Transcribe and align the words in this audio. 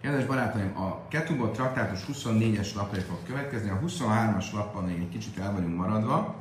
Kedves 0.00 0.26
barátaim, 0.26 0.76
a 0.76 1.08
Ketubot 1.08 1.52
traktátus 1.52 2.04
24-es 2.12 2.74
lapra 2.74 3.00
fog 3.00 3.22
következni, 3.22 3.70
a 3.70 3.80
23-as 3.86 4.52
lappal 4.52 4.82
még 4.82 5.00
egy 5.00 5.08
kicsit 5.08 5.38
el 5.38 5.52
vagyunk 5.52 5.76
maradva, 5.76 6.36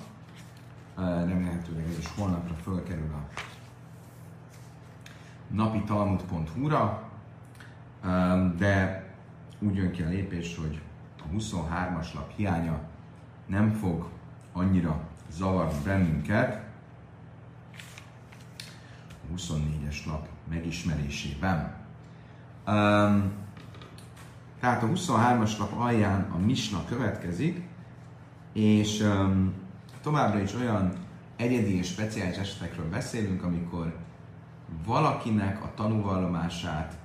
remélhetőleg 0.95 1.87
ez 1.87 1.97
is 1.97 2.07
holnapra 2.15 2.53
fölkerül 2.53 3.13
a 3.13 3.41
napi 5.47 5.83
talmud.hu-ra, 5.83 7.09
de 8.57 9.05
úgy 9.59 9.75
jön 9.75 9.91
ki 9.91 10.01
a 10.01 10.07
lépés, 10.07 10.57
hogy 10.57 10.81
a 11.17 11.35
23-as 11.35 12.13
lap 12.13 12.31
hiánya 12.35 12.79
nem 13.45 13.71
fog 13.71 14.09
annyira 14.53 14.99
zavarni 15.31 15.79
bennünket. 15.83 16.63
A 19.11 19.33
24-es 19.35 20.05
lap 20.05 20.27
megismerésében. 20.49 21.77
Tehát 24.59 24.83
a 24.83 24.87
23-as 24.87 25.57
lap 25.57 25.73
alján 25.77 26.31
a 26.35 26.37
misna 26.37 26.85
következik, 26.85 27.61
és 28.53 28.99
um, 29.01 29.53
továbbra 30.01 30.39
is 30.39 30.53
olyan 30.53 30.93
egyedi 31.35 31.77
és 31.77 31.87
speciális 31.87 32.37
esetekről 32.37 32.89
beszélünk, 32.89 33.43
amikor 33.43 33.95
valakinek 34.85 35.63
a 35.63 35.71
tanúvallomását 35.75 36.97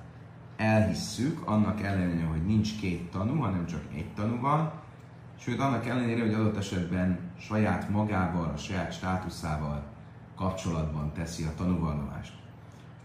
elhisszük, 0.57 1.47
annak 1.47 1.81
ellenére, 1.81 2.25
hogy 2.25 2.45
nincs 2.45 2.79
két 2.79 3.11
tanú, 3.11 3.39
hanem 3.39 3.65
csak 3.65 3.81
egy 3.95 4.13
tanú 4.15 4.39
van, 4.39 4.71
sőt 5.39 5.59
annak 5.59 5.87
ellenére, 5.87 6.21
hogy 6.21 6.33
adott 6.33 6.57
esetben 6.57 7.19
saját 7.39 7.89
magával, 7.89 8.51
a 8.55 8.57
saját 8.57 8.93
státuszával 8.93 9.83
kapcsolatban 10.35 11.11
teszi 11.13 11.43
a 11.43 11.53
tanúvallomást. 11.57 12.33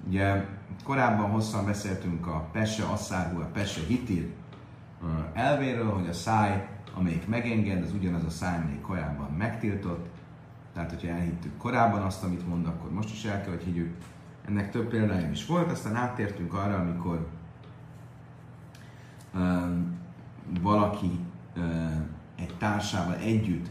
Ugye 0.06 0.46
korábban 0.84 1.30
hosszan 1.30 1.64
beszéltünk 1.64 2.26
a 2.26 2.48
Pese 2.52 2.84
Asszárhu, 2.84 3.40
a 3.40 3.50
Pese 3.52 3.80
Hitir 3.86 4.28
elvéről, 5.32 5.92
hogy 5.92 6.08
a 6.08 6.12
száj, 6.12 6.68
amelyik 6.94 7.26
megenged, 7.26 7.82
az 7.82 7.92
ugyanaz 7.92 8.24
a 8.24 8.30
száj, 8.30 8.58
amelyik 8.58 8.80
korábban 8.80 9.30
megtiltott. 9.30 10.08
Tehát, 10.74 10.90
hogyha 10.90 11.08
elhittük 11.08 11.56
korábban 11.56 12.02
azt, 12.02 12.24
amit 12.24 12.48
mond, 12.48 12.66
akkor 12.66 12.92
most 12.92 13.12
is 13.12 13.24
el 13.24 13.42
kell, 13.42 13.50
hogy 13.50 13.62
higgyük. 13.62 13.94
Ennek 14.48 14.70
több 14.70 14.88
példája 14.88 15.30
is 15.30 15.46
volt, 15.46 15.70
aztán 15.70 15.94
áttértünk 15.94 16.54
arra, 16.54 16.76
amikor 16.76 17.28
um, 19.34 19.98
valaki 20.60 21.18
um, 21.56 22.06
egy 22.36 22.54
társával 22.58 23.16
együtt 23.16 23.70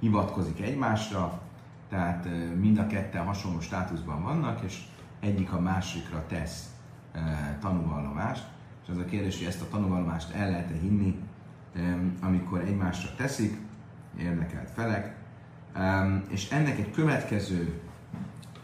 hivatkozik 0.00 0.60
egymásra, 0.60 1.40
tehát 1.88 2.24
um, 2.24 2.32
mind 2.32 2.78
a 2.78 2.86
ketten 2.86 3.24
hasonló 3.24 3.60
státuszban 3.60 4.22
vannak, 4.22 4.60
és 4.62 4.82
egyik 5.20 5.52
a 5.52 5.60
másikra 5.60 6.24
tesz 6.26 6.72
tanúvallomást, 7.60 8.46
és 8.88 8.94
az 8.94 9.00
a 9.00 9.04
kérdés, 9.04 9.38
hogy 9.38 9.46
ezt 9.46 9.62
a 9.62 9.68
tanúvallomást 9.68 10.34
el 10.34 10.50
lehet-e 10.50 10.78
hinni, 10.80 11.18
amikor 12.20 12.60
egymásra 12.60 13.14
teszik, 13.16 13.56
érdekelt 14.18 14.70
felek, 14.70 15.16
és 16.28 16.50
ennek 16.50 16.78
egy 16.78 16.90
következő 16.90 17.80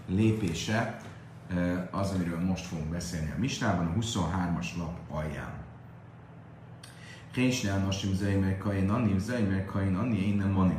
lépése 0.08 1.00
e, 1.48 1.88
az, 1.90 2.10
amiről 2.10 2.40
most 2.40 2.64
fogunk 2.64 2.88
beszélni 2.88 3.32
a 3.36 3.38
Misnában, 3.38 3.86
a 3.86 3.98
23-as 3.98 4.76
lap 4.76 4.98
alján. 5.10 5.62
A 7.74 7.78
nasim 7.78 8.14
zöjmer 8.14 8.58
kain 8.58 8.90
anni, 8.90 9.18
zöjmer 9.18 9.64
kain 9.64 9.94
anni, 9.94 10.26
én 10.26 10.36
nem 10.36 10.50
mani. 10.50 10.76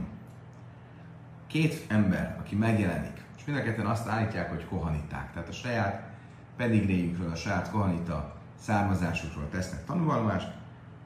Két 1.47 1.85
ember, 1.87 2.37
aki 2.39 2.55
megjelenik, 2.55 3.23
és 3.37 3.45
mind 3.45 3.79
a 3.79 3.89
azt 3.89 4.07
állítják, 4.07 4.49
hogy 4.49 4.65
kohaniták. 4.65 5.33
Tehát 5.33 5.49
a 5.49 5.51
saját 5.51 6.09
pedigréjükről, 6.57 7.31
a 7.31 7.35
saját 7.35 7.71
kohanita 7.71 8.35
származásukról 8.59 9.49
tesznek 9.49 9.85
tanulvallomást, 9.85 10.53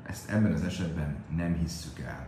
ezt 0.03 0.29
ebben 0.29 0.53
az 0.53 0.63
esetben 0.63 1.15
nem 1.35 1.53
hisszük 1.53 1.99
el. 1.99 2.27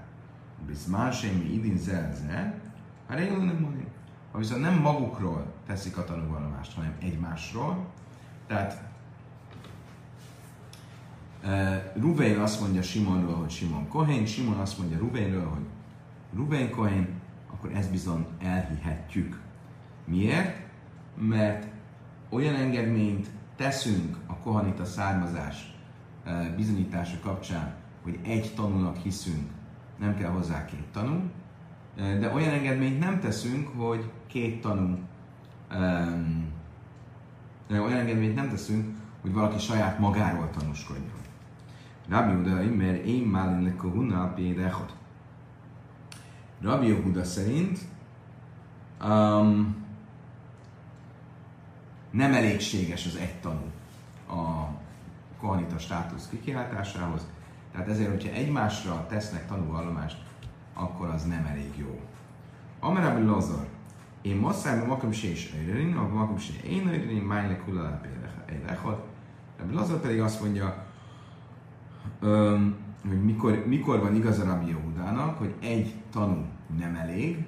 Bizmán 0.68 1.12
semmi 1.12 1.54
idin 1.54 1.78
zelze, 1.78 2.62
ha 3.08 3.16
nem 3.16 3.58
mondani. 3.60 3.88
Ha 4.32 4.38
viszont 4.38 4.62
nem 4.62 4.80
magukról 4.80 5.54
teszik 5.68 5.98
a 5.98 6.04
tanulvallomást, 6.04 6.74
hanem 6.74 6.96
egymásról, 7.00 7.86
tehát 8.48 8.84
uh, 11.44 12.02
Ruvain 12.02 12.40
azt 12.40 12.62
mondja 12.62 12.82
Simonról, 12.82 13.36
hogy 13.36 13.50
Simon 13.50 13.88
Kohén, 13.88 14.26
Simon 14.26 14.60
azt 14.60 14.78
mondja 14.78 14.98
Ruvainről, 14.98 15.48
hogy 15.48 15.66
Ruvain 16.36 16.70
Kohén, 16.70 17.08
akkor 17.54 17.72
ezt 17.76 17.92
bizony 17.92 18.26
elhihetjük. 18.40 19.40
Miért? 20.06 20.58
Mert 21.16 21.68
olyan 22.30 22.56
engedményt 22.56 23.28
teszünk 23.62 24.18
a 24.28 24.36
kohanita 24.36 24.86
származás 24.86 25.76
eh, 26.24 26.48
bizonyítása 26.56 27.20
kapcsán, 27.20 27.74
hogy 28.04 28.20
egy 28.24 28.54
tanúnak 28.56 28.98
hiszünk, 28.98 29.50
nem 30.00 30.16
kell 30.16 30.30
hozzá 30.30 30.66
két 30.66 30.86
tanú, 30.92 31.30
eh, 31.98 32.20
de 32.20 32.32
olyan 32.34 32.54
engedményt 32.54 33.00
nem 33.00 33.20
teszünk, 33.20 33.68
hogy 33.68 34.12
két 34.28 34.62
tanú, 34.62 34.98
um, 35.74 36.52
olyan 37.70 37.98
engedményt 37.98 38.36
nem 38.36 38.50
teszünk, 38.50 38.98
hogy 39.22 39.34
valaki 39.34 39.60
saját 39.60 40.00
magáról 40.00 40.50
tanúskodjon. 40.50 41.12
Rabbi 42.10 42.34
Uda, 42.34 42.76
mert 42.76 43.06
én 43.06 43.24
málin 43.24 43.64
le 43.64 43.76
kohuna 43.76 44.34
Rabbi 46.62 46.92
Uda 46.92 47.24
szerint 47.24 47.80
um, 49.04 49.81
nem 52.12 52.34
elégséges 52.34 53.06
az 53.06 53.16
egy 53.16 53.36
tanú 53.36 53.72
a 54.28 54.68
kohanita 55.40 55.78
státusz 55.78 56.28
kikiáltásához, 56.30 57.28
tehát 57.72 57.88
ezért, 57.88 58.10
hogyha 58.10 58.34
egymásra 58.34 59.06
tesznek 59.10 59.48
tanúvallomást, 59.48 60.18
akkor 60.74 61.08
az 61.08 61.24
nem 61.24 61.46
elég 61.46 61.72
jó. 61.78 62.00
Amerabbi 62.80 63.24
Lazar, 63.24 63.68
én 64.22 64.36
masszájban 64.36 64.88
makom 64.88 65.12
se 65.12 65.28
is 65.28 65.54
öjrörin, 65.58 65.96
a 65.96 66.08
makom 66.08 66.38
se 66.38 66.54
én 66.64 66.88
öjrörin, 66.88 67.22
májnek 67.22 67.66
hullalá 67.66 68.02
egy 68.46 68.64
lechot. 68.66 69.08
Rabbi 69.60 69.74
Lazar 69.74 70.00
pedig 70.00 70.22
azt 70.22 70.42
mondja, 70.42 70.86
hogy 73.08 73.24
mikor, 73.24 73.66
mikor 73.68 74.00
van 74.00 74.16
igaz 74.16 74.40
a 74.40 74.46
Rabbi 74.46 74.68
Yehudának, 74.68 75.38
hogy 75.38 75.54
egy 75.60 75.94
tanú 76.12 76.46
nem 76.80 76.96
elég, 76.96 77.46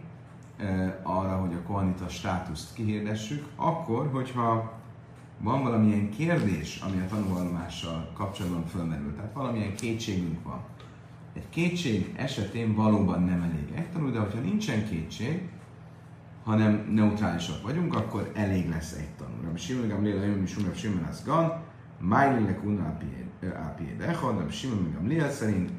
arra, 1.03 1.35
hogy 1.35 1.53
a 1.53 1.61
kohanita 1.67 2.09
státuszt 2.09 2.73
kihirdessük, 2.73 3.45
akkor, 3.55 4.09
hogyha 4.11 4.81
van 5.39 5.63
valamilyen 5.63 6.09
kérdés, 6.09 6.79
ami 6.79 6.99
a 6.99 7.07
tanulvallomással 7.07 8.11
kapcsolatban 8.13 8.65
fölmerül, 8.65 9.15
tehát 9.15 9.33
valamilyen 9.33 9.75
kétségünk 9.75 10.43
van. 10.43 10.61
Egy 11.33 11.49
kétség 11.49 12.13
esetén 12.15 12.75
valóban 12.75 13.23
nem 13.23 13.41
elég 13.41 13.71
egy 13.75 13.89
tanul, 13.89 14.11
de 14.11 14.19
hogyha 14.19 14.39
nincsen 14.39 14.87
kétség, 14.87 15.49
hanem 16.43 16.89
neutrálisak 16.91 17.61
vagyunk, 17.61 17.95
akkor 17.95 18.31
elég 18.35 18.69
lesz 18.69 18.93
egy 18.93 19.09
tanul. 19.17 19.41
Rabbi 19.43 19.59
Simon 19.59 19.87
Gamliel, 19.87 20.25
Jön 20.25 20.37
Mishum, 20.37 20.73
Simon 20.73 21.03
az 21.03 21.23
Gan, 21.25 21.61
Májlilek 21.99 22.63
Unna 22.63 22.97
Apied 23.41 24.01
Echad, 24.01 24.37
Rabbi 24.37 24.51
Simon 24.51 24.93
Gamliel 24.93 25.31
szerint, 25.31 25.71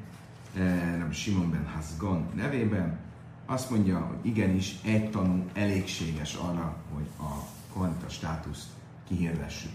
Rabbi 0.99 1.15
Simon 1.15 1.51
ben 1.51 1.67
Hasgan 1.75 2.27
nevében, 2.35 2.99
azt 3.47 3.71
mondja, 3.71 3.99
hogy 3.99 4.17
igenis 4.23 4.77
egy 4.83 5.11
tanú 5.11 5.45
elégséges 5.53 6.35
arra, 6.35 6.77
hogy 6.95 7.07
a 7.19 7.31
kohanita 7.73 8.09
státuszt 8.09 8.69
kihirdessük. 9.09 9.73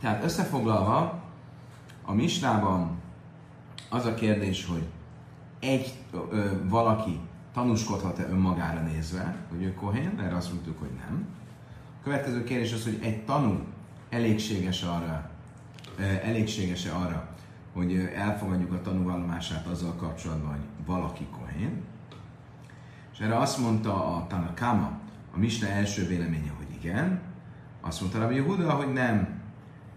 Tehát 0.00 0.24
összefoglalva, 0.24 1.22
a 2.04 2.12
misnában 2.12 3.00
az 3.90 4.04
a 4.04 4.14
kérdés, 4.14 4.66
hogy 4.66 4.86
egy 5.60 5.94
ö, 6.30 6.50
valaki 6.68 7.20
tanúskodhat-e 7.52 8.28
önmagára 8.28 8.80
nézve, 8.80 9.36
hogy 9.50 9.62
ő 9.62 9.74
kohén, 9.74 10.18
erre 10.18 10.36
azt 10.36 10.52
mondtuk, 10.52 10.78
hogy 10.78 10.90
nem. 11.06 11.26
A 12.00 12.02
következő 12.02 12.44
kérdés 12.44 12.72
az, 12.72 12.84
hogy 12.84 12.98
egy 13.02 13.24
tanú 13.24 13.60
elégséges 14.10 14.82
arra, 14.82 15.30
ö, 15.98 16.02
elégséges-e 16.02 16.94
arra, 16.94 17.31
hogy 17.72 18.10
elfogadjuk 18.14 18.72
a 18.72 18.80
tanúvallomását 18.80 19.66
azzal 19.66 19.94
kapcsolatban, 19.94 20.50
hogy 20.50 20.86
valaki 20.86 21.26
kohén. 21.40 21.82
És 23.12 23.18
erre 23.18 23.38
azt 23.38 23.58
mondta 23.58 24.16
a 24.16 24.26
Tanakama, 24.26 24.90
a 25.34 25.38
Misna 25.38 25.68
első 25.68 26.06
véleménye, 26.06 26.52
hogy 26.56 26.74
igen. 26.82 27.20
Azt 27.80 28.00
mondta 28.00 28.18
Rabbi 28.18 28.34
Yehuda, 28.34 28.70
hogy 28.70 28.92
nem. 28.92 29.40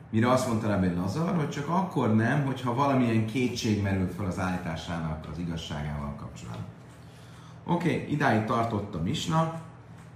Mire 0.10 0.32
azt 0.32 0.48
mondta 0.48 0.68
Rabbi 0.68 0.94
Lazar, 0.94 1.36
hogy 1.36 1.50
csak 1.50 1.68
akkor 1.68 2.16
nem, 2.16 2.46
hogyha 2.46 2.76
valamilyen 2.76 3.26
kétség 3.26 3.82
merül 3.82 4.08
fel 4.08 4.26
az 4.26 4.40
állításának 4.40 5.28
az 5.32 5.38
igazságával 5.38 6.16
kapcsolatban. 6.16 6.66
Oké, 7.64 7.94
okay, 7.94 8.12
idáig 8.12 8.44
tartott 8.44 8.96
a 8.96 9.02
Misna, 9.02 9.62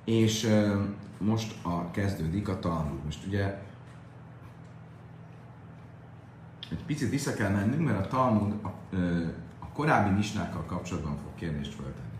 és 0.05 0.47
most 1.17 1.55
a 1.61 1.91
kezdődik 1.91 2.47
a 2.47 2.59
Talmud. 2.59 3.03
Most 3.05 3.25
ugye 3.27 3.61
egy 6.71 6.83
picit 6.85 7.09
vissza 7.09 7.33
kell 7.33 7.49
mennünk, 7.49 7.85
mert 7.85 8.05
a 8.05 8.07
Talmud 8.07 8.53
a, 8.61 8.95
a 9.59 9.67
korábbi 9.73 10.15
misnákkal 10.15 10.65
kapcsolatban 10.65 11.17
fog 11.17 11.35
kérdést 11.35 11.73
föltenni. 11.73 12.17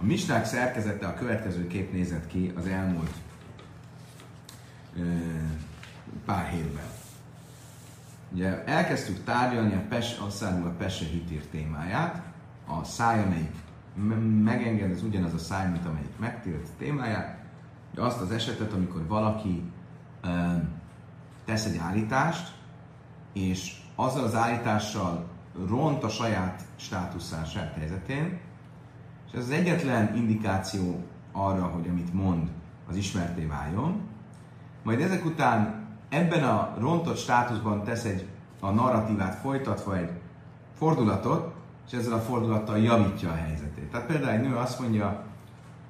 A 0.00 0.04
misnák 0.04 0.44
szerkezete 0.44 1.06
a 1.06 1.14
következő 1.14 1.66
kép 1.66 1.92
nézett 1.92 2.26
ki 2.26 2.52
az 2.56 2.66
elmúlt 2.66 3.12
pár 6.24 6.48
hétben. 6.48 6.84
Ugye 8.32 8.64
elkezdtük 8.64 9.24
tárgyalni 9.24 9.74
a, 9.74 9.84
pes, 9.88 10.18
a 10.18 10.74
Pese 10.78 11.04
Hitír 11.04 11.46
témáját, 11.46 12.22
a 12.66 12.84
száj, 12.84 13.22
amelyik 13.22 13.54
megenged, 14.44 14.90
ez 14.90 15.02
ugyanaz 15.02 15.34
a 15.34 15.38
száj, 15.38 15.70
mint 15.70 15.86
amelyik 15.86 16.18
megtilt 16.18 16.68
témáját, 16.78 17.38
de 17.94 18.02
azt 18.02 18.20
az 18.20 18.30
esetet, 18.30 18.72
amikor 18.72 19.06
valaki 19.06 19.62
ö, 20.22 20.28
tesz 21.44 21.64
egy 21.64 21.76
állítást, 21.76 22.54
és 23.32 23.76
azzal 23.94 24.24
az 24.24 24.34
állítással 24.34 25.24
ront 25.68 26.04
a 26.04 26.08
saját 26.08 26.62
státuszán, 26.76 27.44
saját 27.44 27.74
helyzetén, 27.74 28.40
és 29.26 29.32
ez 29.38 29.44
az 29.44 29.50
egyetlen 29.50 30.16
indikáció 30.16 31.04
arra, 31.32 31.64
hogy 31.64 31.88
amit 31.88 32.14
mond, 32.14 32.48
az 32.88 32.96
ismerté 32.96 33.44
váljon. 33.44 34.00
Majd 34.82 35.00
ezek 35.00 35.24
után 35.24 35.86
ebben 36.08 36.44
a 36.44 36.74
rontott 36.78 37.16
státuszban 37.16 37.84
tesz 37.84 38.04
egy 38.04 38.26
a 38.60 38.70
narratívát 38.70 39.34
folytatva 39.34 39.96
egy 39.96 40.10
fordulatot, 40.78 41.54
és 41.86 41.92
ezzel 41.92 42.12
a 42.12 42.20
fordulattal 42.20 42.78
javítja 42.78 43.30
a 43.30 43.34
helyzetét. 43.34 43.90
Tehát 43.90 44.06
például 44.06 44.30
egy 44.30 44.40
nő 44.40 44.56
azt 44.56 44.80
mondja, 44.80 45.24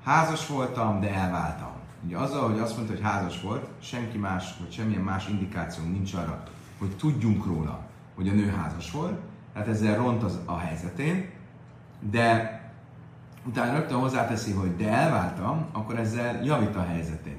házas 0.04 0.46
voltam, 0.46 1.00
de 1.00 1.14
elváltam. 1.14 1.70
Ugye 2.04 2.16
azzal, 2.16 2.50
hogy 2.50 2.58
azt 2.58 2.76
mondta, 2.76 2.94
hogy 2.94 3.02
házas 3.02 3.40
volt, 3.40 3.66
senki 3.80 4.18
más, 4.18 4.54
vagy 4.60 4.72
semmilyen 4.72 5.02
más 5.02 5.28
indikáció 5.28 5.84
nincs 5.84 6.14
arra, 6.14 6.42
hogy 6.82 6.96
tudjunk 6.96 7.46
róla, 7.46 7.80
hogy 8.14 8.28
a 8.28 8.32
nő 8.32 8.48
házas 8.50 8.90
volt, 8.90 9.20
tehát 9.52 9.68
ezzel 9.68 9.96
ront 9.96 10.22
az 10.22 10.38
a 10.44 10.58
helyzetén, 10.58 11.28
de 12.10 12.60
utána 13.46 13.78
rögtön 13.78 13.98
hozzáteszi, 13.98 14.52
hogy 14.52 14.76
de 14.76 14.88
elváltam, 14.88 15.66
akkor 15.72 15.98
ezzel 15.98 16.44
javít 16.44 16.76
a 16.76 16.84
helyzetén. 16.84 17.36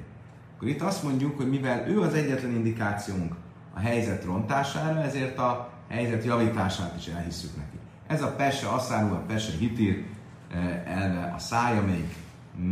Akkor 0.55 0.67
itt 0.67 0.81
azt 0.81 1.03
mondjuk, 1.03 1.37
hogy 1.37 1.49
mivel 1.49 1.87
ő 1.87 2.01
az 2.01 2.13
egyetlen 2.13 2.51
indikációnk 2.51 3.35
a 3.73 3.79
helyzet 3.79 4.23
rontására, 4.23 5.01
ezért 5.01 5.37
a 5.37 5.69
helyzet 5.87 6.23
javítását 6.23 6.95
is 6.97 7.07
elhisszük 7.07 7.55
neki. 7.57 7.77
Ez 8.07 8.21
a 8.21 8.35
pese 8.35 8.67
asszárul, 8.67 9.13
a 9.13 9.23
pese 9.27 9.57
hitír 9.57 10.05
eh, 10.53 11.01
elve 11.01 11.33
a 11.35 11.39
száj, 11.39 11.77
amelyik 11.77 12.15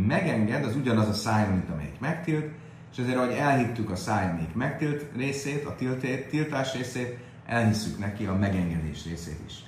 megenged, 0.06 0.64
az 0.64 0.76
ugyanaz 0.76 1.08
a 1.08 1.12
száj, 1.12 1.48
mint 1.48 1.70
amelyik 1.70 2.00
megtilt, 2.00 2.50
és 2.92 2.98
ezért, 2.98 3.16
ahogy 3.16 3.32
elhittük 3.32 3.90
a 3.90 3.96
száj, 3.96 4.30
amelyik 4.30 4.54
megtilt 4.54 5.04
részét, 5.16 5.64
a 5.64 5.74
tiltét, 5.74 6.28
tiltás 6.28 6.74
részét, 6.74 7.18
elhisszük 7.46 7.98
neki 7.98 8.26
a 8.26 8.34
megengedés 8.34 9.04
részét 9.04 9.40
is. 9.46 9.62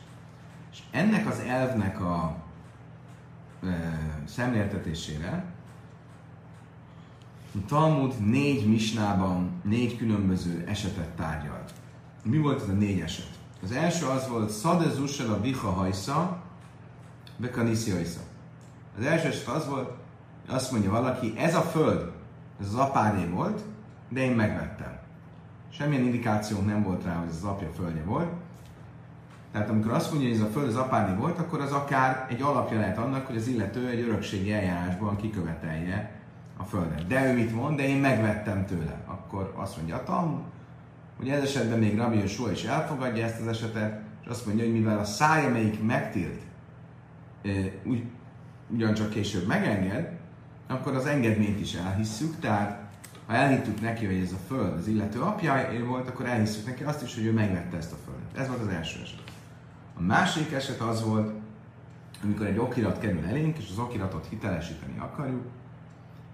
És 0.73 0.79
ennek 0.91 1.27
az 1.27 1.39
elvnek 1.39 2.01
a 2.01 2.37
e, 3.63 3.99
szemléltetésére 4.27 5.45
a 7.55 7.67
Talmud 7.67 8.15
négy 8.31 8.67
misnában 8.69 9.61
négy 9.63 9.97
különböző 9.97 10.65
esetet 10.69 11.09
tárgyalt. 11.09 11.73
Mi 12.23 12.39
volt 12.39 12.63
ez 12.63 12.69
a 12.69 12.73
négy 12.73 13.01
eset? 13.01 13.29
Az 13.63 13.73
első 13.73 14.07
az 14.07 14.29
volt 14.29 14.51
Szadezussel 14.51 15.33
a 15.33 15.41
Bicha 15.41 15.71
hajsza, 15.71 16.43
Bekaniszi 17.37 17.91
hajsza. 17.91 18.21
Az 18.99 19.05
első 19.05 19.29
eset 19.29 19.49
az 19.49 19.69
volt, 19.69 19.91
azt 20.49 20.73
mondja 20.73 20.91
valaki, 20.91 21.35
ez 21.37 21.55
a 21.55 21.61
föld, 21.61 22.13
ez 22.61 22.67
az 22.67 22.75
apáré 22.75 23.25
volt, 23.25 23.61
de 24.09 24.21
én 24.21 24.33
megvettem. 24.33 24.99
Semmilyen 25.71 26.05
indikáció 26.05 26.61
nem 26.61 26.83
volt 26.83 27.05
rá, 27.05 27.15
hogy 27.15 27.29
ez 27.29 27.37
az 27.37 27.45
apja 27.45 27.69
földje 27.77 28.03
volt. 28.03 28.33
Tehát 29.53 29.69
amikor 29.69 29.93
azt 29.93 30.11
mondja, 30.11 30.29
hogy 30.29 30.39
ez 30.39 30.45
a 30.45 30.51
föld 30.51 30.69
az 30.69 30.77
apáré 30.77 31.15
volt, 31.15 31.39
akkor 31.39 31.61
az 31.61 31.73
akár 31.73 32.27
egy 32.29 32.43
alapja 32.43 32.79
lehet 32.79 32.99
annak, 32.99 33.27
hogy 33.27 33.37
az 33.37 33.47
illető 33.47 33.89
egy 33.89 34.01
örökségi 34.01 34.53
eljárásban 34.53 35.17
kikövetelje 35.17 36.11
a 36.57 36.63
földet. 36.63 37.07
De 37.07 37.33
ő 37.33 37.35
mit 37.35 37.55
mond? 37.55 37.77
De 37.77 37.89
én 37.89 37.97
megvettem 37.97 38.67
tőle. 38.67 39.03
Akkor 39.07 39.53
azt 39.57 39.77
mondja 39.77 39.97
a 39.97 40.03
Talmud, 40.03 40.43
hogy 41.17 41.29
ez 41.29 41.43
esetben 41.43 41.79
még 41.79 41.97
Rabbi 41.97 42.19
Joshua 42.19 42.51
is 42.51 42.65
elfogadja 42.65 43.25
ezt 43.25 43.41
az 43.41 43.47
esetet, 43.47 44.03
és 44.23 44.27
azt 44.29 44.47
mondja, 44.47 44.65
hogy 44.65 44.73
mivel 44.73 44.99
a 44.99 45.05
száj, 45.05 45.47
amelyik 45.47 45.83
megtilt, 45.83 46.41
úgy, 47.85 48.03
ugyancsak 48.69 49.11
később 49.11 49.47
megenged, 49.47 50.14
akkor 50.67 50.95
az 50.95 51.07
engedményt 51.07 51.61
is 51.61 51.75
elhisszük, 51.75 52.41
tehát 52.41 52.83
ha 53.27 53.33
elhittük 53.33 53.81
neki, 53.81 54.07
hogy 54.07 54.19
ez 54.19 54.33
a 54.33 54.47
föld 54.47 54.73
az 54.73 54.87
illető 54.87 55.21
apja 55.21 55.69
volt, 55.87 56.09
akkor 56.09 56.27
elhisszük 56.27 56.67
neki 56.67 56.83
azt 56.83 57.03
is, 57.03 57.15
hogy 57.15 57.25
ő 57.25 57.33
megvette 57.33 57.77
ezt 57.77 57.93
a 57.93 57.97
földet. 58.05 58.39
Ez 58.39 58.49
volt 58.49 58.61
az 58.61 58.69
első 58.69 59.01
eset. 59.03 59.23
A 59.99 60.03
másik 60.03 60.53
eset 60.53 60.81
az 60.81 61.05
volt, 61.05 61.33
amikor 62.23 62.47
egy 62.47 62.59
okirat 62.59 62.99
kerül 62.99 63.25
elénk, 63.25 63.59
és 63.59 63.69
az 63.71 63.79
okiratot 63.79 64.27
hitelesíteni 64.31 64.99
akarjuk, 64.99 65.43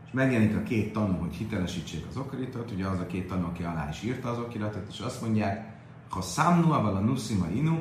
és 0.07 0.13
megjelenik 0.13 0.57
a 0.57 0.63
két 0.63 0.93
tanú, 0.93 1.19
hogy 1.19 1.35
hitelesítsék 1.35 2.07
az 2.09 2.17
okiratot, 2.17 2.71
ugye 2.71 2.87
az 2.87 2.99
a 2.99 3.07
két 3.07 3.29
tanú, 3.29 3.45
aki 3.45 3.63
alá 3.63 3.89
is 3.89 4.03
írta 4.03 4.31
az 4.31 4.39
okiratot, 4.39 4.87
és 4.91 4.99
azt 4.99 5.23
mondják, 5.23 5.73
ha 6.09 6.21
számnuával 6.21 6.97
a 6.97 7.01
nuszima 7.01 7.47
inu, 7.55 7.79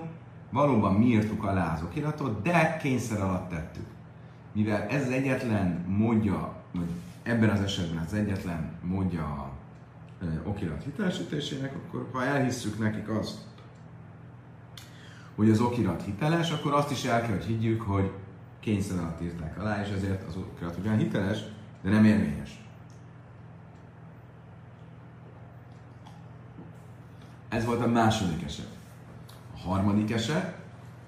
valóban 0.52 0.94
mi 0.94 1.06
írtuk 1.06 1.44
alá 1.44 1.74
az 1.74 1.82
okiratot, 1.82 2.42
de 2.42 2.78
kényszer 2.82 3.22
alatt 3.22 3.50
tettük. 3.50 3.86
Mivel 4.52 4.82
ez 4.82 5.06
az 5.06 5.12
egyetlen 5.12 5.86
módja, 5.88 6.56
vagy 6.74 6.90
ebben 7.24 7.50
az 7.50 7.62
esetben 7.62 8.04
az 8.04 8.14
egyetlen 8.14 8.72
módja 8.84 9.24
a 9.24 9.52
okirat 10.44 10.84
hitelesítésének, 10.84 11.76
akkor 11.76 12.10
ha 12.12 12.24
elhisszük 12.24 12.80
nekik 12.80 13.10
azt, 13.10 13.38
hogy 15.36 15.50
az 15.50 15.60
okirat 15.60 16.04
hiteles, 16.04 16.52
akkor 16.52 16.74
azt 16.74 16.92
is 16.92 17.04
el 17.04 17.22
kell, 17.22 17.36
hogy 17.36 17.46
higgyük, 17.46 17.82
hogy 17.82 18.12
kényszer 18.60 18.98
alatt 18.98 19.22
írták 19.22 19.60
alá, 19.60 19.82
és 19.82 19.90
ezért 19.90 20.28
az 20.28 20.36
okirat 20.36 20.78
ugyan 20.78 20.98
hiteles, 20.98 21.40
de 21.82 21.90
nem 21.90 22.06
érvényes. 22.06 22.64
Ez 27.50 27.66
volt 27.66 27.82
a 27.82 27.88
második 27.88 28.44
eset. 28.44 28.78
A 29.56 29.58
harmadik 29.58 30.12
eset, 30.12 30.58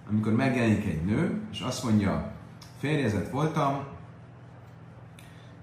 amikor 0.10 0.34
megjelenik 0.34 0.86
egy 0.86 1.06
nő, 1.06 1.42
és 1.52 1.60
azt 1.60 1.84
mondja, 1.84 2.32
férjezet 2.82 3.30
voltam, 3.30 3.84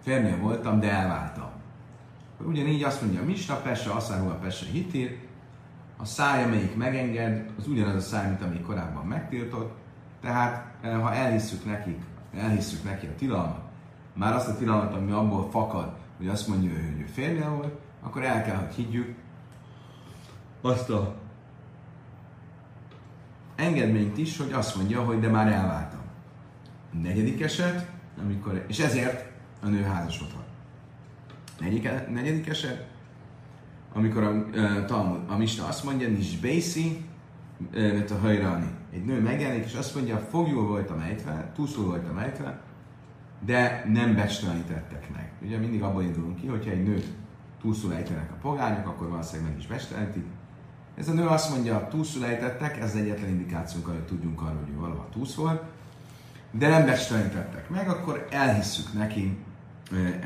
férnél 0.03 0.37
voltam, 0.37 0.81
de 0.81 0.91
elváltam. 0.91 1.51
Ugyanígy 2.47 2.83
azt 2.83 3.03
mondja, 3.03 3.25
Misna 3.25 3.55
Pesse, 3.55 3.91
a 3.91 4.39
Pesse 4.41 4.67
hitír, 4.67 5.19
a 5.97 6.05
száj, 6.05 6.45
amelyik 6.45 6.77
megenged, 6.77 7.51
az 7.59 7.67
ugyanaz 7.67 7.95
a 7.95 8.01
száj, 8.01 8.29
mint 8.29 8.43
amelyik 8.43 8.63
korábban 8.63 9.07
megtiltott, 9.07 9.77
tehát 10.21 10.75
eh, 10.81 11.01
ha 11.01 11.13
elhisszük 11.13 11.65
nekik, 11.65 12.03
elhisszük 12.35 12.85
neki 12.85 13.07
a 13.07 13.15
tilalmat, 13.19 13.63
már 14.13 14.35
azt 14.35 14.49
a 14.49 14.57
tilalmat, 14.57 14.95
ami 14.95 15.11
abból 15.11 15.51
fakad, 15.51 15.93
hogy 16.17 16.29
azt 16.29 16.49
mondja, 16.49 16.71
hogy 16.71 17.01
ő 17.01 17.05
férje 17.05 17.49
volt, 17.49 17.79
akkor 18.03 18.25
el 18.25 18.45
kell, 18.45 18.57
hogy 18.57 18.75
higgyük 18.75 19.15
azt 20.61 20.91
a 20.91 21.15
engedményt 23.57 24.19
is, 24.19 24.37
hogy 24.37 24.53
azt 24.53 24.77
mondja, 24.77 25.05
hogy 25.05 25.21
de 25.21 25.29
már 25.29 25.53
elváltam. 25.53 25.88
A 26.93 26.97
negyedik 27.03 27.41
eset, 27.41 27.91
amikor, 28.21 28.65
és 28.69 28.79
ezért 28.79 29.31
a 29.63 29.69
nő 29.69 29.83
házasodhat. 29.83 30.47
Negyedik, 31.61 32.11
negyedik 32.11 32.49
eset, 32.49 32.87
amikor 33.93 34.23
a, 34.23 34.47
a, 34.93 35.25
a 35.27 35.37
Misna 35.37 35.67
azt 35.67 35.85
mondja, 35.85 36.09
nincs 36.09 36.41
Bészi, 36.41 37.05
mert 37.73 38.11
a 38.11 38.19
hajrani. 38.19 38.71
Egy 38.93 39.05
nő 39.05 39.21
megjelenik, 39.21 39.65
és 39.65 39.75
azt 39.75 39.95
mondja, 39.95 40.19
fogjul 40.19 40.67
voltam 40.67 41.01
ejtve, 41.01 41.53
túlszul 41.55 41.85
voltam 41.85 42.19
ejtve, 42.19 42.61
de 43.47 43.85
nem 43.93 44.15
becstelenítettek 44.15 45.11
meg. 45.15 45.33
Ugye 45.43 45.59
mindig 45.59 45.83
abban 45.83 46.03
indulunk 46.03 46.41
ki, 46.41 46.47
hogyha 46.47 46.71
egy 46.71 46.83
nőt 46.83 47.07
túlszul 47.61 47.95
ejtenek 47.95 48.31
a 48.31 48.39
pogányok, 48.41 48.87
akkor 48.87 49.09
valószínűleg 49.09 49.51
meg 49.51 49.61
is 49.61 49.67
becstelenítik. 49.67 50.25
Ez 50.95 51.09
a 51.09 51.13
nő 51.13 51.27
azt 51.27 51.51
mondja, 51.51 51.87
túlszul 51.91 52.25
ejtettek, 52.25 52.81
ez 52.81 52.95
egyetlen 52.95 53.29
indikációnk, 53.29 53.87
hogy 53.87 54.05
tudjunk 54.05 54.41
arról, 54.41 54.63
hogy 54.65 54.75
valahol 54.75 55.09
túlsz 55.13 55.35
volt, 55.35 55.63
de 56.51 56.69
nem 56.69 56.87
becstelenítettek 56.87 57.69
meg, 57.69 57.89
akkor 57.89 58.27
elhisszük 58.31 58.93
neki 58.93 59.39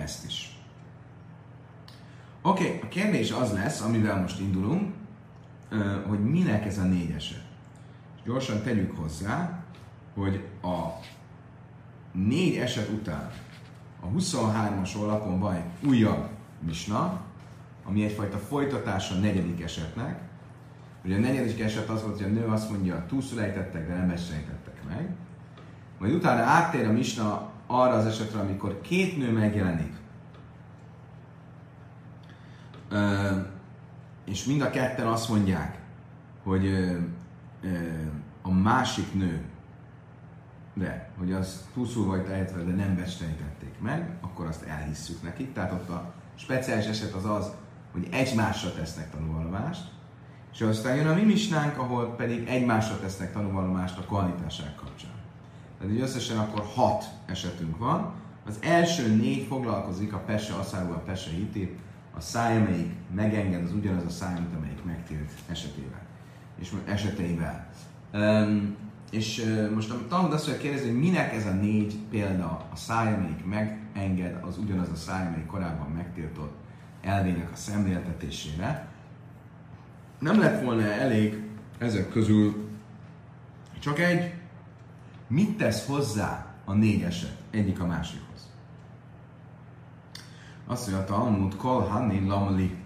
ezt 0.02 0.24
is. 0.24 0.56
Oké, 2.42 2.64
okay, 2.66 2.80
a 2.82 2.88
kérdés 2.88 3.30
az 3.30 3.52
lesz, 3.52 3.80
amivel 3.80 4.20
most 4.20 4.40
indulunk, 4.40 4.94
hogy 6.06 6.24
minek 6.24 6.66
ez 6.66 6.78
a 6.78 6.82
négy 6.84 7.10
eset. 7.10 7.44
És 8.16 8.22
gyorsan 8.24 8.62
tegyük 8.62 8.96
hozzá, 8.96 9.62
hogy 10.14 10.44
a 10.62 10.86
négy 12.12 12.56
eset 12.56 12.88
után 12.88 13.30
a 14.00 14.06
23-as 14.06 14.98
oldalon 15.00 15.40
van 15.40 15.54
egy 15.54 15.88
újabb 15.88 16.28
misna, 16.60 17.20
ami 17.84 18.04
egyfajta 18.04 18.38
folytatása 18.38 19.14
a 19.14 19.18
negyedik 19.18 19.62
esetnek. 19.62 20.20
Ugye 21.04 21.16
a 21.16 21.20
negyedik 21.20 21.60
eset 21.60 21.88
az 21.88 22.02
volt, 22.02 22.16
hogy 22.16 22.26
a 22.26 22.28
nő 22.28 22.46
azt 22.46 22.70
mondja, 22.70 23.04
túlszulejtettek, 23.08 23.88
de 23.88 23.94
nem 23.94 24.10
eselejtettek 24.10 24.84
meg. 24.88 25.08
Majd 26.02 26.14
utána 26.14 26.42
áttér 26.42 26.86
a 26.86 26.92
misna 26.92 27.50
arra 27.66 27.92
az 27.92 28.06
esetre, 28.06 28.40
amikor 28.40 28.80
két 28.80 29.16
nő 29.18 29.32
megjelenik, 29.32 29.92
és 34.24 34.44
mind 34.44 34.60
a 34.60 34.70
ketten 34.70 35.06
azt 35.06 35.28
mondják, 35.28 35.78
hogy 36.42 36.66
a 38.42 38.50
másik 38.50 39.14
nő 39.14 39.44
de, 40.74 41.10
hogy 41.18 41.32
az 41.32 41.68
túlszul 41.74 42.04
volt 42.04 42.28
ejtve, 42.28 42.62
de 42.62 42.72
nem 42.72 42.96
bestenítették 42.96 43.80
meg, 43.80 44.16
akkor 44.20 44.46
azt 44.46 44.62
elhisszük 44.62 45.22
nekik. 45.22 45.52
Tehát 45.52 45.72
ott 45.72 45.88
a 45.88 46.12
speciális 46.34 46.86
eset 46.86 47.12
az 47.12 47.24
az, 47.24 47.52
hogy 47.92 48.08
egymásra 48.10 48.74
tesznek 48.74 49.10
tanulvallomást, 49.10 49.90
és 50.52 50.60
aztán 50.60 50.96
jön 50.96 51.06
a 51.06 51.14
mi 51.14 51.22
misnánk, 51.22 51.78
ahol 51.78 52.14
pedig 52.14 52.48
egymásra 52.48 53.00
tesznek 53.00 53.32
tanulvallomást 53.32 53.98
a 53.98 54.04
kohanitásság 54.04 54.74
kapcsán. 54.74 55.11
Tehát 55.82 55.96
így 55.96 56.02
összesen 56.02 56.38
akkor 56.38 56.64
hat 56.74 57.04
esetünk 57.26 57.78
van. 57.78 58.12
Az 58.46 58.58
első 58.60 59.14
négy 59.14 59.46
foglalkozik 59.46 60.12
a 60.12 60.18
Pesse 60.18 60.54
Aszáról, 60.54 60.94
a 60.94 60.98
Pesse 60.98 61.30
Hitit, 61.30 61.78
a 62.16 62.20
száj, 62.20 62.56
amelyik 62.56 62.92
megenged, 63.14 63.64
az 63.64 63.72
ugyanaz 63.72 64.04
a 64.04 64.10
száj, 64.10 64.34
mint 64.34 64.54
amelyik 64.56 64.84
megtilt 64.84 65.30
esetével. 65.50 66.00
És 66.58 66.72
eseteivel. 66.84 67.70
Um, 68.12 68.76
és 69.10 69.38
uh, 69.38 69.70
most 69.74 69.90
a 69.90 70.06
Talmud 70.08 70.32
azt 70.32 70.44
fogja 70.44 70.60
kérdezni, 70.60 70.90
hogy 70.90 71.00
minek 71.00 71.34
ez 71.34 71.46
a 71.46 71.52
négy 71.52 71.94
példa, 72.10 72.66
a 72.72 72.76
száj, 72.76 73.14
amelyik 73.14 73.44
megenged, 73.44 74.38
az 74.42 74.58
ugyanaz 74.58 74.88
a 74.88 74.96
száj, 74.96 75.26
amelyik 75.26 75.46
korábban 75.46 75.90
megtiltott 75.90 76.54
elvének 77.00 77.50
a 77.52 77.56
szemléltetésére. 77.56 78.88
Nem 80.18 80.38
lett 80.38 80.62
volna 80.62 80.82
elég 80.82 81.42
ezek 81.78 82.08
közül 82.08 82.68
csak 83.78 83.98
egy, 83.98 84.34
mit 85.32 85.56
tesz 85.56 85.86
hozzá 85.86 86.46
a 86.64 86.72
négy 86.72 87.02
eset 87.02 87.36
egyik 87.50 87.80
a 87.80 87.86
másikhoz. 87.86 88.50
Azt 90.66 90.90
mondja, 90.90 91.04
a 91.04 91.06
Talmud, 91.06 91.56
Kol 91.56 91.80
Hanni 91.80 92.26
Lamli. 92.26 92.76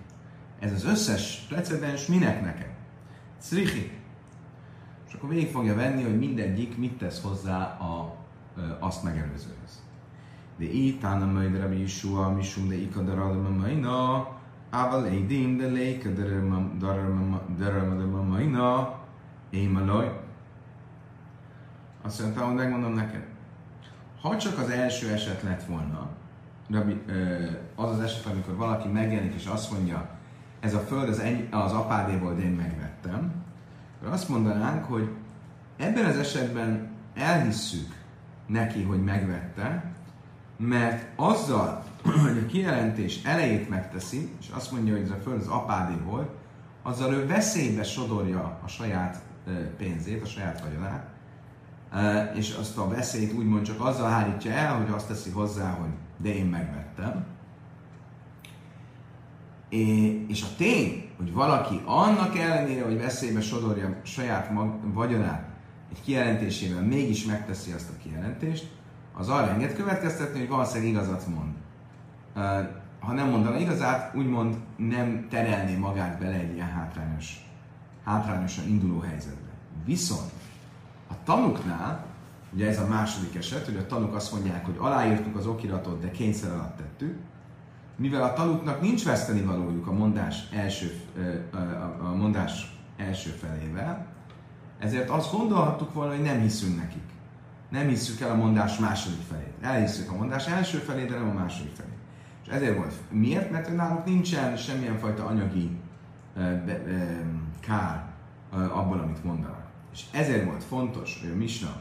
Ez 0.58 0.72
az 0.72 0.84
összes 0.84 1.44
precedens 1.48 2.06
minek 2.06 2.44
nekem? 2.44 2.74
Crichi. 3.48 3.90
És 5.08 5.14
akkor 5.14 5.28
végig 5.28 5.50
fogja 5.50 5.74
venni, 5.74 6.02
hogy 6.02 6.18
mindegyik 6.18 6.78
mit 6.78 6.98
tesz 6.98 7.22
hozzá 7.22 7.62
a, 7.62 8.16
azt 8.78 9.02
megelőzőhöz. 9.02 9.82
De 10.58 10.64
így 10.64 11.04
a 11.04 11.16
majd 11.16 11.60
Rabbi 11.60 11.80
Yeshua, 11.80 12.30
Mishum, 12.30 12.68
de 12.68 12.74
ikadar 12.74 13.50
maina, 13.56 14.28
Ával 14.70 15.06
eidim, 15.06 15.56
de 15.56 15.70
leika 15.70 16.08
darama 17.58 18.22
maina, 18.22 18.98
émalaj. 19.50 20.25
Azt 22.06 22.22
mondta, 22.22 22.44
hogy 22.44 22.54
megmondom 22.54 22.92
neked, 22.92 23.24
ha 24.20 24.36
csak 24.36 24.58
az 24.58 24.68
első 24.68 25.10
eset 25.12 25.42
lett 25.42 25.64
volna, 25.64 26.08
az 27.74 27.90
az 27.90 28.00
eset, 28.00 28.26
amikor 28.26 28.56
valaki 28.56 28.88
megjelenik 28.88 29.34
és 29.34 29.46
azt 29.46 29.72
mondja, 29.72 30.08
ez 30.60 30.74
a 30.74 30.78
föld 30.78 31.08
az, 31.08 31.18
eny- 31.18 31.48
az 31.50 31.72
apádé 31.72 32.16
volt, 32.16 32.38
én 32.38 32.50
megvettem, 32.50 33.32
akkor 33.98 34.12
azt 34.12 34.28
mondanánk, 34.28 34.84
hogy 34.84 35.08
ebben 35.76 36.04
az 36.04 36.16
esetben 36.16 36.88
elhisszük 37.14 37.94
neki, 38.46 38.82
hogy 38.82 39.04
megvette, 39.04 39.92
mert 40.56 41.06
azzal, 41.16 41.84
hogy 42.22 42.38
a 42.38 42.46
kijelentés 42.46 43.24
elejét 43.24 43.68
megteszi, 43.68 44.30
és 44.40 44.48
azt 44.48 44.72
mondja, 44.72 44.92
hogy 44.92 45.02
ez 45.02 45.10
a 45.10 45.20
föld 45.22 45.40
az 45.40 45.48
apádé 45.48 45.94
volt, 46.04 46.30
azzal 46.82 47.12
ő 47.12 47.26
veszélybe 47.26 47.82
sodorja 47.82 48.58
a 48.64 48.68
saját 48.68 49.22
pénzét, 49.76 50.22
a 50.22 50.26
saját 50.26 50.60
vagyonát, 50.60 51.14
és 52.34 52.56
azt 52.60 52.78
a 52.78 52.88
veszélyt 52.88 53.32
úgymond 53.32 53.62
csak 53.62 53.80
azzal 53.80 54.10
hárítja 54.10 54.52
el, 54.52 54.76
hogy 54.76 54.94
azt 54.94 55.08
teszi 55.08 55.30
hozzá, 55.30 55.70
hogy 55.70 55.90
de 56.16 56.34
én 56.34 56.46
megvettem. 56.46 57.24
És 60.28 60.42
a 60.42 60.56
tény, 60.56 61.10
hogy 61.16 61.32
valaki 61.32 61.80
annak 61.84 62.38
ellenére, 62.38 62.84
hogy 62.84 62.98
veszélybe 62.98 63.40
sodorja 63.40 64.00
saját 64.02 64.50
mag- 64.50 64.94
vagyonát 64.94 65.48
egy 65.90 66.02
kijelentésével, 66.02 66.82
mégis 66.82 67.24
megteszi 67.24 67.72
azt 67.72 67.90
a 67.90 68.02
kijelentést, 68.02 68.74
az 69.14 69.28
arra 69.28 69.50
enged 69.50 69.74
következtetni, 69.74 70.38
hogy 70.38 70.48
valószínűleg 70.48 70.92
igazat 70.92 71.26
mond. 71.26 71.54
Ha 73.00 73.12
nem 73.12 73.28
mondana 73.28 73.58
igazát, 73.58 74.14
úgymond 74.14 74.56
nem 74.76 75.26
terelné 75.30 75.76
magát 75.76 76.18
bele 76.18 76.34
egy 76.34 76.54
ilyen 76.54 76.68
hátrányos, 76.68 77.46
hátrányosan 78.04 78.68
induló 78.68 79.00
helyzetbe. 79.00 79.50
Viszont 79.84 80.30
a 81.08 81.14
tanuknál, 81.24 82.04
ugye 82.52 82.68
ez 82.68 82.78
a 82.78 82.86
második 82.86 83.34
eset, 83.34 83.64
hogy 83.64 83.76
a 83.76 83.86
tanuk 83.86 84.14
azt 84.14 84.32
mondják, 84.32 84.64
hogy 84.64 84.76
aláírtuk 84.78 85.36
az 85.36 85.46
okiratot, 85.46 86.00
de 86.00 86.10
kényszer 86.10 86.52
alatt 86.52 86.76
tettük, 86.76 87.18
mivel 87.96 88.22
a 88.22 88.32
tanuknak 88.32 88.80
nincs 88.80 89.04
veszteni 89.04 89.42
valójuk 89.42 89.86
a 89.86 89.92
mondás 89.92 90.48
első, 90.52 91.00
a 92.02 92.14
mondás 92.14 92.78
első 92.96 93.30
felével, 93.30 94.06
ezért 94.78 95.10
azt 95.10 95.32
gondolhattuk 95.32 95.94
volna, 95.94 96.14
hogy 96.14 96.22
nem 96.22 96.40
hiszünk 96.40 96.76
nekik. 96.76 97.04
Nem 97.68 97.88
hiszük 97.88 98.20
el 98.20 98.30
a 98.30 98.34
mondás 98.34 98.78
második 98.78 99.20
felét. 99.28 99.54
Elhiszük 99.60 100.10
a 100.10 100.16
mondás 100.16 100.46
első 100.46 100.78
felét, 100.78 101.08
de 101.10 101.18
nem 101.18 101.28
a 101.28 101.32
második 101.32 101.74
felét. 101.74 101.92
És 102.44 102.48
ezért 102.48 102.76
volt. 102.76 102.94
Miért? 103.10 103.50
Mert 103.50 103.76
náluk 103.76 104.04
nincsen 104.04 104.56
semmilyen 104.56 104.98
fajta 104.98 105.26
anyagi 105.26 105.80
kár 107.60 108.04
abból, 108.50 108.98
amit 108.98 109.24
mondanak. 109.24 109.65
És 109.96 110.04
ezért 110.10 110.44
volt 110.44 110.64
fontos, 110.64 111.18
hogy 111.20 111.30
a 111.30 111.36
Misna 111.36 111.80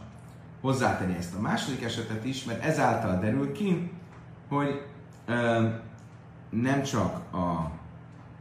hozzátenni 0.61 1.15
ezt 1.15 1.35
a 1.35 1.39
második 1.39 1.83
esetet 1.83 2.25
is, 2.25 2.43
mert 2.43 2.63
ezáltal 2.63 3.19
derül 3.19 3.51
ki, 3.51 3.91
hogy 4.47 4.85
ö, 5.25 5.67
nem 6.49 6.83
csak 6.83 7.33
a, 7.33 7.71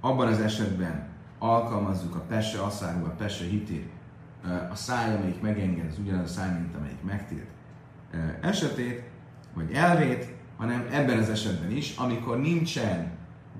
abban 0.00 0.26
az 0.26 0.40
esetben 0.40 1.08
alkalmazzuk 1.38 2.14
a 2.14 2.20
pesse 2.20 2.62
asszáru, 2.62 3.04
a 3.04 3.10
pesse 3.10 3.44
hitér, 3.44 3.86
a 4.70 4.74
száj, 4.74 5.14
amelyik 5.14 5.40
megenged, 5.40 5.86
az 5.90 5.98
ugyanaz 5.98 6.30
a 6.30 6.32
száj, 6.32 6.52
mint 6.52 6.74
amelyik 6.76 7.02
megtilt 7.02 7.48
esetét, 8.40 9.02
vagy 9.54 9.72
elvét, 9.72 10.34
hanem 10.56 10.86
ebben 10.90 11.18
az 11.18 11.28
esetben 11.28 11.70
is, 11.70 11.96
amikor 11.96 12.40
nincsen 12.40 13.10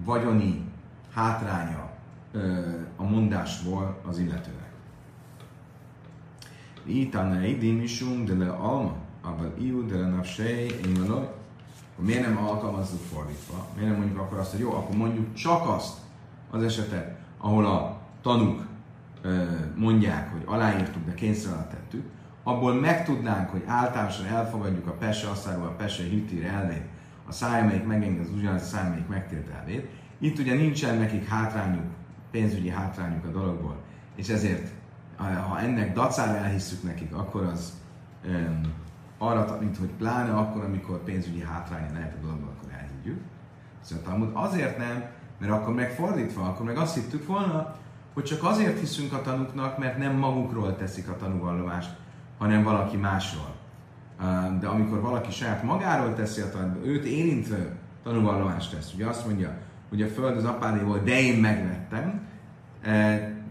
vagyoni 0.04 0.64
hátránya 1.12 1.90
a 2.96 3.02
mondásból 3.02 4.00
az 4.06 4.18
illetőnek. 4.18 4.63
Itana 6.86 7.40
Eidim 7.40 7.76
Misum 7.76 8.24
de 8.24 8.34
le 8.34 8.50
Alma, 8.50 8.94
Aval 9.22 9.52
Iu 9.58 9.86
de 9.86 9.96
le 9.96 10.06
Nafsei, 10.06 10.70
Imanoj. 10.86 11.28
Miért 11.98 12.26
nem 12.26 12.44
alkalmazzuk 12.44 13.00
fordítva? 13.12 13.66
Miért 13.74 13.90
nem 13.90 13.98
mondjuk 13.98 14.20
akkor 14.20 14.38
azt, 14.38 14.50
hogy 14.50 14.60
jó, 14.60 14.72
akkor 14.72 14.96
mondjuk 14.96 15.34
csak 15.34 15.68
azt 15.68 15.98
az 16.50 16.62
esetet, 16.62 17.18
ahol 17.38 17.66
a 17.66 18.00
tanuk 18.22 18.66
mondják, 19.76 20.32
hogy 20.32 20.42
aláírtuk, 20.44 21.04
de 21.04 21.14
kényszer 21.14 21.52
alatt 21.52 21.70
tettük, 21.70 22.04
abból 22.42 22.74
megtudnánk, 22.74 23.50
hogy 23.50 23.62
általánosan 23.66 24.26
elfogadjuk 24.26 24.86
a 24.86 24.92
Pese 24.92 25.28
asszáról, 25.28 25.66
a 25.66 25.74
Pese 25.76 26.02
hitír 26.02 26.44
elvét, 26.44 26.84
a 27.26 27.32
száj, 27.32 27.60
amelyik 27.60 27.86
megenged 27.86 28.20
az 28.20 28.30
ugyanaz 28.36 28.62
a 28.62 28.64
száj, 28.64 28.86
amelyik 28.86 29.08
megtért 29.08 29.48
elvét. 29.48 29.88
Itt 30.18 30.38
ugye 30.38 30.54
nincsen 30.54 30.98
nekik 30.98 31.28
hátrányuk, 31.28 31.86
pénzügyi 32.30 32.68
hátrányuk 32.68 33.24
a 33.24 33.30
dologból, 33.30 33.76
és 34.16 34.28
ezért 34.28 34.68
ha 35.16 35.58
ennek 35.60 35.94
dacára 35.94 36.36
elhisszük 36.36 36.82
nekik, 36.82 37.14
akkor 37.14 37.42
az 37.42 37.72
um, 38.26 38.60
arra 39.18 39.44
tanít, 39.44 39.76
hogy 39.76 39.90
pláne 39.98 40.36
akkor, 40.36 40.64
amikor 40.64 41.02
pénzügyi 41.02 41.42
hátránya 41.42 41.92
lehet 41.92 42.14
a 42.14 42.22
dologban, 42.22 42.48
akkor 42.48 42.72
elhiggyük. 42.72 43.20
Szóval 43.80 44.30
azért 44.34 44.78
nem, 44.78 45.04
mert 45.38 45.52
akkor 45.52 45.74
megfordítva, 45.74 46.42
akkor 46.42 46.66
meg 46.66 46.76
azt 46.76 46.94
hittük 46.94 47.26
volna, 47.26 47.76
hogy 48.14 48.24
csak 48.24 48.44
azért 48.44 48.78
hiszünk 48.78 49.12
a 49.12 49.22
tanuknak, 49.22 49.78
mert 49.78 49.98
nem 49.98 50.16
magukról 50.16 50.76
teszik 50.76 51.08
a 51.08 51.16
tanúvallomást, 51.16 51.90
hanem 52.38 52.62
valaki 52.62 52.96
másról. 52.96 53.54
De 54.60 54.66
amikor 54.66 55.00
valaki 55.00 55.30
saját 55.30 55.62
magáról 55.62 56.14
teszi 56.14 56.40
a 56.40 56.50
tanúvallomást, 56.50 56.86
őt 56.86 57.04
érintve 57.04 57.76
tanúvallomást 58.02 58.74
tesz, 58.74 58.92
ugye 58.94 59.06
azt 59.06 59.26
mondja, 59.26 59.58
hogy 59.88 60.02
a 60.02 60.06
föld 60.06 60.36
az 60.36 60.44
apádé 60.44 60.80
volt, 60.80 61.04
de 61.04 61.20
én 61.20 61.40
megvettem, 61.40 62.20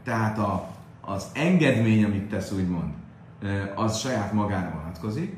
tehát 0.03 0.37
a 0.37 0.72
az 1.05 1.27
engedmény, 1.33 2.03
amit 2.03 2.29
tesz 2.29 2.51
úgymond, 2.51 2.93
az 3.75 3.97
saját 3.97 4.33
magára 4.33 4.71
vonatkozik, 4.75 5.35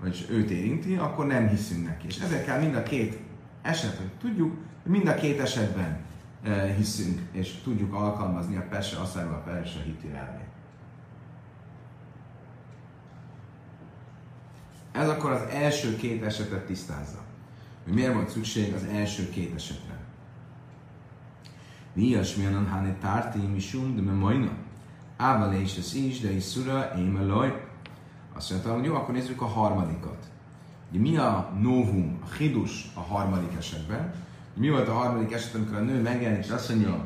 vagy 0.00 0.26
őt 0.30 0.50
érinti, 0.50 0.96
akkor 0.96 1.26
nem 1.26 1.48
hiszünk 1.48 1.86
neki. 1.86 2.06
És 2.06 2.18
ezért 2.18 2.44
kell 2.44 2.60
mind 2.60 2.74
a 2.74 2.82
két 2.82 3.20
eset, 3.62 4.00
tudjuk, 4.20 4.56
hogy 4.82 4.92
mind 4.92 5.06
a 5.06 5.14
két 5.14 5.40
esetben 5.40 5.98
hiszünk, 6.76 7.20
és 7.32 7.54
tudjuk 7.62 7.94
alkalmazni 7.94 8.56
a 8.56 8.66
Pesse 8.70 8.96
Aszáról 8.96 9.34
a 9.34 9.50
Pesse 9.50 9.82
hiti 9.84 10.08
elmét. 10.08 10.52
Ez 14.92 15.08
akkor 15.08 15.30
az 15.30 15.42
első 15.52 15.96
két 15.96 16.22
esetet 16.22 16.66
tisztázza. 16.66 17.18
Hogy 17.84 17.92
miért 17.92 18.14
volt 18.14 18.28
szükség 18.28 18.74
az 18.74 18.84
első 18.84 19.28
két 19.28 19.54
esetre. 19.54 19.98
Mi 21.92 22.02
ilyesmilyen 22.02 22.68
háni 22.68 22.96
tárti 23.00 23.38
misum, 23.38 23.96
de 23.96 24.02
me. 24.02 24.62
Ával 25.16 25.52
és 25.52 25.76
az 25.78 25.94
is, 25.94 26.20
de 26.20 26.30
is 26.30 26.42
szura, 26.42 26.92
émelaj. 26.98 27.62
Azt 28.36 28.50
mondta, 28.50 28.72
hogy 28.74 28.84
jó, 28.84 28.94
akkor 28.94 29.14
nézzük 29.14 29.42
a 29.42 29.46
harmadikat. 29.46 30.30
Ugye 30.90 31.00
mi 31.00 31.16
a 31.16 31.52
novum, 31.60 32.18
a 32.22 32.34
hidus 32.34 32.90
a 32.94 33.00
harmadik 33.00 33.56
esetben? 33.58 34.14
Mi 34.54 34.70
volt 34.70 34.88
a 34.88 34.92
harmadik 34.92 35.32
eset, 35.32 35.54
amikor 35.54 35.76
a 35.76 35.80
nő 35.80 36.02
megjelenik, 36.02 36.44
és 36.44 36.50
azt 36.50 36.68
mondja, 36.68 37.04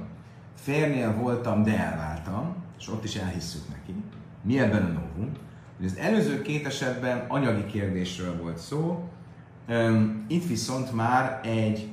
férnél 0.55 1.15
voltam, 1.15 1.63
de 1.63 1.79
elváltam, 1.79 2.55
és 2.79 2.89
ott 2.89 3.05
is 3.05 3.15
elhisszük 3.15 3.69
neki. 3.69 3.95
Mi 4.43 4.59
ebben 4.59 4.83
a 4.83 4.89
novum? 4.89 5.33
Hogy 5.77 5.87
az 5.87 5.97
előző 5.97 6.43
két 6.43 6.67
esetben 6.67 7.25
anyagi 7.29 7.67
kérdésről 7.67 8.43
volt 8.43 8.59
szó, 8.59 9.09
itt 10.27 10.47
viszont 10.47 10.93
már 10.93 11.41
egy 11.43 11.89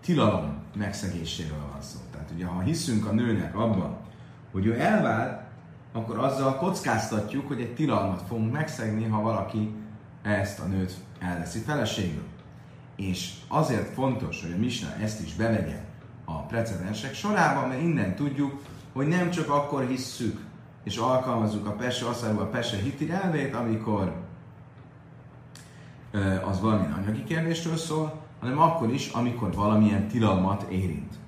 tilalom 0.00 0.54
megszegéséről 0.76 1.66
van 1.72 1.82
szó. 1.82 1.98
Tehát 2.30 2.44
ugye, 2.44 2.54
ha 2.54 2.60
hiszünk 2.60 3.06
a 3.06 3.12
nőnek 3.12 3.54
abban, 3.54 3.96
hogy 4.52 4.66
ő 4.66 4.80
elvált, 4.80 5.42
akkor 5.92 6.18
azzal 6.18 6.56
kockáztatjuk, 6.56 7.48
hogy 7.48 7.60
egy 7.60 7.74
tilalmat 7.74 8.22
fogunk 8.28 8.52
megszegni, 8.52 9.04
ha 9.04 9.20
valaki 9.20 9.74
ezt 10.22 10.60
a 10.60 10.64
nőt 10.64 10.94
elveszi 11.18 11.58
feleségül. 11.58 12.22
És 12.96 13.32
azért 13.48 13.94
fontos, 13.94 14.42
hogy 14.42 14.52
a 14.52 14.58
Misna 14.58 14.94
ezt 15.02 15.22
is 15.22 15.34
bevegye 15.34 15.80
a 16.24 16.42
precedensek 16.42 17.14
sorában, 17.14 17.68
mert 17.68 17.82
innen 17.82 18.14
tudjuk, 18.14 18.62
hogy 18.92 19.08
nem 19.08 19.30
csak 19.30 19.48
akkor 19.48 19.86
hisszük 19.86 20.40
és 20.84 20.96
alkalmazzuk 20.96 21.66
a 21.66 21.72
Pese 21.72 22.06
Aszáru, 22.06 22.40
a 22.40 22.46
Pese 22.46 22.76
Hitir 22.76 23.10
elvét, 23.10 23.54
amikor 23.54 24.12
az 26.44 26.60
valamilyen 26.60 26.92
anyagi 26.92 27.24
kérdésről 27.24 27.76
szól, 27.76 28.22
hanem 28.40 28.58
akkor 28.58 28.92
is, 28.92 29.08
amikor 29.08 29.54
valamilyen 29.54 30.08
tilalmat 30.08 30.70
érint. 30.70 31.18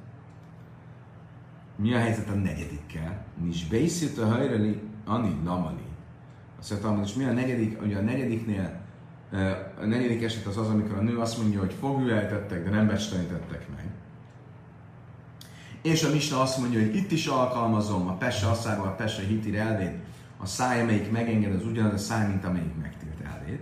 Mi 1.83 1.95
a 1.95 1.99
helyzet 1.99 2.29
a 2.29 2.35
negyedikkel? 2.35 3.25
Nis 3.45 3.67
beiszit 3.67 4.19
a 4.19 4.27
hajreli, 4.27 4.81
ani 5.05 5.37
lamali. 5.45 5.85
Azt 6.59 6.71
mondtam, 6.71 6.97
hogy 6.97 7.13
mi 7.17 7.25
a 7.25 7.33
negyedik, 7.33 7.83
ugye 7.83 7.97
a 7.97 8.03
negyediknél 8.03 8.81
a 9.81 9.85
negyedik 9.85 10.23
eset 10.23 10.47
az 10.47 10.57
az, 10.57 10.69
amikor 10.69 10.97
a 10.97 11.03
nő 11.03 11.19
azt 11.19 11.39
mondja, 11.39 11.61
hogy 11.61 11.77
fogjulejtettek, 11.81 12.65
de 12.65 12.71
nem 12.71 12.87
becstenítettek 12.87 13.69
meg. 13.77 13.91
És 15.83 16.05
a 16.05 16.11
Misna 16.11 16.41
azt 16.41 16.59
mondja, 16.59 16.81
hogy 16.81 16.95
itt 16.97 17.11
is 17.11 17.27
alkalmazom 17.27 18.09
a 18.09 18.17
Pesse 18.17 18.47
asszáról, 18.47 18.87
a 18.87 18.95
Pesse 18.95 19.23
hitir 19.23 19.59
elvét, 19.59 19.95
a 20.39 20.47
száj, 20.47 20.81
amelyik 20.81 21.11
megenged, 21.11 21.55
az 21.55 21.67
ugyanaz 21.67 21.93
a 21.93 21.99
száj, 21.99 22.29
mint 22.29 22.45
amelyik 22.45 22.77
megtilt 22.81 23.21
elvét. 23.33 23.61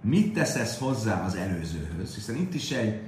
Mit 0.00 0.32
tesz 0.32 0.54
ez 0.54 0.78
hozzá 0.78 1.24
az 1.24 1.34
előzőhöz? 1.34 2.14
Hiszen 2.14 2.36
itt 2.36 2.54
is 2.54 2.70
egy 2.70 3.00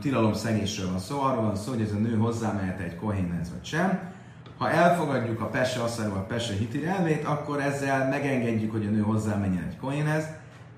tilalom 0.00 0.32
szegésről 0.32 0.90
van 0.90 0.98
szó, 0.98 1.20
arról 1.20 1.42
van 1.42 1.56
szó, 1.56 1.70
hogy 1.70 1.80
ez 1.80 1.92
a 1.92 1.98
nő 1.98 2.16
hozzámehet 2.16 2.80
egy 2.80 2.96
kohénhez 2.96 3.50
vagy 3.50 3.64
sem. 3.64 4.12
Ha 4.58 4.70
elfogadjuk 4.70 5.40
a 5.40 5.46
Pesse 5.46 5.82
asszáról, 5.82 6.16
a 6.16 6.26
Pesse 6.26 6.54
hitir 6.54 6.86
elvét, 6.86 7.24
akkor 7.24 7.60
ezzel 7.60 8.08
megengedjük, 8.08 8.70
hogy 8.70 8.86
a 8.86 8.90
nő 8.90 9.00
hozzámenjen 9.00 9.64
egy 9.68 9.76
kohénhez, 9.76 10.24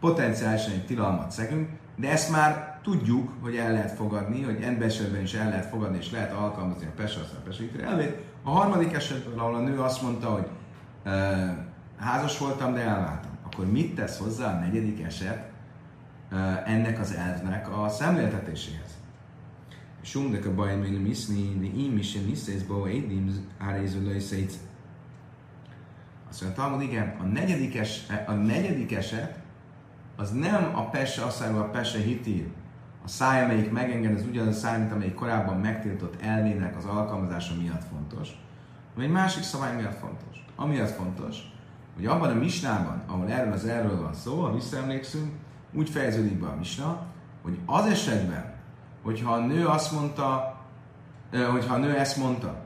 potenciálisan 0.00 0.72
egy 0.72 0.86
tilalmat 0.86 1.30
szegünk, 1.30 1.68
de 1.96 2.10
ezt 2.10 2.30
már 2.30 2.78
tudjuk, 2.82 3.32
hogy 3.42 3.56
el 3.56 3.72
lehet 3.72 3.90
fogadni, 3.90 4.42
hogy 4.42 4.62
ebben 4.62 4.82
esetben 4.82 5.22
is 5.22 5.34
el 5.34 5.48
lehet 5.48 5.66
fogadni, 5.66 5.96
és 5.96 6.10
lehet 6.10 6.32
alkalmazni 6.32 6.86
a 6.86 6.92
Pesa, 6.96 7.20
a 7.20 7.40
Pesa 7.44 7.62
elvét. 7.84 8.22
A 8.42 8.50
harmadik 8.50 8.92
esetben, 8.92 9.38
ahol 9.38 9.54
a 9.54 9.60
nő 9.60 9.80
azt 9.80 10.02
mondta, 10.02 10.28
hogy 10.28 10.46
e, 11.04 11.12
házas 11.98 12.38
voltam, 12.38 12.74
de 12.74 12.80
elváltam, 12.80 13.30
akkor 13.44 13.70
mit 13.70 13.94
tesz 13.94 14.18
hozzá 14.18 14.56
a 14.56 14.60
negyedik 14.60 15.04
eset 15.04 15.54
ennek 16.64 17.00
az 17.00 17.12
elvnek 17.12 17.78
a 17.78 17.88
szemléltetéséhez? 17.88 18.96
Sumdek 20.00 20.46
a 20.46 20.54
baj, 20.54 20.78
hogy 20.78 21.02
miszni, 21.02 21.56
de 21.58 21.80
én 21.80 21.98
is 21.98 22.14
én 22.14 22.24
nisztész, 22.24 22.62
bo 22.62 22.88
édim, 22.88 23.46
áréző 23.58 24.16
Azt 26.28 26.42
mondja, 26.42 26.62
hogy 26.62 26.82
igen, 26.82 27.16
a 27.20 27.22
negyedik, 27.22 27.76
es, 27.76 28.06
a 28.26 28.32
negyedik 28.32 28.92
eset 28.92 29.38
az 30.16 30.30
nem 30.30 30.70
a 30.74 30.90
pese 30.90 31.22
asszáról, 31.22 31.60
a 31.60 31.70
pese 31.70 31.98
hitír, 31.98 32.46
a 33.04 33.08
száj, 33.08 33.44
amelyik 33.44 33.70
megenged, 33.70 34.14
az 34.14 34.24
ugyanaz 34.28 34.56
a 34.56 34.58
száj, 34.58 34.78
mint 34.78 34.92
amelyik 34.92 35.14
korábban 35.14 35.56
megtiltott 35.56 36.22
elvének 36.22 36.76
az 36.76 36.84
alkalmazása 36.84 37.54
miatt 37.54 37.84
fontos, 37.84 38.28
hanem 38.94 39.08
egy 39.08 39.14
másik 39.14 39.42
szabály 39.42 39.76
miatt 39.76 39.98
fontos. 39.98 40.44
Amiatt 40.56 40.90
fontos, 40.90 41.36
hogy 41.94 42.06
abban 42.06 42.30
a 42.30 42.34
misnában, 42.34 43.02
ahol 43.06 43.30
erről 43.30 43.52
az 43.52 43.64
erről 43.64 44.00
van 44.00 44.14
szó, 44.14 44.40
ha 44.40 44.54
visszaemlékszünk, 44.54 45.32
úgy 45.72 45.90
fejeződik 45.90 46.40
be 46.40 46.46
a 46.46 46.56
misna, 46.56 47.06
hogy 47.42 47.58
az 47.66 47.86
esetben, 47.86 48.54
hogyha 49.02 49.32
a 49.32 49.38
nő 49.38 49.66
azt 49.66 49.92
mondta, 49.92 50.60
hogyha 51.50 51.74
a 51.74 51.78
nő 51.78 51.96
ezt 51.96 52.16
mondta, 52.16 52.64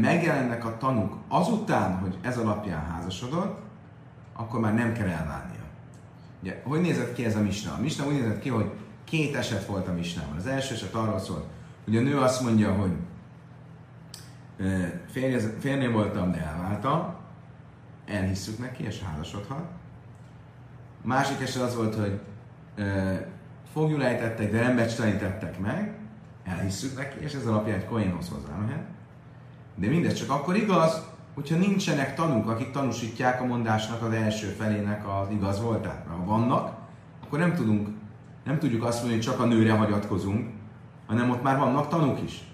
megjelennek 0.00 0.64
a 0.64 0.76
tanúk 0.76 1.16
azután, 1.28 1.98
hogy 1.98 2.18
ez 2.20 2.38
alapján 2.38 2.84
házasodott, 2.84 3.58
akkor 4.32 4.60
már 4.60 4.74
nem 4.74 4.92
kell 4.92 5.08
elválnia. 5.08 5.64
Ugye, 6.42 6.62
hogy 6.64 6.80
nézett 6.80 7.14
ki 7.14 7.24
ez 7.24 7.36
a 7.36 7.40
misna? 7.40 7.72
A 7.72 7.80
misna 7.80 8.06
úgy 8.06 8.12
nézett 8.12 8.38
ki, 8.38 8.48
hogy 8.48 8.70
két 9.04 9.36
eset 9.36 9.66
volt 9.66 9.88
a 9.88 9.92
misnában. 9.92 10.36
Az 10.36 10.46
első 10.46 10.74
eset 10.74 10.94
arról 10.94 11.18
szólt, 11.18 11.44
hogy 11.84 11.96
a 11.96 12.00
nő 12.00 12.18
azt 12.18 12.42
mondja, 12.42 12.72
hogy 12.72 12.92
férje, 15.60 15.88
voltam, 15.90 16.32
de 16.32 16.38
elváltam, 16.38 17.14
elhisszük 18.06 18.58
neki, 18.58 18.84
és 18.84 19.02
házasodhat. 19.02 19.64
Másik 21.06 21.40
eset 21.40 21.62
az 21.62 21.76
volt, 21.76 21.94
hogy 21.94 22.20
fogjul 23.72 24.04
ejtettek, 24.04 24.50
de 24.50 24.62
nem 24.62 24.76
becstelenítettek 24.76 25.58
meg, 25.60 25.94
elhisszük 26.44 26.96
neki, 26.96 27.24
és 27.24 27.34
ez 27.34 27.46
alapján 27.46 27.78
egy 27.78 27.84
koénhoz 27.84 28.28
hozzámehet. 28.28 28.84
De 29.74 29.88
mindez 29.88 30.12
csak 30.12 30.30
akkor 30.30 30.56
igaz, 30.56 31.02
hogyha 31.34 31.56
nincsenek 31.56 32.14
tanúk, 32.14 32.48
akik 32.48 32.70
tanúsítják 32.70 33.40
a 33.40 33.44
mondásnak 33.44 34.02
az 34.02 34.12
első 34.12 34.46
felének 34.46 35.08
az 35.08 35.30
igaz 35.30 35.60
voltát. 35.60 36.06
ha 36.08 36.24
vannak, 36.24 36.76
akkor 37.24 37.38
nem 37.38 37.54
tudunk, 37.54 37.88
nem 38.44 38.58
tudjuk 38.58 38.84
azt 38.84 38.98
mondani, 38.98 39.22
hogy 39.22 39.32
csak 39.32 39.40
a 39.40 39.46
nőre 39.46 39.72
hagyatkozunk, 39.72 40.50
hanem 41.06 41.30
ott 41.30 41.42
már 41.42 41.58
vannak 41.58 41.88
tanúk 41.88 42.22
is. 42.22 42.44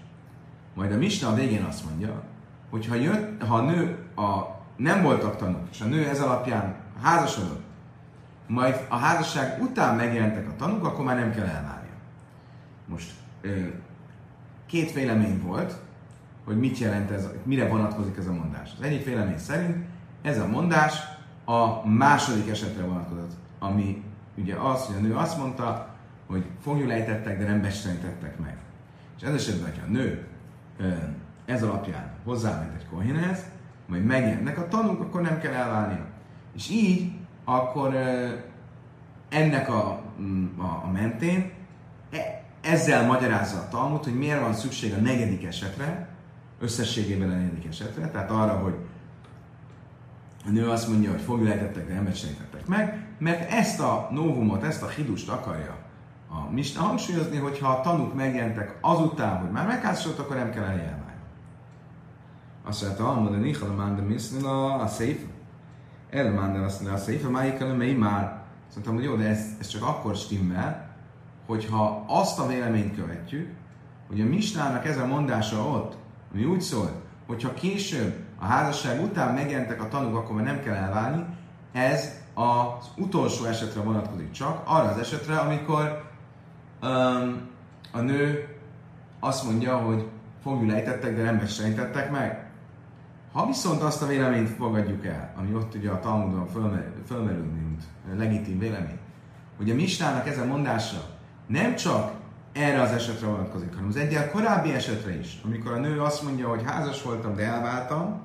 Majd 0.75 0.91
a 0.91 0.97
Misna 0.97 1.29
a 1.29 1.35
végén 1.35 1.63
azt 1.63 1.85
mondja, 1.89 2.23
hogy 2.69 2.87
ha, 2.87 2.95
jött, 2.95 3.43
ha 3.43 3.55
a 3.55 3.61
nő 3.61 4.07
a, 4.15 4.41
nem 4.75 5.01
voltak 5.01 5.35
tanúk, 5.35 5.67
és 5.71 5.81
a 5.81 5.85
nő 5.85 6.07
ez 6.07 6.21
alapján 6.21 6.75
házasodott, 7.01 7.71
majd 8.47 8.85
a 8.89 8.97
házasság 8.97 9.61
után 9.61 9.95
megjelentek 9.95 10.47
a 10.47 10.55
tanúk, 10.55 10.85
akkor 10.85 11.05
már 11.05 11.15
nem 11.15 11.31
kell 11.31 11.45
elválnia. 11.45 11.93
Most 12.85 13.11
két 14.65 14.93
vélemény 14.93 15.41
volt, 15.41 15.75
hogy 16.45 16.59
mit 16.59 16.77
jelent 16.77 17.11
ez, 17.11 17.27
mire 17.43 17.67
vonatkozik 17.67 18.17
ez 18.17 18.27
a 18.27 18.33
mondás. 18.33 18.71
Az 18.77 18.85
egyik 18.85 19.05
vélemény 19.05 19.37
szerint 19.37 19.85
ez 20.21 20.39
a 20.39 20.47
mondás 20.47 20.93
a 21.45 21.87
második 21.87 22.49
esetre 22.49 22.83
vonatkozott, 22.83 23.31
ami 23.59 24.03
ugye 24.35 24.55
az, 24.55 24.85
hogy 24.85 24.95
a 24.95 24.99
nő 24.99 25.15
azt 25.15 25.37
mondta, 25.37 25.95
hogy 26.25 26.45
ejtettek, 26.89 27.39
de 27.39 27.45
nem 27.45 27.61
bestenítettek 27.61 28.39
meg. 28.39 28.57
És 29.17 29.23
ez 29.23 29.33
esetben, 29.33 29.69
hogyha 29.69 29.85
a 29.85 29.91
nő 29.91 30.27
ez 31.45 31.63
alapján 31.63 32.11
hozzáment 32.23 32.75
egy 32.75 32.87
kohénhez, 32.87 33.45
majd 33.87 34.05
megjelennek 34.05 34.57
a 34.57 34.67
tanúk, 34.67 35.01
akkor 35.01 35.21
nem 35.21 35.39
kell 35.39 35.53
elválnia. 35.53 36.05
És 36.55 36.69
így 36.69 37.11
akkor 37.43 37.95
ennek 39.29 39.69
a, 39.69 39.87
a, 40.57 40.81
a 40.83 40.89
mentén 40.91 41.51
e, 42.11 42.43
ezzel 42.61 43.05
magyarázza 43.05 43.57
a 43.57 43.67
Talmud, 43.67 44.03
hogy 44.03 44.17
miért 44.17 44.41
van 44.41 44.53
szükség 44.53 44.93
a 44.93 45.01
negyedik 45.01 45.45
esetre, 45.45 46.07
összességében 46.59 47.29
a 47.29 47.33
negyedik 47.33 47.65
esetre, 47.65 48.09
tehát 48.09 48.31
arra, 48.31 48.53
hogy 48.53 48.75
a 50.45 50.49
nő 50.49 50.69
azt 50.69 50.87
mondja, 50.87 51.11
hogy 51.11 51.21
fogülejtettek, 51.21 51.87
de 51.87 51.93
nem 51.93 52.03
becsenítettek 52.03 52.67
meg, 52.67 53.05
mert 53.17 53.51
ezt 53.51 53.79
a 53.79 54.07
novumot, 54.11 54.63
ezt 54.63 54.83
a 54.83 54.87
hidust 54.87 55.29
akarja 55.29 55.83
a 56.33 56.51
Misna 56.51 56.81
hangsúlyozni, 56.81 57.37
hogy 57.37 57.59
ha 57.59 57.67
a 57.67 57.81
tanúk 57.81 58.13
megjelentek 58.13 58.77
azután, 58.81 59.37
hogy 59.39 59.51
már 59.51 59.67
megházasodtak, 59.67 60.25
akkor 60.25 60.35
nem 60.35 60.51
kell 60.51 60.63
eljelválni. 60.63 61.01
Azt 62.63 62.83
mondta, 62.83 63.09
Almod, 63.09 63.33
a 63.33 63.37
Nichal, 63.37 63.69
a 63.69 63.73
Manda 63.73 64.01
Misznila, 64.01 64.73
a 64.73 64.87
Széf, 64.87 65.21
El 66.13 66.31
Manda, 66.31 66.63
azt 66.63 66.81
mondja, 66.81 67.27
a 67.27 67.29
Májikal, 67.29 67.73
mely 67.73 67.93
már. 67.93 68.41
Azt 68.67 68.75
mondtam, 68.75 68.95
hogy 68.95 69.03
jó, 69.03 69.15
de 69.15 69.29
ez, 69.29 69.45
ez 69.59 69.67
csak 69.67 69.83
akkor 69.83 70.15
stimmel, 70.15 70.89
hogyha 71.45 72.05
azt 72.07 72.39
a 72.39 72.47
véleményt 72.47 72.95
követjük, 72.95 73.49
hogy 74.07 74.21
a 74.21 74.25
Misnának 74.25 74.85
ez 74.85 74.97
a 74.97 75.05
mondása 75.05 75.57
ott, 75.57 75.97
ami 76.33 76.45
úgy 76.45 76.61
szól, 76.61 77.01
hogyha 77.27 77.53
később 77.53 78.15
a 78.39 78.45
házasság 78.45 79.01
után 79.01 79.33
megjelentek 79.33 79.81
a 79.81 79.87
tanúk, 79.87 80.15
akkor 80.15 80.35
már 80.35 80.45
nem 80.45 80.63
kell 80.63 80.75
elválni, 80.75 81.25
ez 81.71 82.21
az 82.33 82.87
utolsó 82.97 83.45
esetre 83.45 83.81
vonatkozik 83.81 84.31
csak, 84.31 84.61
arra 84.65 84.89
az 84.89 84.97
esetre, 84.97 85.37
amikor 85.37 86.09
um, 86.81 87.49
a 87.91 87.99
nő 87.99 88.47
azt 89.19 89.43
mondja, 89.43 89.77
hogy 89.77 90.07
fogjul 90.43 90.73
ejtettek, 90.73 91.15
de 91.15 91.23
nem 91.23 91.37
besejtettek 91.37 92.11
meg. 92.11 92.42
Ha 93.33 93.47
viszont 93.47 93.81
azt 93.81 94.01
a 94.01 94.07
véleményt 94.07 94.49
fogadjuk 94.49 95.05
el, 95.05 95.33
ami 95.37 95.53
ott 95.53 95.75
ugye 95.75 95.89
a 95.89 95.99
Talmudon 95.99 96.47
fölmerül, 97.05 97.43
mint 97.43 97.83
legitim 98.17 98.59
vélemény, 98.59 98.99
hogy 99.57 99.71
a 99.71 99.75
Mistának 99.75 100.27
ez 100.27 100.37
a 100.37 100.45
mondása 100.45 101.05
nem 101.47 101.75
csak 101.75 102.11
erre 102.51 102.81
az 102.81 102.91
esetre 102.91 103.27
vonatkozik, 103.27 103.73
hanem 103.73 103.87
az 103.89 103.95
egyel 103.95 104.31
korábbi 104.31 104.73
esetre 104.73 105.19
is, 105.19 105.41
amikor 105.45 105.71
a 105.71 105.77
nő 105.77 106.01
azt 106.01 106.23
mondja, 106.23 106.49
hogy 106.49 106.63
házas 106.65 107.01
voltam, 107.01 107.35
de 107.35 107.43
elváltam, 107.43 108.21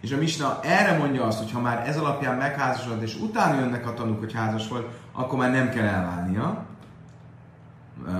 és 0.00 0.12
a 0.12 0.16
Misna 0.16 0.60
erre 0.62 0.98
mondja 0.98 1.24
azt, 1.24 1.38
hogy 1.38 1.52
ha 1.52 1.60
már 1.60 1.88
ez 1.88 1.98
alapján 1.98 2.36
megházasodott, 2.36 3.02
és 3.02 3.20
utána 3.20 3.60
jönnek 3.60 3.86
a 3.86 3.94
tanúk, 3.94 4.18
hogy 4.18 4.32
házas 4.32 4.68
volt, 4.68 4.88
akkor 5.12 5.38
már 5.38 5.50
nem 5.50 5.68
kell 5.68 5.86
elválnia, 5.86 6.66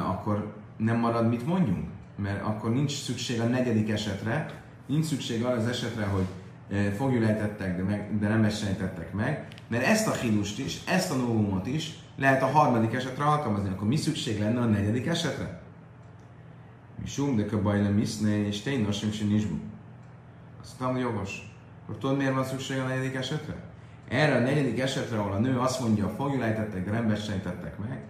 akkor 0.09 0.55
nem 0.77 0.99
marad 0.99 1.29
mit 1.29 1.47
mondjunk, 1.47 1.89
mert 2.17 2.43
akkor 2.45 2.73
nincs 2.73 3.03
szükség 3.03 3.41
a 3.41 3.45
negyedik 3.45 3.91
esetre, 3.91 4.64
nincs 4.87 5.05
szükség 5.05 5.45
arra 5.45 5.57
az 5.57 5.67
esetre, 5.67 6.05
hogy 6.05 6.27
fogjulejtettek, 6.97 7.77
de, 7.77 7.83
meg, 7.83 8.19
de 8.19 8.29
nem 8.29 8.41
mesenítettek 8.41 9.13
meg, 9.13 9.49
mert 9.69 9.85
ezt 9.85 10.09
a 10.09 10.13
hílust 10.13 10.59
is, 10.59 10.81
ezt 10.87 11.11
a 11.11 11.15
novumot 11.15 11.67
is 11.67 11.99
lehet 12.17 12.43
a 12.43 12.47
harmadik 12.47 12.95
esetre 12.95 13.25
alkalmazni, 13.25 13.69
akkor 13.69 13.89
mi 13.89 13.97
szükség 13.97 14.41
lenne 14.41 14.61
a 14.61 14.65
negyedik 14.65 15.07
esetre? 15.07 15.63
Mi 17.01 17.07
sum, 17.07 17.37
de 17.37 17.47
kabajla 17.47 17.91
miszne, 17.91 18.47
és 18.47 18.61
tényleg 18.61 18.93
sem 18.93 19.11
nincs 19.29 19.45
Azt 20.61 20.79
mondtam, 20.79 20.93
hogy 20.93 21.01
jogos. 21.01 21.53
Akkor 21.83 21.99
tudod, 21.99 22.17
miért 22.17 22.35
van 22.35 22.45
szükség 22.45 22.79
a 22.79 22.87
negyedik 22.87 23.15
esetre? 23.15 23.55
Erre 24.09 24.37
a 24.37 24.41
negyedik 24.41 24.81
esetre, 24.81 25.19
ahol 25.19 25.33
a 25.33 25.39
nő 25.39 25.59
azt 25.59 25.81
mondja, 25.81 26.09
fogjulejtettek, 26.09 26.85
de 26.85 26.91
nem 26.91 27.05
mesenítettek 27.05 27.79
meg, 27.79 28.03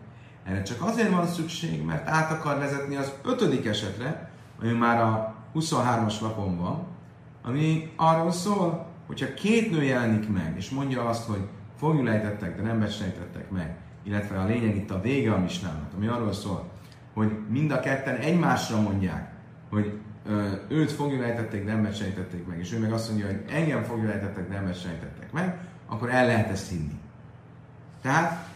erre 0.45 0.63
csak 0.63 0.83
azért 0.83 1.11
van 1.11 1.27
szükség, 1.27 1.83
mert 1.85 2.09
át 2.09 2.31
akar 2.31 2.59
vezetni 2.59 2.97
az 2.97 3.13
ötödik 3.25 3.67
esetre, 3.67 4.31
ami 4.61 4.73
már 4.73 5.01
a 5.01 5.34
23-as 5.55 6.21
lapon 6.21 6.59
van, 6.59 6.87
ami 7.43 7.93
arról 7.97 8.33
szól, 8.33 8.87
hogyha 9.07 9.35
két 9.35 9.71
nő 9.71 9.83
jelenik 9.83 10.29
meg, 10.29 10.55
és 10.57 10.71
mondja 10.71 11.09
azt, 11.09 11.27
hogy 11.27 11.49
fogjulejtettek, 11.77 12.57
de 12.57 12.63
nem 12.63 12.81
becsejtettek 12.81 13.51
meg, 13.51 13.77
illetve 14.03 14.41
a 14.41 14.47
lényeg 14.47 14.77
itt 14.77 14.91
a 14.91 15.01
vége 15.01 15.33
a 15.33 15.39
misnának, 15.39 15.93
ami 15.97 16.07
arról 16.07 16.33
szól, 16.33 16.71
hogy 17.15 17.33
mind 17.49 17.71
a 17.71 17.81
ketten 17.81 18.17
egymásra 18.17 18.81
mondják, 18.81 19.33
hogy 19.71 19.99
ö, 20.27 20.51
őt 20.69 20.93
fogjulejtették, 20.93 21.65
de 21.65 21.73
nem 21.73 21.83
becsejtették 21.83 22.47
meg, 22.47 22.59
és 22.59 22.73
ő 22.73 22.79
meg 22.79 22.93
azt 22.93 23.09
mondja, 23.09 23.27
hogy 23.27 23.45
engem 23.49 23.83
fogjulejtettek, 23.83 24.49
de 24.49 24.55
nem 24.55 24.65
becsejtettek 24.65 25.33
meg, 25.33 25.59
akkor 25.87 26.11
el 26.11 26.27
lehet 26.27 26.51
ezt 26.51 26.71
hinni. 26.71 27.01
Tehát 28.03 28.49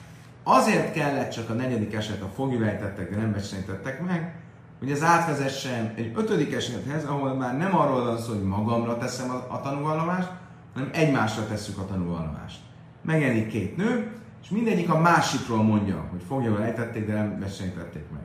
azért 0.42 0.92
kellett 0.92 1.30
csak 1.30 1.50
a 1.50 1.52
negyedik 1.52 1.94
eset, 1.94 2.22
a 2.22 2.28
fogjulejtettek, 2.34 3.10
de 3.10 3.16
nem 3.16 3.32
becsejtettek 3.32 4.04
meg, 4.06 4.34
hogy 4.78 4.90
ez 4.90 5.02
átvezessen 5.02 5.92
egy 5.94 6.12
ötödik 6.16 6.52
esethez, 6.52 7.04
ahol 7.04 7.34
már 7.34 7.56
nem 7.56 7.76
arról 7.76 8.04
van 8.04 8.18
szó, 8.18 8.32
hogy 8.32 8.42
magamra 8.42 8.98
teszem 8.98 9.30
a, 9.30 9.54
a 9.54 9.60
tanúvallomást, 9.60 10.30
hanem 10.74 10.90
egymásra 10.92 11.46
tesszük 11.46 11.78
a 11.78 11.86
tanúvallomást. 11.86 12.60
Megjelenik 13.02 13.48
két 13.48 13.76
nő, 13.76 14.12
és 14.42 14.48
mindegyik 14.48 14.90
a 14.90 15.00
másikról 15.00 15.62
mondja, 15.62 16.06
hogy 16.10 16.22
fogja 16.26 16.62
ejtették, 16.62 17.06
de 17.06 17.12
nem 17.12 17.38
besenítették 17.38 18.04
meg. 18.12 18.22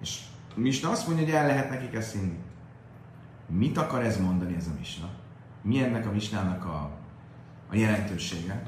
És 0.00 0.20
Misna 0.54 0.90
azt 0.90 1.06
mondja, 1.06 1.24
hogy 1.24 1.34
el 1.34 1.46
lehet 1.46 1.70
nekik 1.70 1.94
ezt 1.94 2.12
hinni. 2.12 2.38
Mit 3.46 3.78
akar 3.78 4.04
ez 4.04 4.20
mondani, 4.20 4.54
ez 4.56 4.66
a 4.66 4.78
Misna? 4.78 5.08
Mi 5.62 5.82
ennek 5.82 6.06
a 6.06 6.12
Misnának 6.12 6.64
a, 6.64 6.90
a 7.70 7.76
jelentősége? 7.76 8.62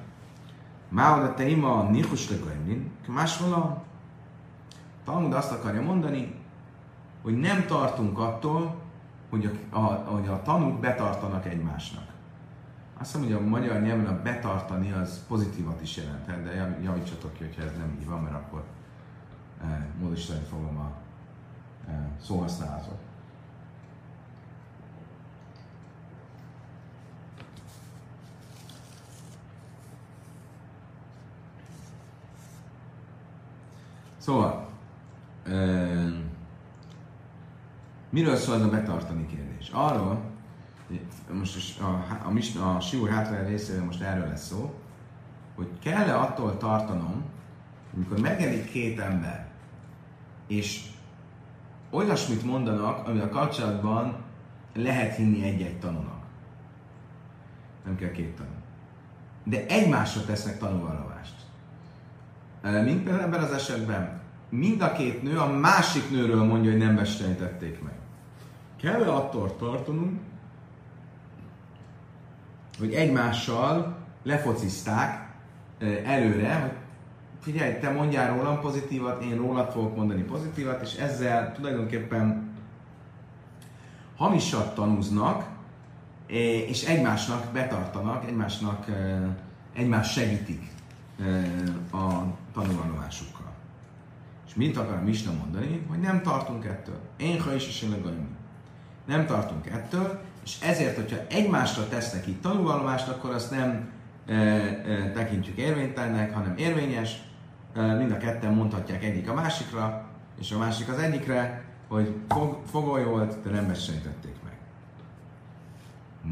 Máoda 0.89 1.35
te 1.35 1.49
ima 1.49 1.79
a 1.79 1.91
nichus 1.91 2.31
legajmin, 2.31 2.91
máshol 3.07 3.83
Talmud 5.05 5.33
azt 5.33 5.53
akarja 5.53 5.83
mondani, 5.83 6.35
hogy 7.25 7.39
nem 7.39 7.67
tartunk 7.67 8.19
attól, 8.19 8.75
hogy 9.31 9.61
a, 9.71 9.77
a, 9.77 9.85
hogy 9.85 10.29
a 10.29 10.43
tanúk 10.43 10.81
betartanak 10.81 11.47
egymásnak. 11.47 12.13
Azt 12.99 13.15
mondom, 13.15 13.33
hogy 13.33 13.47
a 13.47 13.49
magyar 13.49 13.81
nyelven 13.81 14.07
a 14.07 14.23
betartani 14.23 14.93
az 14.93 15.25
pozitívat 15.29 15.83
is 15.83 15.97
jelenthet, 15.97 16.43
de 16.43 16.79
javítsatok 16.83 17.33
ki, 17.33 17.45
hogyha 17.45 17.63
ez 17.63 17.77
nem 17.77 17.97
így 18.01 18.07
van, 18.07 18.23
mert 18.23 18.35
akkor 18.35 18.65
e, 19.63 19.87
módosítani 20.01 20.45
fogom 20.51 20.79
a 20.79 20.93
e, 21.91 22.09
szóhasználatot. 22.23 22.99
Szóval, 34.19 34.69
e, 35.47 36.24
Miről 38.15 38.37
szól 38.37 38.55
ez 38.55 38.63
a 38.63 38.69
betartani 38.69 39.27
kérdés? 39.27 39.71
Arról, 39.73 40.21
most 41.33 41.81
a, 41.81 41.85
a, 41.85 42.63
a, 42.63 42.77
a 42.77 42.81
Siúr 42.81 43.09
hátra 43.09 43.47
részéről 43.47 43.85
most 43.85 44.01
erről 44.01 44.29
lesz 44.29 44.47
szó, 44.47 44.75
hogy 45.55 45.69
kell-e 45.83 46.19
attól 46.19 46.57
tartanom, 46.57 47.25
amikor 47.95 48.19
megjelenik 48.21 48.71
két 48.71 49.01
ember, 49.01 49.47
és 50.47 50.85
olyasmit 51.91 52.45
mondanak, 52.45 53.09
ami 53.09 53.21
a 53.21 53.29
kapcsolatban 53.29 54.17
lehet 54.75 55.17
hinni 55.17 55.45
egy-egy 55.45 55.79
tanúnak. 55.79 56.23
Nem 57.85 57.97
kell 57.97 58.11
két 58.11 58.37
tanú. 58.37 58.55
De 59.45 59.67
egymásra 59.67 60.25
tesznek 60.25 60.59
tanúvallomást. 60.59 61.35
Mint 62.63 63.03
például 63.03 63.25
ebben 63.25 63.43
az 63.43 63.53
esetben, 63.53 64.21
mind 64.49 64.81
a 64.81 64.93
két 64.93 65.23
nő 65.23 65.39
a 65.39 65.59
másik 65.59 66.11
nőről 66.11 66.45
mondja, 66.45 66.71
hogy 66.71 66.81
nem 66.81 66.97
bestenítették 66.97 67.83
meg. 67.83 68.03
Kell-e 68.85 69.13
attól 69.13 69.57
tartanunk, 69.57 70.21
hogy 72.79 72.95
egymással 72.95 73.97
lefocizták 74.23 75.35
előre, 76.05 76.61
hogy 76.61 76.73
figyelj, 77.41 77.79
te 77.79 77.91
mondjál 77.91 78.37
rólam 78.37 78.61
pozitívat, 78.61 79.23
én 79.23 79.37
rólad 79.37 79.71
fogok 79.71 79.97
mondani 79.97 80.23
pozitívat, 80.23 80.83
és 80.83 80.95
ezzel 80.95 81.53
tulajdonképpen 81.53 82.53
hamisat 84.17 84.75
tanúznak, 84.75 85.49
és 86.67 86.85
egymásnak 86.85 87.53
betartanak, 87.53 88.29
egymásnak, 88.29 88.87
egymás 89.73 90.13
segítik 90.13 90.71
a 91.93 92.23
tanulvallomásukkal. 92.53 93.53
És 94.47 94.55
mit 94.55 94.77
akar 94.77 94.97
a 94.97 95.03
Misna 95.03 95.33
mondani? 95.33 95.87
Hogy 95.89 95.99
nem 95.99 96.23
tartunk 96.23 96.65
ettől. 96.65 97.01
Én 97.17 97.41
ha 97.41 97.55
is 97.55 97.69
is 97.69 97.83
én 97.83 98.34
nem 99.05 99.27
tartunk 99.27 99.67
ettől, 99.67 100.21
és 100.45 100.57
ezért, 100.61 100.97
hogyha 100.97 101.17
egymásra 101.29 101.89
tesznek 101.89 102.27
itt 102.27 102.43
tanulvallomást, 102.43 103.09
akkor 103.09 103.31
azt 103.31 103.51
nem 103.51 103.89
e, 104.27 104.35
e, 104.35 105.11
tekintjük 105.15 105.57
érvénytelnek, 105.57 106.35
hanem 106.35 106.55
érvényes. 106.57 107.23
E, 107.75 107.95
mind 107.95 108.11
a 108.11 108.17
ketten 108.17 108.55
mondhatják 108.55 109.05
egyik 109.05 109.29
a 109.29 109.35
másikra, 109.35 110.09
és 110.41 110.53
a 110.53 110.59
másik 110.59 110.89
az 110.89 110.99
egyikre, 110.99 111.65
hogy 111.89 112.15
fog, 112.29 112.59
fogoly 112.71 113.05
volt, 113.05 113.43
de 113.43 113.51
nem 113.51 113.67
besejtették 113.67 114.35
meg. 114.45 114.53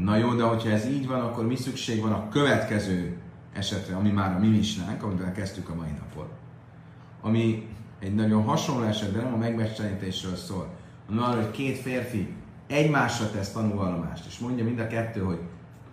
Na 0.03 0.15
jó, 0.15 0.33
de 0.33 0.43
hogyha 0.43 0.69
ez 0.69 0.85
így 0.87 1.07
van, 1.07 1.21
akkor 1.21 1.47
mi 1.47 1.55
szükség 1.55 2.01
van 2.01 2.11
a 2.11 2.29
következő 2.29 3.17
esetre, 3.53 3.95
ami 3.95 4.09
már 4.09 4.35
a 4.35 4.39
mi 4.39 4.47
misnánk, 4.47 5.03
amivel 5.03 5.31
kezdtük 5.31 5.69
a 5.69 5.75
mai 5.75 5.91
napot, 5.99 6.29
ami 7.21 7.67
egy 7.99 8.15
nagyon 8.15 8.43
hasonló 8.43 8.83
eset, 8.83 9.11
de 9.11 9.21
nem 9.21 9.33
a 9.33 9.37
megbecsenítésről 9.37 10.35
szól, 10.35 10.73
hanem 11.07 11.23
arra, 11.23 11.41
hogy 11.41 11.51
két 11.51 11.77
férfi 11.77 12.33
egymásra 12.67 13.31
tesz 13.31 13.51
tanúvallomást, 13.51 14.25
és 14.25 14.39
mondja 14.39 14.63
mind 14.63 14.79
a 14.79 14.87
kettő, 14.87 15.21
hogy 15.21 15.39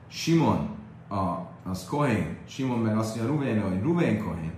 Simon 0.09 0.69
a, 1.09 1.49
az 1.71 1.85
Kohen, 1.85 2.37
Simon 2.47 2.79
meg 2.79 2.97
azt 2.97 3.17
mondja 3.17 3.35
Ruvén, 3.35 3.63
hogy 3.63 3.83
Ruvén 3.83 4.23
Kohen, 4.23 4.53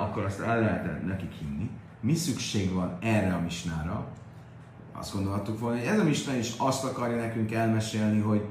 akkor 0.00 0.24
azt 0.24 0.40
el 0.40 0.60
lehet 0.60 1.06
nekik 1.06 1.32
hinni. 1.32 1.70
Mi 2.00 2.14
szükség 2.14 2.72
van 2.72 2.98
erre 3.00 3.34
a 3.34 3.40
misnára? 3.40 4.06
Azt 4.92 5.14
gondolhattuk 5.14 5.58
volna, 5.58 5.78
hogy 5.78 5.86
ez 5.86 5.98
a 5.98 6.04
misna 6.04 6.34
is 6.34 6.54
azt 6.58 6.84
akarja 6.84 7.16
nekünk 7.16 7.52
elmesélni, 7.52 8.20
hogy 8.20 8.44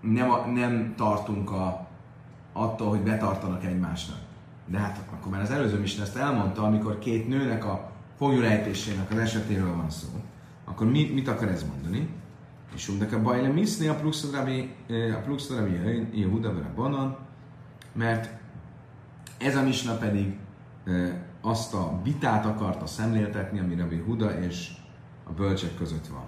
nem, 0.00 0.52
nem 0.54 0.94
tartunk 0.96 1.50
a, 1.50 1.86
attól, 2.52 2.88
hogy 2.88 3.00
betartanak 3.00 3.64
egymásnak. 3.64 4.18
De 4.66 4.78
hát 4.78 5.04
akkor 5.12 5.32
már 5.32 5.40
az 5.40 5.50
előző 5.50 5.78
misna 5.78 6.02
ezt 6.02 6.16
elmondta, 6.16 6.62
amikor 6.62 6.98
két 6.98 7.28
nőnek 7.28 7.64
a 7.64 7.90
fogjulejtésének 8.16 9.10
az 9.10 9.18
esetéről 9.18 9.76
van 9.76 9.90
szó 9.90 10.08
akkor 10.72 10.90
mit, 10.90 11.14
mit 11.14 11.28
akar 11.28 11.48
ez 11.48 11.64
mondani? 11.64 12.08
És 12.74 12.88
undek 12.88 13.12
a 13.12 13.22
bajle 13.22 13.48
miszni 13.48 13.86
a 13.86 13.94
pluxodrabi, 13.94 14.74
a 14.88 15.20
pluxodrabi 15.24 16.08
Jehuda 16.12 16.72
banan, 16.74 17.18
mert 17.92 18.30
ez 19.38 19.56
a 19.56 19.62
misna 19.62 19.96
pedig 19.96 20.38
azt 21.40 21.74
a 21.74 22.00
vitát 22.02 22.46
akarta 22.46 22.86
szemléltetni, 22.86 23.58
ami 23.58 23.74
Rabbi 23.74 23.98
Huda 23.98 24.38
és 24.38 24.72
a 25.24 25.32
bölcsek 25.32 25.74
között 25.74 26.06
van. 26.06 26.24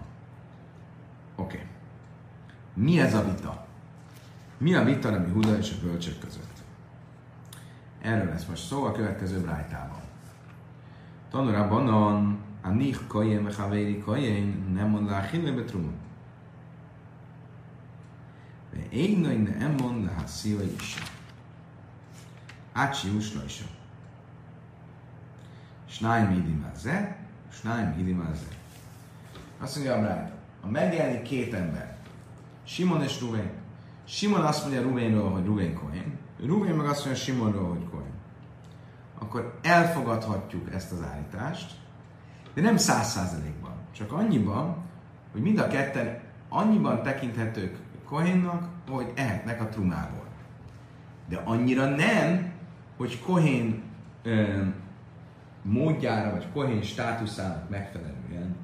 Oké. 1.37 1.57
Okay. 1.57 1.69
Mi 2.75 3.01
ez 3.01 3.15
a 3.15 3.25
vita? 3.25 3.67
Mi 4.59 4.75
a 4.75 4.85
vita 4.85 5.11
Rabbi 5.11 5.31
Huda 5.31 5.57
és 5.57 5.73
a 5.79 5.87
bölcsek 5.87 6.19
között? 6.19 6.63
Erről 8.03 8.29
lesz 8.29 8.47
most 8.47 8.67
szó 8.67 8.85
a 8.85 8.93
következő 8.93 9.41
brájtában. 9.41 10.03
Anich 12.65 13.07
koyen 13.07 13.45
vechaveri 13.45 13.99
koyen 13.99 14.73
nem 14.75 14.89
mond 14.89 15.09
láhille 15.09 15.53
betruma. 15.53 15.91
Ve 18.73 18.89
én 18.91 19.19
nagy 19.19 19.43
nem 19.43 19.75
mond 19.75 20.05
láhszia 20.05 20.63
is. 20.63 21.03
Ácsi 22.73 23.09
usla 23.09 23.45
is. 23.45 23.65
Snájm 25.87 26.29
hidim 26.29 26.71
ze, 26.77 27.17
snájm 27.53 27.95
hidim 27.95 28.29
ze. 28.35 28.57
Azt 29.59 29.75
mondja 29.75 29.95
Abrád, 29.95 30.33
ha 30.61 30.69
megjelenik 30.69 31.23
két 31.23 31.55
ember, 31.55 31.97
Simon 32.65 33.03
és 33.03 33.21
Ruvén. 33.21 33.51
Simon 34.05 34.45
azt 34.45 34.63
mondja 34.63 34.83
Ruvénről, 34.83 35.29
hogy 35.29 35.45
Ruvén 35.45 35.75
Cohen, 35.75 36.19
Ruvén 36.41 36.75
meg 36.75 36.87
azt 36.87 37.05
mondja 37.05 37.23
Simonról, 37.23 37.69
hogy 37.69 37.89
Cohen. 37.91 38.13
Akkor 39.19 39.59
elfogadhatjuk 39.63 40.73
ezt 40.73 40.93
az 40.93 41.03
állítást, 41.03 41.84
de 42.55 42.61
nem 42.61 42.77
száz 42.77 43.11
százalékban. 43.11 43.73
Csak 43.93 44.13
annyiban, 44.13 44.77
hogy 45.33 45.41
mind 45.41 45.59
a 45.59 45.67
ketten 45.67 46.21
annyiban 46.49 47.03
tekinthetők 47.03 47.77
Kohénnak, 48.05 48.69
hogy 48.89 49.13
ehetnek 49.15 49.61
a 49.61 49.69
trumából. 49.69 50.27
De 51.29 51.37
annyira 51.37 51.89
nem, 51.89 52.53
hogy 52.97 53.21
Kohén 53.21 53.83
ö, 54.23 54.63
módjára, 55.63 56.31
vagy 56.31 56.47
Kohén 56.53 56.83
státuszának 56.83 57.69
megfelelően 57.69 58.57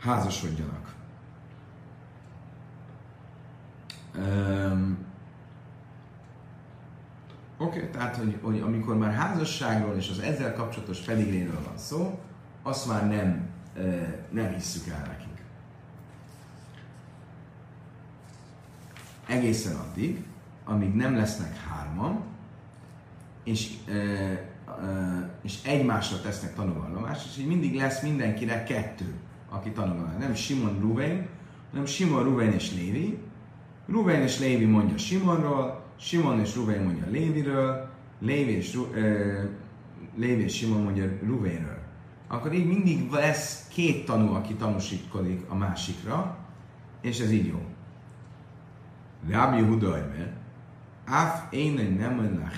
házasodjanak. 0.00 0.94
Oké, 7.58 7.78
okay, 7.78 7.88
tehát, 7.90 8.16
hogy, 8.16 8.38
hogy 8.42 8.60
amikor 8.60 8.96
már 8.98 9.12
házasságról 9.12 9.96
és 9.96 10.10
az 10.10 10.18
ezzel 10.18 10.54
kapcsolatos 10.54 10.98
pedigréről 10.98 11.60
van 11.64 11.78
szó, 11.78 12.18
azt 12.66 12.88
már 12.88 13.08
nem, 13.08 13.48
nem 14.30 14.52
hisszük 14.52 14.86
el 14.86 15.06
nekik. 15.06 15.42
Egészen 19.26 19.76
addig, 19.76 20.24
amíg 20.64 20.94
nem 20.94 21.16
lesznek 21.16 21.56
hárman, 21.56 22.22
és, 23.44 23.72
és 25.42 25.62
egymásra 25.64 26.20
tesznek 26.20 26.54
tanulvallomást, 26.54 27.26
és 27.30 27.38
így 27.38 27.46
mindig 27.46 27.74
lesz 27.74 28.02
mindenkire 28.02 28.62
kettő, 28.62 29.14
aki 29.48 29.70
tanulvallomást. 29.70 30.18
Nem 30.18 30.34
Simon 30.34 30.80
Ruvain, 30.80 31.26
hanem 31.70 31.86
Simon 31.86 32.22
Ruvain 32.22 32.52
és 32.52 32.74
Lévi. 32.74 33.18
Ruvain 33.86 34.22
és 34.22 34.38
Lévi 34.38 34.64
mondja 34.64 34.98
Simonról, 34.98 35.82
Simon 35.96 36.40
és 36.40 36.54
Ruvain 36.54 36.82
mondja 36.82 37.06
Léviről, 37.10 37.88
Lévi 38.20 38.52
és, 38.52 38.78
Lévi 40.16 40.42
és 40.42 40.54
Simon 40.54 40.82
mondja 40.82 41.18
Ruvainről 41.22 41.73
akkor 42.26 42.52
így 42.52 42.66
mindig 42.66 43.10
lesz 43.10 43.68
két 43.68 44.06
tanú, 44.06 44.34
aki 44.34 44.54
tanúsítkodik 44.54 45.44
a 45.48 45.54
másikra, 45.54 46.36
és 47.00 47.20
ez 47.20 47.30
így 47.30 47.46
jó. 47.46 47.62
Rabbi 49.28 49.56
Yehuda 49.56 49.96
Emer, 49.96 50.32
Áf 51.04 51.52
én 51.52 51.96
nem 51.98 52.20
lenne 52.20 52.44
a 52.44 52.50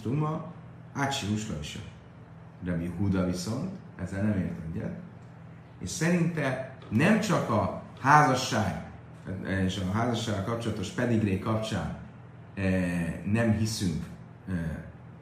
truma, 0.00 0.52
átsi 0.92 1.26
uslajsa. 1.32 1.78
Rabbi 2.64 2.90
Huda 2.98 3.26
viszont 3.26 3.70
ezzel 3.96 4.22
nem 4.22 4.38
ért 4.38 4.58
egyet, 4.70 4.98
és 5.78 5.90
szerinte 5.90 6.76
nem 6.88 7.20
csak 7.20 7.50
a 7.50 7.82
házasság 8.00 8.90
és 9.64 9.78
a 9.78 9.92
házasság 9.92 10.44
kapcsolatos 10.44 10.88
pedigré 10.88 11.38
kapcsán 11.38 11.98
eh, 12.54 13.20
nem 13.24 13.56
hiszünk 13.56 14.04
eh, 14.48 14.54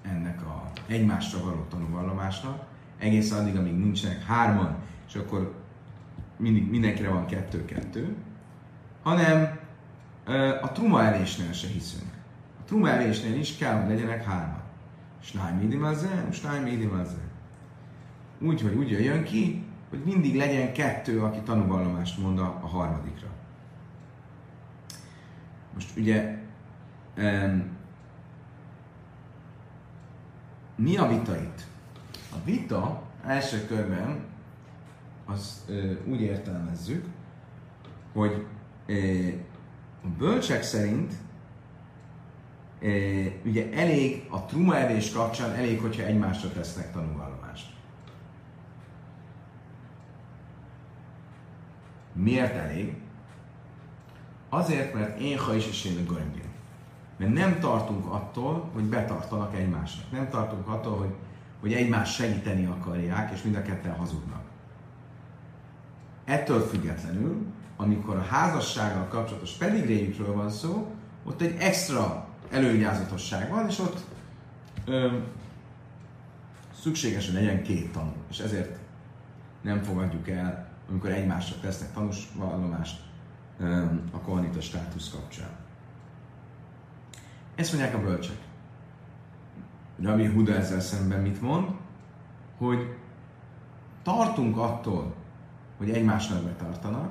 ennek 0.03 0.43
a 0.43 0.71
egymásra 0.87 1.45
való 1.45 1.67
tanúvallomásnak, 1.69 2.63
egész 3.01 3.33
addig, 3.33 3.57
amíg 3.57 3.79
nincsenek 3.79 4.23
hárman, 4.23 4.77
és 5.09 5.15
akkor 5.15 5.55
mindig, 6.37 6.71
mindenkire 6.71 7.09
van 7.09 7.27
kettő-kettő, 7.27 8.17
hanem 9.03 9.59
a 10.63 10.73
truma 10.73 11.03
elésnél 11.03 11.53
se 11.53 11.67
hiszünk. 11.67 12.11
A 12.61 12.65
truma 12.65 12.89
elésnél 12.89 13.39
is 13.39 13.57
kell, 13.57 13.81
hogy 13.81 13.89
legyenek 13.89 14.25
hárman. 14.25 14.63
Snáj 15.23 15.55
médim 15.55 15.83
az 15.83 16.07
snáj 16.31 16.61
médim 16.61 16.93
az 16.93 17.17
Úgy, 18.41 18.61
hogy 18.61 18.75
úgy 18.75 18.91
jön 18.91 19.25
ki, 19.25 19.65
hogy 19.91 20.03
mindig 20.05 20.37
legyen 20.37 20.73
kettő, 20.73 21.23
aki 21.23 21.41
tanúvallomást 21.41 22.19
mond 22.19 22.39
a, 22.39 22.59
a 22.63 22.67
harmadikra. 22.67 23.29
Most 25.75 25.97
ugye 25.97 26.39
um, 27.19 27.79
mi 30.77 30.97
a 30.97 31.09
vita 31.09 31.37
itt? 31.37 31.70
A 32.33 32.45
vita 32.45 33.03
első 33.27 33.67
körben 33.67 34.25
azt 35.25 35.69
ö, 35.69 35.93
úgy 36.05 36.21
értelmezzük, 36.21 37.07
hogy 38.13 38.47
ö, 38.87 39.29
a 40.05 40.09
bölcsek 40.19 40.63
szerint 40.63 41.13
ö, 42.81 43.25
ugye 43.45 43.73
elég 43.73 44.27
a 44.31 44.45
truma 44.45 44.77
evés 44.77 45.13
kapcsán 45.13 45.53
elég, 45.53 45.81
hogyha 45.81 46.03
egymásra 46.03 46.53
tesznek 46.53 46.93
tanulvallomást. 46.93 47.79
Miért 52.13 52.55
elég? 52.55 52.97
Azért, 54.49 54.95
mert 54.95 55.21
én 55.21 55.39
ha 55.39 55.55
is 55.55 55.69
is 55.69 55.85
én 55.85 56.07
Mert 57.17 57.33
nem 57.33 57.59
tartunk 57.59 58.07
attól, 58.07 58.71
hogy 58.73 58.85
betartanak 58.85 59.55
egymásnak. 59.55 60.11
Nem 60.11 60.29
tartunk 60.29 60.69
attól, 60.69 60.99
hogy 60.99 61.15
hogy 61.61 61.73
egymást 61.73 62.15
segíteni 62.15 62.65
akarják, 62.65 63.33
és 63.33 63.43
mind 63.43 63.57
a 63.57 63.63
ketten 63.63 63.97
hazudnak. 63.97 64.43
Ettől 66.25 66.61
függetlenül, 66.61 67.47
amikor 67.77 68.17
a 68.17 68.23
házassággal 68.23 69.07
kapcsolatos 69.07 69.53
pedigréjükről 69.53 70.35
van 70.35 70.51
szó, 70.51 70.95
ott 71.25 71.41
egy 71.41 71.57
extra 71.59 72.29
előnyázatosság 72.51 73.51
van, 73.51 73.69
és 73.69 73.79
ott 73.79 74.05
ö, 74.85 75.09
szükséges, 76.81 77.27
hogy 77.27 77.35
legyen 77.35 77.63
két 77.63 77.93
tanú, 77.93 78.13
és 78.31 78.39
ezért 78.39 78.79
nem 79.61 79.83
fogadjuk 79.83 80.29
el, 80.29 80.69
amikor 80.89 81.11
egymásra 81.11 81.57
tesznek 81.61 81.93
tanúsvallomást 81.93 83.01
a 84.11 84.19
kohanita 84.19 84.61
státusz 84.61 85.11
kapcsán. 85.11 85.49
Ezt 87.55 87.73
mondják 87.73 87.95
a 87.95 88.01
bölcsek. 88.01 88.37
Rabbi 90.03 90.27
Huda 90.27 90.55
ezzel 90.55 90.81
szemben 90.81 91.21
mit 91.21 91.43
mond? 91.43 91.69
Hogy 92.59 92.95
tartunk 94.03 94.59
attól, 94.59 95.15
hogy 95.79 95.91
egymásnak 95.91 96.43
betartanak, 96.43 97.11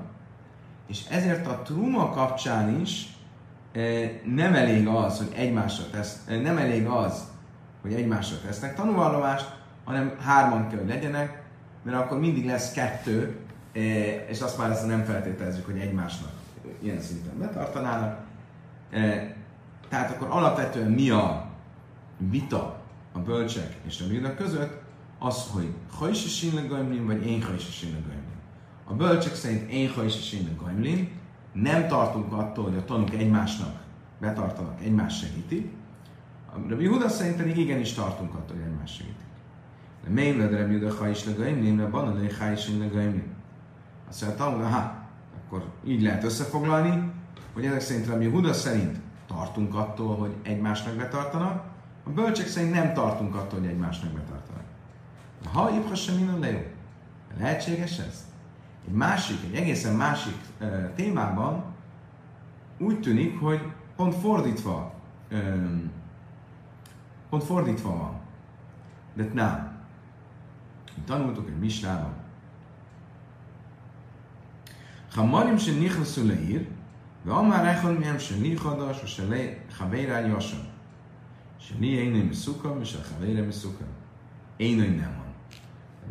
és 0.88 1.06
ezért 1.10 1.48
a 1.48 1.62
truma 1.62 2.10
kapcsán 2.10 2.80
is 2.80 3.18
e, 3.74 3.80
nem 4.26 4.54
elég 4.54 4.88
az, 4.88 5.18
hogy 5.18 5.32
egymásra 5.36 5.90
tesz, 5.92 6.24
e, 6.28 6.36
nem 6.40 6.58
elég 6.58 6.86
az, 6.88 7.24
hogy 7.82 7.94
egymásra 7.94 8.38
tesznek 8.46 8.76
tanúvallomást, 8.76 9.56
hanem 9.84 10.16
hárman 10.20 10.68
kell, 10.68 10.80
hogy 10.80 10.88
legyenek, 10.88 11.44
mert 11.84 11.98
akkor 11.98 12.20
mindig 12.20 12.46
lesz 12.46 12.72
kettő, 12.72 13.38
e, 13.74 13.80
és 14.28 14.42
azt 14.42 14.58
már 14.58 14.70
ezt 14.70 14.88
nem 14.88 15.04
feltételezzük, 15.04 15.66
hogy 15.66 15.80
egymásnak 15.80 16.32
ilyen 16.82 17.02
szinten 17.02 17.38
betartanának. 17.40 18.20
Tehát 19.90 20.12
akkor 20.12 20.28
alapvetően 20.30 20.92
mi 20.92 21.10
a 21.10 21.46
vita 22.18 22.79
a 23.20 23.24
bölcsek 23.24 23.76
és 23.86 24.02
a 24.02 24.08
bírnak 24.08 24.36
között, 24.36 24.82
az, 25.20 25.50
hogy 25.52 25.74
hajsisin 25.92 26.68
gaimlin, 26.68 27.06
vagy 27.06 27.26
én 27.26 27.44
hajsisin 27.44 27.92
gaimlin. 27.92 28.38
A 28.84 28.94
bölcsek 28.94 29.36
szerint 29.36 29.72
én 29.72 29.90
hajsisin 29.90 30.58
gaimlin, 30.64 31.10
nem 31.54 31.88
tartunk 31.88 32.34
attól, 32.34 32.64
hogy 32.64 32.78
a 32.78 32.86
tanúk 32.86 33.14
egymásnak 33.14 33.82
betartanak, 34.20 34.82
egymás 34.82 35.18
segíti. 35.18 35.72
A 36.54 36.70
Rabbi 36.70 36.88
Huda 36.88 37.10
szerint 37.10 37.36
pedig 37.36 37.58
igenis 37.58 37.94
tartunk 37.94 38.34
attól, 38.34 38.56
hogy 38.56 38.66
egymás 38.66 38.92
segítik. 38.92 39.28
De 40.08 40.48
le 40.48 40.58
Rabbi 40.60 40.74
Huda 40.74 40.94
hajis 40.94 41.36
gaimlin, 41.36 41.74
mert 41.74 41.92
van 41.92 42.08
a 42.08 42.44
hajsisin 42.44 42.90
gaimlin. 42.92 43.36
Azt 44.10 44.26
mondja, 44.26 44.46
hogy 44.46 44.72
ha, 44.72 45.08
akkor 45.46 45.64
így 45.86 46.02
lehet 46.02 46.24
összefoglalni, 46.24 47.12
hogy 47.54 47.66
ezek 47.66 47.82
szerint 47.82 48.08
Rabbi 48.08 48.30
Huda 48.30 48.54
szerint 48.54 48.98
tartunk 49.28 49.76
attól, 49.76 50.16
hogy 50.16 50.36
egymásnak 50.44 50.96
betartanak, 50.96 51.64
a 52.04 52.10
bölcsek 52.10 52.48
szerint 52.48 52.74
nem 52.74 52.94
tartunk 52.94 53.36
attól, 53.36 53.60
hogy 53.60 53.68
egymást 53.68 54.04
megbetartanak. 54.04 54.64
Ha 55.54 55.70
ibha 55.70 55.96
sem 55.96 56.40
lejó. 56.40 56.62
Lehetséges 57.38 57.98
ez? 57.98 58.28
Egy 58.88 58.94
másik, 58.94 59.38
egy 59.44 59.56
egészen 59.56 59.96
másik 59.96 60.36
e, 60.60 60.66
témában 60.96 61.64
úgy 62.78 63.00
tűnik, 63.00 63.40
hogy 63.40 63.62
pont 63.96 64.16
fordítva, 64.16 64.94
e, 65.30 65.38
pont 67.30 67.44
fordítva 67.44 67.98
van. 67.98 68.20
De 69.14 69.30
nem. 69.34 69.78
Tanultuk 71.06 71.50
egy 71.50 71.60
misnában. 71.60 72.14
Hamarim 75.12 75.58
se 75.58 75.72
nichlaszul 75.72 76.26
leír, 76.26 76.68
de 77.24 77.32
amár 77.32 77.66
echon 77.66 77.94
mihem 77.94 78.18
se 78.18 78.36
nichadas, 78.36 79.14
se 79.14 79.28
le 79.28 79.58
chaveirán 79.78 80.28
jasan. 80.28 80.69
שאני 81.69 81.99
אינו 81.99 82.25
מסוכם 82.25 82.81
ושל 82.81 83.03
חברה 83.03 83.43
מסוכם. 83.43 83.85
אינו 84.61 84.83
נאמן. 84.83 85.25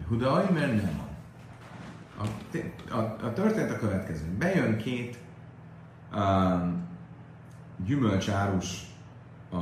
Huda 0.10 0.32
Aimer 0.32 0.68
nem 0.68 0.98
van. 0.98 1.12
A, 2.18 2.26
a, 2.94 3.26
a 3.26 3.34
történet 3.34 3.72
a 3.72 3.78
következő. 3.78 4.26
Bejön 4.38 4.78
két 4.78 5.20
um, 6.16 6.88
gyümölcsárus 7.86 8.82
a 9.52 9.58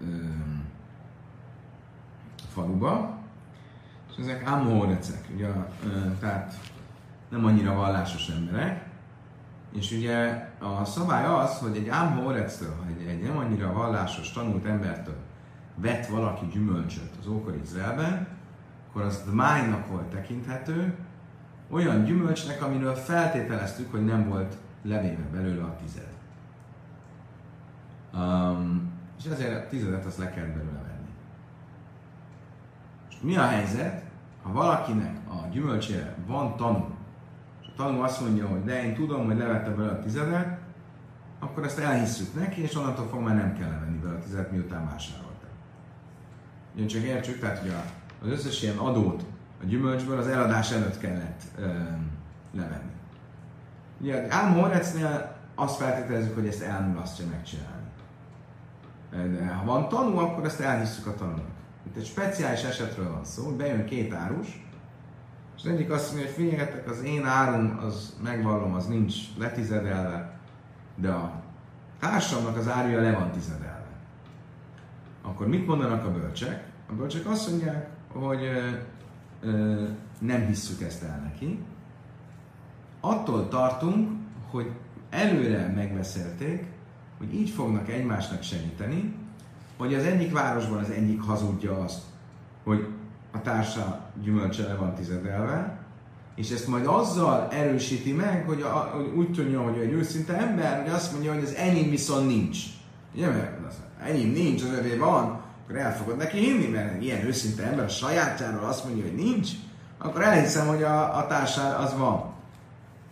um, 0.00 0.64
faluba, 2.48 3.18
és 4.10 4.16
ezek 4.18 4.44
ámórecek, 4.44 5.28
ugye, 5.34 5.48
uh, 5.48 6.18
tehát 6.20 6.54
nem 7.28 7.44
annyira 7.44 7.74
vallásos 7.74 8.28
emberek, 8.28 8.84
és 9.71 9.91
ugye 9.91 10.47
a 10.59 10.85
szabály 10.85 11.25
az, 11.25 11.59
hogy 11.59 11.77
egy 11.77 11.89
ámhórectől, 11.89 12.75
egy, 12.87 13.07
egy 13.07 13.21
nem 13.21 13.37
annyira 13.37 13.73
vallásos, 13.73 14.31
tanult 14.31 14.65
embertől 14.65 15.17
vett 15.75 16.05
valaki 16.05 16.45
gyümölcsöt 16.47 17.15
az 17.19 17.27
ókor 17.27 17.55
Izraelben, 17.63 18.27
akkor 18.89 19.01
az 19.01 19.23
dmájnak 19.29 19.87
volt 19.87 20.09
tekinthető, 20.09 20.95
olyan 21.69 22.03
gyümölcsnek, 22.03 22.63
amiről 22.63 22.95
feltételeztük, 22.95 23.91
hogy 23.91 24.05
nem 24.05 24.29
volt 24.29 24.57
levéve 24.83 25.23
belőle 25.31 25.63
a 25.63 25.75
tized. 25.75 26.09
Um, 28.13 28.91
és 29.19 29.25
ezért 29.25 29.65
a 29.65 29.69
tizedet 29.69 30.05
azt 30.05 30.17
le 30.17 30.29
kell 30.29 30.45
belőle 30.45 30.81
venni. 30.87 31.09
És 33.09 33.15
mi 33.21 33.37
a 33.37 33.45
helyzet, 33.45 34.03
ha 34.41 34.51
valakinek 34.51 35.17
a 35.29 35.47
gyümölcsére 35.51 36.15
van 36.25 36.55
tanú, 36.55 36.95
tanú 37.81 38.01
azt 38.01 38.21
mondja, 38.21 38.47
hogy 38.47 38.63
de 38.63 38.83
én 38.83 38.93
tudom, 38.93 39.25
hogy 39.25 39.37
levette 39.37 39.69
belőle 39.69 39.91
a 39.91 39.99
tizedet, 39.99 40.59
akkor 41.39 41.63
ezt 41.63 41.79
elhisszük 41.79 42.33
neki, 42.33 42.61
és 42.61 42.75
onnantól 42.75 43.07
fog 43.07 43.21
már 43.21 43.35
nem 43.35 43.57
kell 43.57 43.69
levenni 43.69 43.97
belőle 43.97 44.19
a 44.19 44.21
tizedet, 44.23 44.51
miután 44.51 44.85
vásárolta. 44.85 45.47
Ugye 46.75 46.85
csak 46.85 47.01
értsük, 47.01 47.39
tehát 47.39 47.57
hogy 47.57 47.73
az 48.23 48.29
összes 48.29 48.61
ilyen 48.63 48.77
adót 48.77 49.23
a 49.61 49.65
gyümölcsből 49.65 50.17
az 50.17 50.27
eladás 50.27 50.71
előtt 50.71 50.97
kellett 50.97 51.41
ö, 51.57 51.67
levenni. 52.53 52.91
Ugye 54.01 54.25
Álm 54.29 54.53
Horecnél 54.53 55.35
azt 55.55 55.75
feltételezzük, 55.75 56.33
hogy 56.33 56.47
ezt 56.47 56.61
elmulasztja 56.61 57.25
megcsinálni. 57.25 57.89
De 59.37 59.53
ha 59.53 59.65
van 59.65 59.89
tanú, 59.89 60.17
akkor 60.17 60.45
ezt 60.45 60.59
elhisszük 60.59 61.07
a 61.07 61.15
tanúnak. 61.15 61.49
Itt 61.87 61.95
egy 61.95 62.05
speciális 62.05 62.63
esetről 62.63 63.11
van 63.11 63.25
szó, 63.25 63.55
bejön 63.55 63.85
két 63.85 64.13
árus, 64.13 64.65
az 65.63 65.69
egyik 65.69 65.91
azt 65.91 66.09
mondja, 66.09 66.25
hogy 66.25 66.35
figyeljetek, 66.35 66.89
az 66.89 67.03
én 67.03 67.25
árum, 67.25 67.79
az 67.85 68.15
megvallom, 68.23 68.73
az 68.73 68.87
nincs 68.87 69.15
letizedelve, 69.37 70.39
de 70.95 71.09
a 71.09 71.41
társamnak 71.99 72.57
az 72.57 72.67
árja 72.67 73.01
le 73.01 73.11
van 73.11 73.31
tizedelve. 73.31 73.85
Akkor 75.21 75.47
mit 75.47 75.67
mondanak 75.67 76.05
a 76.05 76.11
bölcsek? 76.11 76.67
A 76.89 76.93
bölcsek 76.93 77.27
azt 77.29 77.49
mondják, 77.49 77.89
hogy 78.07 78.43
ö, 78.43 78.69
ö, 79.41 79.83
nem 80.19 80.45
hisszük 80.45 80.81
ezt 80.81 81.03
el 81.03 81.19
neki. 81.19 81.59
Attól 82.99 83.47
tartunk, 83.47 84.09
hogy 84.49 84.71
előre 85.09 85.67
megbeszélték, 85.67 86.65
hogy 87.17 87.33
így 87.33 87.49
fognak 87.49 87.89
egymásnak 87.89 88.43
segíteni, 88.43 89.15
hogy 89.77 89.93
az 89.93 90.03
egyik 90.03 90.33
városban 90.33 90.77
az 90.77 90.89
egyik 90.89 91.21
hazudja 91.21 91.79
azt, 91.79 92.01
hogy 92.63 92.87
a 93.31 93.41
társa 93.41 93.99
gyümölcse 94.23 94.67
le 94.67 94.75
van 94.75 94.95
tizedelve, 94.95 95.79
és 96.35 96.49
ezt 96.49 96.67
majd 96.67 96.85
azzal 96.85 97.47
erősíti 97.51 98.13
meg, 98.13 98.45
hogy, 98.45 98.61
a, 98.61 98.91
hogy 98.95 99.11
úgy 99.15 99.31
tudja, 99.31 99.61
hogy 99.61 99.77
egy 99.77 99.91
őszinte 99.91 100.37
ember, 100.37 100.81
hogy 100.81 100.91
azt 100.91 101.11
mondja, 101.11 101.33
hogy 101.33 101.43
az 101.43 101.53
enyém 101.53 101.89
viszont 101.89 102.27
nincs. 102.27 102.57
Ugye, 103.15 103.29
mert 103.29 103.65
az 103.67 103.75
enyém 104.03 104.31
nincs, 104.31 104.61
az 104.61 104.71
övé 104.71 104.97
van, 104.97 105.41
akkor 105.63 105.75
el 105.75 105.95
fogod 105.95 106.17
neki 106.17 106.37
hinni, 106.37 106.67
mert 106.67 107.01
ilyen 107.01 107.25
őszinte 107.25 107.63
ember 107.63 107.85
a 107.85 107.87
sajátjáról 107.87 108.63
azt 108.63 108.85
mondja, 108.85 109.03
hogy 109.03 109.15
nincs, 109.15 109.49
akkor 109.97 110.21
elhiszem, 110.21 110.67
hogy 110.67 110.83
a, 110.83 111.17
a 111.17 111.27
társa 111.27 111.77
az 111.77 111.97
van. 111.97 112.33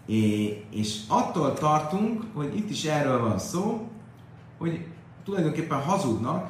É, 0.05 0.65
és 0.71 0.99
attól 1.07 1.53
tartunk, 1.53 2.23
hogy 2.33 2.57
itt 2.57 2.69
is 2.69 2.83
erről 2.83 3.19
van 3.19 3.39
szó, 3.39 3.87
hogy 4.57 4.85
tulajdonképpen 5.23 5.81
hazudnak, 5.81 6.47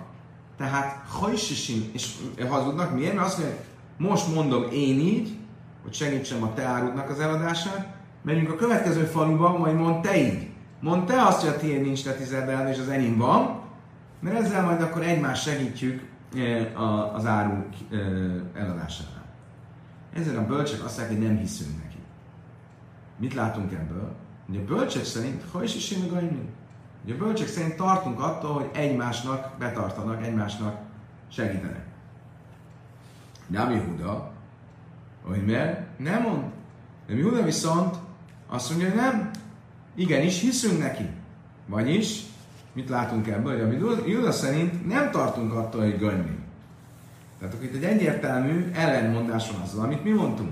tehát 0.59 1.05
hajsisin, 1.07 1.89
és 1.93 2.15
hazudnak, 2.49 2.95
miért? 2.95 3.13
Mert 3.13 3.27
azt 3.27 3.37
mondja, 3.37 3.57
most 3.97 4.33
mondom 4.33 4.63
én 4.71 4.99
így, 4.99 5.37
hogy 5.83 5.93
segítsem 5.93 6.43
a 6.43 6.53
te 6.53 6.63
árudnak 6.63 7.09
az 7.09 7.19
eladását, 7.19 7.97
megyünk 8.21 8.49
a 8.49 8.55
következő 8.55 9.03
faluba, 9.03 9.57
majd 9.57 9.75
mond 9.75 10.01
te 10.01 10.17
így. 10.17 10.49
Mond 10.81 11.05
te 11.05 11.21
azt, 11.21 11.41
hogy 11.41 11.49
a 11.49 11.57
tiéd 11.57 11.81
nincs 11.81 12.03
tetizedelve, 12.03 12.69
és 12.69 12.79
az 12.79 12.89
enyém 12.89 13.17
van, 13.17 13.61
mert 14.19 14.39
ezzel 14.39 14.65
majd 14.65 14.81
akkor 14.81 15.01
egymást 15.01 15.43
segítjük 15.43 16.07
az 17.13 17.25
áru 17.25 17.65
eladásánál. 18.53 19.25
Ezzel 20.13 20.37
a 20.37 20.45
bölcsek 20.45 20.83
azt 20.85 20.97
mondják, 20.97 21.19
hogy 21.19 21.27
nem 21.27 21.37
hiszünk 21.37 21.83
neki. 21.83 21.97
Mit 23.17 23.33
látunk 23.33 23.71
ebből? 23.71 24.15
Ugye 24.49 24.59
a 24.59 24.63
bölcsek 24.63 25.03
szerint, 25.03 25.43
ha 25.51 25.63
is 25.63 25.75
is 25.75 25.91
én 25.91 26.09
Ugye 27.03 27.13
a 27.13 27.17
bölcsek 27.17 27.47
szerint 27.47 27.75
tartunk 27.75 28.19
attól, 28.19 28.53
hogy 28.53 28.69
egymásnak 28.73 29.57
betartanak, 29.57 30.25
egymásnak 30.25 30.79
segítenek. 31.31 31.85
Nem 33.47 33.71
Jehuda, 33.71 34.31
hogy 35.23 35.45
mert 35.45 35.99
nem 35.99 36.21
mond. 36.21 36.43
De 37.07 37.15
Jehuda 37.15 37.43
viszont 37.43 37.95
azt 38.47 38.69
mondja, 38.69 38.89
hogy 38.89 38.97
nem. 38.97 39.31
Igenis, 39.95 40.39
hiszünk 40.41 40.79
neki. 40.79 41.09
Vagyis, 41.67 42.21
mit 42.73 42.89
látunk 42.89 43.27
ebből, 43.27 43.67
hogy 43.67 43.81
a 43.81 44.07
Jehuda 44.07 44.31
szerint 44.31 44.87
nem 44.87 45.11
tartunk 45.11 45.53
attól, 45.53 45.81
hogy 45.81 45.97
gönymi. 45.97 46.37
Tehát 47.39 47.53
akkor 47.53 47.65
itt 47.65 47.75
egy 47.75 47.83
egyértelmű 47.83 48.71
ellenmondás 48.73 49.51
van 49.51 49.61
azzal, 49.61 49.83
amit 49.83 50.03
mi 50.03 50.11
mondtunk. 50.11 50.51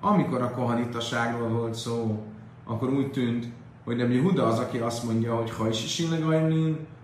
Amikor 0.00 0.42
a 0.42 0.50
kohanitaságról 0.50 1.48
volt 1.48 1.74
szó, 1.74 2.24
akkor 2.64 2.88
úgy 2.88 3.10
tűnt, 3.10 3.46
hogy 3.84 3.96
nem 3.96 4.10
Jehuda 4.10 4.46
az, 4.46 4.58
aki 4.58 4.78
azt 4.78 5.04
mondja, 5.04 5.34
hogy 5.34 5.50
ha 5.50 5.68
is 5.68 5.84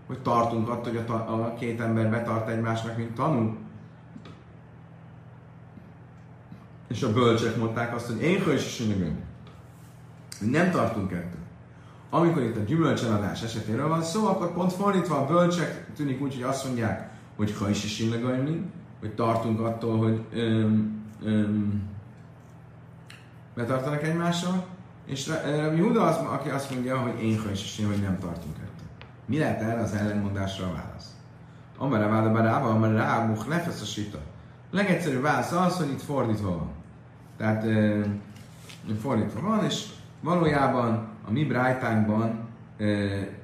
hogy 0.06 0.18
tartunk 0.18 0.68
attól, 0.68 0.92
hogy 0.92 0.96
a, 0.96 1.04
ta- 1.04 1.28
a 1.28 1.54
két 1.58 1.80
ember 1.80 2.10
betart 2.10 2.48
egymásnak, 2.48 2.96
mint 2.96 3.14
tanú. 3.14 3.56
És 6.88 7.02
a 7.02 7.12
bölcsek 7.12 7.56
mondták 7.56 7.94
azt, 7.94 8.06
hogy 8.06 8.22
én 8.22 8.42
is 8.52 8.66
is 8.66 8.78
Nem 10.40 10.70
tartunk 10.70 11.12
ettől. 11.12 11.40
Amikor 12.10 12.42
itt 12.42 12.56
a 12.56 12.60
gyümölcseladás 12.60 13.42
esetéről 13.42 13.88
van 13.88 14.02
szó, 14.02 14.26
akkor 14.26 14.52
pont 14.52 14.72
fordítva 14.72 15.16
a 15.16 15.26
bölcsek 15.26 15.94
tűnik 15.94 16.22
úgy, 16.22 16.34
hogy 16.34 16.42
azt 16.42 16.64
mondják, 16.64 17.10
hogy 17.36 17.56
ha 17.58 17.68
is 17.68 17.84
is 17.84 17.98
hogy 19.00 19.14
tartunk 19.14 19.60
attól, 19.60 19.98
hogy 19.98 20.24
öm, 20.32 21.02
öm, 21.22 21.82
betartanak 23.54 24.02
egymással, 24.02 24.66
és 25.06 25.30
Rabbi 25.56 25.80
Huda 25.80 26.04
az, 26.04 26.16
aki 26.16 26.48
azt 26.48 26.70
mondja, 26.70 26.98
hogy 26.98 27.22
én 27.22 27.40
is 27.52 27.80
hogy 27.86 28.02
nem 28.02 28.18
tartunk 28.18 28.56
ettől. 28.56 29.08
Mi 29.26 29.38
lehet 29.38 29.60
erre 29.60 29.80
az 29.80 29.94
ellenmondásra 29.94 30.66
a 30.66 30.72
válasz? 30.72 31.16
Amara 31.78 32.08
váda 32.08 32.32
barába, 32.32 32.68
amara 32.68 32.92
rá, 32.92 33.34
lefesz 33.48 33.82
a 33.82 33.84
sita. 33.84 34.18
Legegyszerűbb 34.70 35.22
válasz 35.22 35.52
az, 35.52 35.76
hogy 35.76 35.90
itt 35.90 36.00
fordítva 36.00 36.48
van. 36.48 36.70
Tehát 37.36 37.64
e, 37.64 38.02
fordítva 39.00 39.40
van, 39.40 39.64
és 39.64 39.86
valójában 40.20 41.08
a 41.28 41.30
mi 41.30 41.44
brájtánkban 41.44 42.48
e, 42.78 42.84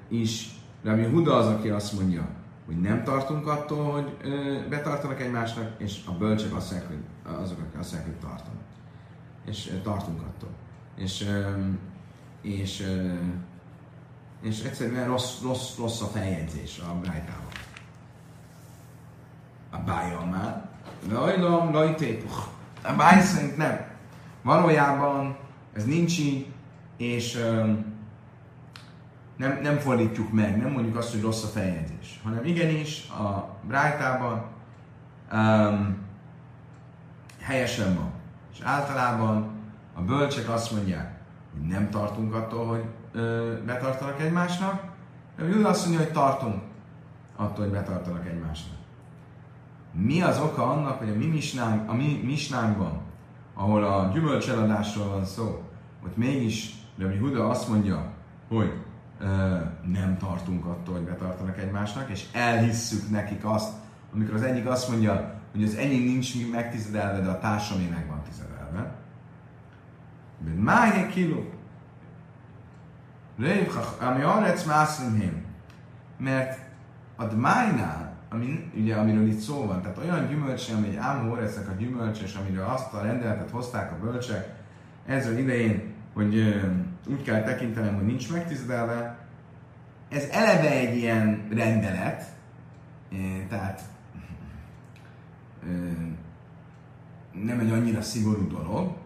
is 0.08 0.60
Rabbi 0.84 1.04
Huda 1.04 1.36
az, 1.36 1.46
aki 1.46 1.68
azt 1.68 2.00
mondja, 2.00 2.28
hogy 2.66 2.80
nem 2.80 3.02
tartunk 3.04 3.46
attól, 3.46 3.92
hogy 3.92 4.16
e, 4.30 4.68
betartanak 4.68 5.20
egymásnak, 5.20 5.70
és 5.78 6.00
a 6.06 6.12
bölcsek 6.12 6.54
azt 6.56 6.70
mondják, 6.70 6.90
hogy 6.90 7.34
azok, 7.42 7.58
akik 7.58 7.78
azt 7.78 7.92
mondják, 7.92 8.12
hogy 8.12 8.28
tartanak. 8.28 8.62
És 9.44 9.66
e, 9.66 9.80
tartunk 9.82 10.20
attól 10.20 10.61
és, 10.96 11.28
és, 12.42 12.86
és 14.42 14.62
egyszerűen 14.62 15.06
rossz, 15.06 15.42
rossz, 15.42 15.76
rossz 15.78 16.00
a 16.00 16.06
feljegyzés 16.06 16.78
a 16.78 16.94
brájtában. 16.94 17.46
A 19.70 19.78
bája 19.78 20.20
már. 20.30 20.68
Lajlom, 21.08 21.72
lajtépuch. 21.72 22.46
A 22.82 22.92
báj 22.92 23.22
szerint 23.22 23.56
nem. 23.56 23.90
Valójában 24.42 25.36
ez 25.72 25.84
nincs 25.84 26.18
így, 26.18 26.46
és 26.96 27.38
nem, 29.36 29.58
nem 29.62 29.78
fordítjuk 29.78 30.32
meg, 30.32 30.56
nem 30.56 30.70
mondjuk 30.70 30.96
azt, 30.96 31.10
hogy 31.10 31.20
rossz 31.20 31.42
a 31.42 31.46
feljegyzés, 31.46 32.20
hanem 32.22 32.44
igenis 32.44 33.08
a 33.08 33.56
brájtában 33.66 34.44
um, 35.32 35.96
helyesen 37.40 37.94
van. 37.94 38.12
És 38.52 38.60
általában 38.62 39.61
a 39.94 40.00
bölcsek 40.00 40.48
azt 40.48 40.72
mondják, 40.72 41.20
hogy 41.52 41.68
nem 41.68 41.90
tartunk 41.90 42.34
attól, 42.34 42.66
hogy 42.66 42.84
ö, 43.12 43.54
betartanak 43.66 44.20
egymásnak, 44.20 44.82
de 45.36 45.48
Júda 45.48 45.68
azt 45.68 45.86
mondja, 45.86 46.04
hogy 46.04 46.12
tartunk 46.12 46.62
attól, 47.36 47.64
hogy 47.64 47.74
betartanak 47.74 48.26
egymásnak. 48.26 48.76
Mi 49.92 50.22
az 50.22 50.40
oka 50.40 50.70
annak, 50.70 50.98
hogy 50.98 51.08
a 51.08 51.14
mi 51.14 51.26
misnánk, 51.26 51.90
a 51.90 51.94
mi 51.94 52.20
misnánkban, 52.24 53.00
ahol 53.54 53.84
a 53.84 54.10
gyümölcseladásról 54.12 55.08
van 55.08 55.24
szó, 55.24 55.62
hogy 56.02 56.10
mégis 56.14 56.74
Rabbi 56.98 57.18
Huda 57.18 57.48
azt 57.48 57.68
mondja, 57.68 58.12
hogy 58.48 58.72
ö, 59.20 59.26
nem 59.86 60.16
tartunk 60.18 60.64
attól, 60.66 60.94
hogy 60.94 61.04
betartanak 61.04 61.58
egymásnak, 61.58 62.10
és 62.10 62.24
elhisszük 62.32 63.10
nekik 63.10 63.44
azt, 63.44 63.72
amikor 64.14 64.34
az 64.34 64.42
egyik 64.42 64.66
azt 64.66 64.88
mondja, 64.88 65.40
hogy 65.52 65.64
az 65.64 65.74
enyém 65.74 66.02
nincs 66.02 66.50
megtizedelve, 66.50 67.20
de 67.20 67.30
a 67.30 67.38
társamé 67.38 67.88
meg 67.88 68.06
van 68.08 68.22
tizedelve. 68.22 68.51
Májé 70.56 71.06
kiló. 71.06 71.50
Ami 74.00 74.22
arrec 74.22 74.64
mászlimhém. 74.64 75.44
Mert 76.18 76.58
a 77.16 77.24
dmájnál, 77.24 78.16
ami, 78.30 78.70
ugye, 78.74 78.96
amiről 78.96 79.26
itt 79.26 79.38
szó 79.38 79.66
van, 79.66 79.82
tehát 79.82 79.98
olyan 79.98 80.28
gyümölcs, 80.28 80.70
ami 80.70 80.88
egy 80.88 80.96
ámhóresznek 80.96 81.68
a 81.68 81.72
gyümölcs, 81.72 82.20
és 82.22 82.38
azt 82.66 82.92
a 82.92 83.02
rendeletet 83.02 83.50
hozták 83.50 83.92
a 83.92 83.98
bölcsek 83.98 84.54
ezzel 85.06 85.38
idején, 85.38 85.92
hogy 86.14 86.36
ö, 86.36 86.66
úgy 87.10 87.22
kell 87.22 87.42
tekintenem, 87.42 87.94
hogy 87.94 88.04
nincs 88.04 88.32
megtisztelve, 88.32 89.18
ez 90.08 90.28
eleve 90.30 90.70
egy 90.70 90.96
ilyen 90.96 91.48
rendelet, 91.50 92.24
tehát 93.48 93.80
nem 97.32 97.58
egy 97.58 97.70
annyira 97.70 98.02
szigorú 98.02 98.48
dolog, 98.48 98.96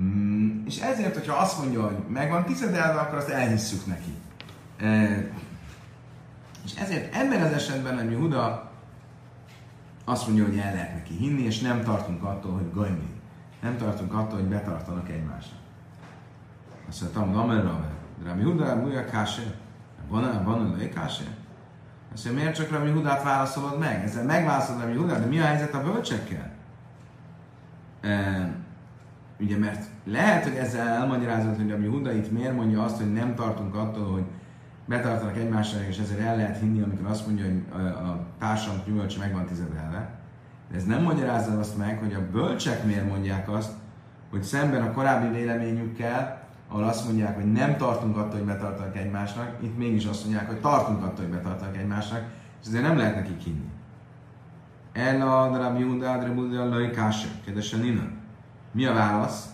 Mm, 0.00 0.66
és 0.66 0.80
ezért, 0.80 1.14
hogyha 1.14 1.36
azt 1.36 1.58
mondja, 1.58 1.82
hogy 1.84 1.96
megvan 2.08 2.44
tizedelve, 2.44 3.00
akkor 3.00 3.18
azt 3.18 3.28
elhisszük 3.28 3.86
neki. 3.86 4.14
E, 4.76 5.30
És 6.64 6.74
ezért 6.74 7.14
ebben 7.14 7.42
az 7.42 7.52
esetben 7.52 7.94
nem 7.94 8.16
Huda 8.16 8.70
azt 10.04 10.26
mondja, 10.26 10.44
hogy 10.44 10.58
el 10.58 10.72
lehet 10.72 10.94
neki 10.94 11.14
hinni, 11.14 11.42
és 11.42 11.60
nem 11.60 11.82
tartunk 11.82 12.22
attól, 12.22 12.52
hogy 12.52 12.72
gajmi. 12.72 13.16
Nem 13.62 13.76
tartunk 13.76 14.14
attól, 14.14 14.38
hogy 14.38 14.48
betartanak 14.48 15.08
egymásnak. 15.08 15.58
Azt 16.88 17.00
mondta, 17.00 17.20
hogy 17.20 17.36
Amer 17.36 17.64
Rave, 17.64 17.90
Rami 18.24 18.42
Huda, 18.42 18.74
Múja 18.74 19.04
Káse, 19.04 19.54
van 20.08 20.44
van 20.44 20.72
a 20.72 20.88
Káse? 20.94 21.24
Azt 22.12 22.24
mondja, 22.24 22.42
miért 22.42 22.56
csak 22.56 22.70
Rami 22.70 22.90
Hudát 22.90 23.22
válaszolod 23.22 23.78
meg? 23.78 24.04
Ezzel 24.04 24.24
megválaszolod 24.24 24.82
Rami 24.82 24.96
Hudát, 24.96 25.20
de 25.20 25.26
mi 25.26 25.40
a 25.40 25.44
helyzet 25.44 25.74
a 25.74 25.82
bölcsekkel? 25.82 26.50
E, 28.00 28.50
ugye, 29.40 29.58
mert 29.58 29.84
lehet, 30.04 30.44
hogy 30.44 30.54
ezzel 30.54 30.88
elmagyarázod, 30.88 31.56
hogy 31.56 31.70
Rami 31.70 31.86
Huda 31.86 32.12
itt 32.12 32.32
miért 32.32 32.54
mondja 32.54 32.84
azt, 32.84 32.96
hogy 32.96 33.12
nem 33.12 33.34
tartunk 33.34 33.74
attól, 33.74 34.12
hogy 34.12 34.24
betartanak 34.86 35.36
egymásra, 35.36 35.80
és 35.88 35.98
ezért 35.98 36.20
el 36.20 36.36
lehet 36.36 36.58
hinni, 36.58 36.80
amikor 36.82 37.06
azt 37.06 37.26
mondja, 37.26 37.44
hogy 37.44 37.62
a, 37.72 37.86
a 37.86 38.26
társam 38.38 38.74
gyümölcse 38.86 39.18
meg 39.18 39.32
van 39.32 39.46
tizedelve. 39.46 40.10
De 40.70 40.76
ez 40.76 40.84
nem 40.84 41.02
magyarázza 41.02 41.58
azt 41.58 41.76
meg, 41.76 41.98
hogy 41.98 42.14
a 42.14 42.30
bölcsek 42.32 42.84
miért 42.84 43.08
mondják 43.08 43.50
azt, 43.50 43.72
hogy 44.30 44.42
szemben 44.42 44.82
a 44.82 44.92
korábbi 44.92 45.38
véleményükkel, 45.38 46.46
ahol 46.68 46.84
azt 46.84 47.04
mondják, 47.04 47.34
hogy 47.34 47.52
nem 47.52 47.76
tartunk 47.76 48.16
attól, 48.16 48.38
hogy 48.38 48.46
betartanak 48.46 48.96
egymásnak, 48.96 49.56
itt 49.62 49.78
mégis 49.78 50.04
azt 50.04 50.24
mondják, 50.24 50.46
hogy 50.46 50.60
tartunk 50.60 51.02
attól, 51.02 51.24
hogy 51.24 51.34
betartanak 51.34 51.76
egymásnak, 51.76 52.22
és 52.60 52.66
ezért 52.66 52.82
nem 52.82 52.96
lehet 52.96 53.14
nekik 53.14 53.40
hinni. 53.40 53.68
El 54.92 55.28
a 55.28 55.56
Rabbi 55.56 55.82
Huda, 55.82 56.12
Rabbi 56.12 56.40
Huda, 56.40 56.68
Lai 56.68 56.90
Káse, 56.90 57.28
kérdésen 57.44 57.84
innen. 57.84 58.17
Mi 58.78 58.84
a 58.84 58.92
válasz? 58.92 59.48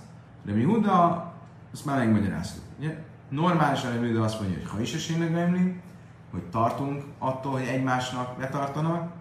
Rabbi 0.47 0.63
Huda, 0.63 1.33
azt 1.73 1.85
már 1.85 1.99
megmagyaráztuk. 1.99 2.63
Ugye? 2.79 2.97
Normálisan 3.29 3.93
a 3.93 4.07
Huda 4.07 4.23
azt 4.23 4.41
mondja, 4.41 4.59
hogy 4.59 4.71
ha 4.71 4.81
is 4.81 4.95
esélynek 4.95 5.75
hogy 6.31 6.43
tartunk 6.43 7.05
attól, 7.19 7.53
hogy 7.53 7.67
egymásnak 7.67 8.39
betartanak. 8.39 9.13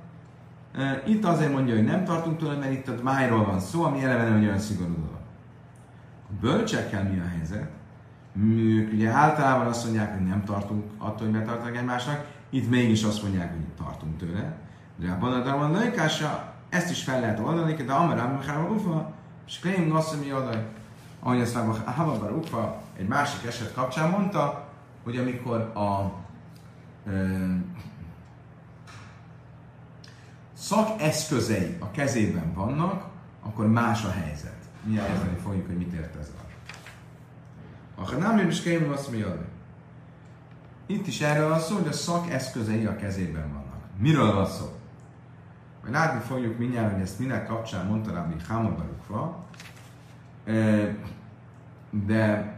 Itt 1.05 1.25
azért 1.25 1.53
mondja, 1.53 1.75
hogy 1.75 1.83
nem 1.83 2.03
tartunk 2.03 2.37
tőle, 2.37 2.55
mert 2.55 2.71
itt 2.71 2.87
a 2.87 3.03
májról 3.03 3.45
van 3.45 3.59
szó, 3.59 3.83
ami 3.83 4.03
eleve 4.03 4.23
nem 4.23 4.41
olyan 4.41 4.59
szigorú 4.59 4.93
dolog. 4.93 5.19
A 6.29 6.33
bölcsekkel 6.41 7.03
mi 7.03 7.19
a 7.19 7.27
helyzet? 7.35 7.69
Ők 8.39 8.93
ugye 8.93 9.09
általában 9.09 9.67
azt 9.67 9.83
mondják, 9.83 10.13
hogy 10.13 10.27
nem 10.27 10.43
tartunk 10.43 10.83
attól, 10.97 11.27
hogy 11.27 11.39
betartanak 11.39 11.77
egymásnak, 11.77 12.25
itt 12.49 12.69
mégis 12.69 13.03
azt 13.03 13.21
mondják, 13.21 13.51
hogy 13.51 13.85
tartunk 13.85 14.17
tőle. 14.17 14.57
De 14.95 15.11
a 15.11 15.17
Banadalman 15.17 15.71
lőkása, 15.71 16.53
ezt 16.69 16.91
is 16.91 17.03
fel 17.03 17.19
lehet 17.19 17.39
oldani, 17.39 17.73
de 17.73 17.93
Amarám 17.93 18.33
Mechával 18.33 18.71
Ufa, 18.71 19.21
és 19.47 19.59
Kleim 19.59 19.87
Nasszami 19.87 20.33
oda, 20.33 20.63
ahogy 21.19 21.39
ezt 21.39 21.55
már 21.55 21.93
Havabar 21.93 22.31
Ufa 22.31 22.81
egy 22.97 23.07
másik 23.07 23.45
eset 23.45 23.73
kapcsán 23.73 24.09
mondta, 24.09 24.69
hogy 25.03 25.17
amikor 25.17 25.59
a 25.59 26.11
ö, 27.05 27.37
szakeszközei 30.53 31.77
a 31.79 31.91
kezében 31.91 32.53
vannak, 32.53 33.05
akkor 33.41 33.67
más 33.67 34.03
a 34.03 34.11
helyzet. 34.11 34.55
Milyen 34.83 35.05
érteni 35.05 35.37
fogjuk, 35.37 35.65
hogy 35.65 35.77
mit 35.77 35.93
ért 35.93 36.15
ez 36.15 36.31
a 36.37 36.43
ha 37.95 38.17
nem 38.17 38.47
is 38.49 38.61
kémül 38.61 38.93
azt 38.93 39.11
mi 39.11 39.25
Itt 40.85 41.07
is 41.07 41.21
erről 41.21 41.49
van 41.49 41.59
szó, 41.59 41.75
hogy 41.75 41.87
a 41.87 41.91
szakeszközei 41.91 42.85
a 42.85 42.95
kezében 42.95 43.49
vannak. 43.51 43.81
Miről 43.97 44.33
van 44.33 44.45
szó? 44.45 44.65
Majd 45.83 45.95
látni 45.95 46.19
fogjuk 46.19 46.57
mindjárt, 46.57 46.91
hogy 46.91 47.01
ezt 47.01 47.19
minek 47.19 47.47
kapcsán 47.47 47.85
mondta 47.85 48.13
Rabbi 48.13 48.35
Hamabarukva, 48.47 49.45
de 51.89 52.55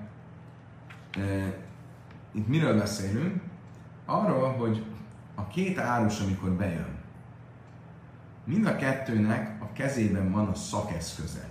itt 2.32 2.47
miről 2.47 2.78
beszélünk? 2.78 3.41
Arról, 4.05 4.51
hogy 4.51 4.86
a 5.36 5.47
két 5.47 5.78
árus, 5.78 6.19
amikor 6.19 6.49
bejön, 6.49 6.95
mind 8.43 8.65
a 8.65 8.76
kettőnek 8.76 9.61
a 9.61 9.73
kezében 9.73 10.32
van 10.32 10.47
a 10.47 10.55
szakeszköze. 10.55 11.49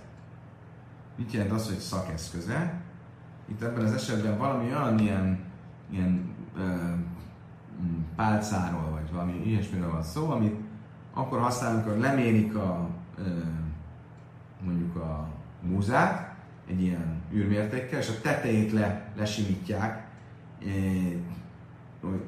Mit 1.15 1.31
jelent 1.31 1.51
az, 1.51 1.67
hogy 1.67 1.79
szakeszköze? 1.79 2.81
Itt 3.45 3.61
ebben 3.61 3.85
az 3.85 3.93
esetben 3.93 4.37
valami 4.37 4.65
olyan 4.65 4.99
ilyen, 4.99 5.39
ilyen 5.89 6.35
ö, 6.57 6.73
pálcáról, 8.15 8.89
vagy 8.91 9.11
valami 9.11 9.41
ilyesmiről 9.45 9.91
van 9.91 10.03
szó, 10.03 10.29
amit 10.29 10.64
akkor 11.17 11.39
használunk, 11.39 11.85
amikor 11.85 12.01
lemérik 12.01 12.55
a, 12.55 12.89
mondjuk 14.63 14.95
a 14.95 15.27
múzát, 15.61 16.35
egy 16.69 16.81
ilyen 16.81 17.21
űrmértékkel, 17.33 17.99
és 17.99 18.09
a 18.09 18.21
tetejét 18.21 18.71
le, 18.71 19.11
lesimítják, 19.17 20.07
hogy, 22.01 22.21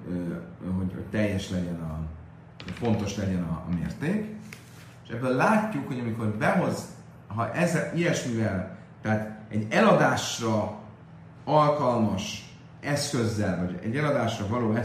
hogy, 0.78 1.06
teljes 1.10 1.50
legyen 1.50 1.82
a, 1.82 2.00
fontos 2.74 3.16
legyen 3.16 3.44
a, 3.44 3.64
a 3.70 3.76
mérték. 3.76 4.36
És 5.04 5.10
ebből 5.10 5.36
látjuk, 5.36 5.88
hogy 5.88 6.00
amikor 6.00 6.28
behoz, 6.28 6.88
ha 7.28 7.52
ezzel, 7.54 7.96
ilyesmivel, 7.96 8.78
tehát 9.02 9.40
egy 9.50 9.68
eladásra 9.70 10.78
alkalmas 11.44 12.56
eszközzel, 12.80 13.66
vagy 13.66 13.80
egy 13.84 13.98
eladásra 13.98 14.48
való 14.48 14.78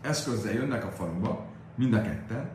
eszközzel 0.00 0.52
jönnek 0.52 0.84
a 0.84 0.90
faluba, 0.90 1.46
mind 1.74 1.94
a 1.94 2.02
ketten, 2.02 2.48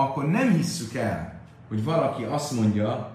akkor 0.00 0.28
nem 0.28 0.52
hisszük 0.52 0.94
el, 0.94 1.40
hogy 1.68 1.84
valaki 1.84 2.22
azt 2.22 2.52
mondja, 2.52 3.10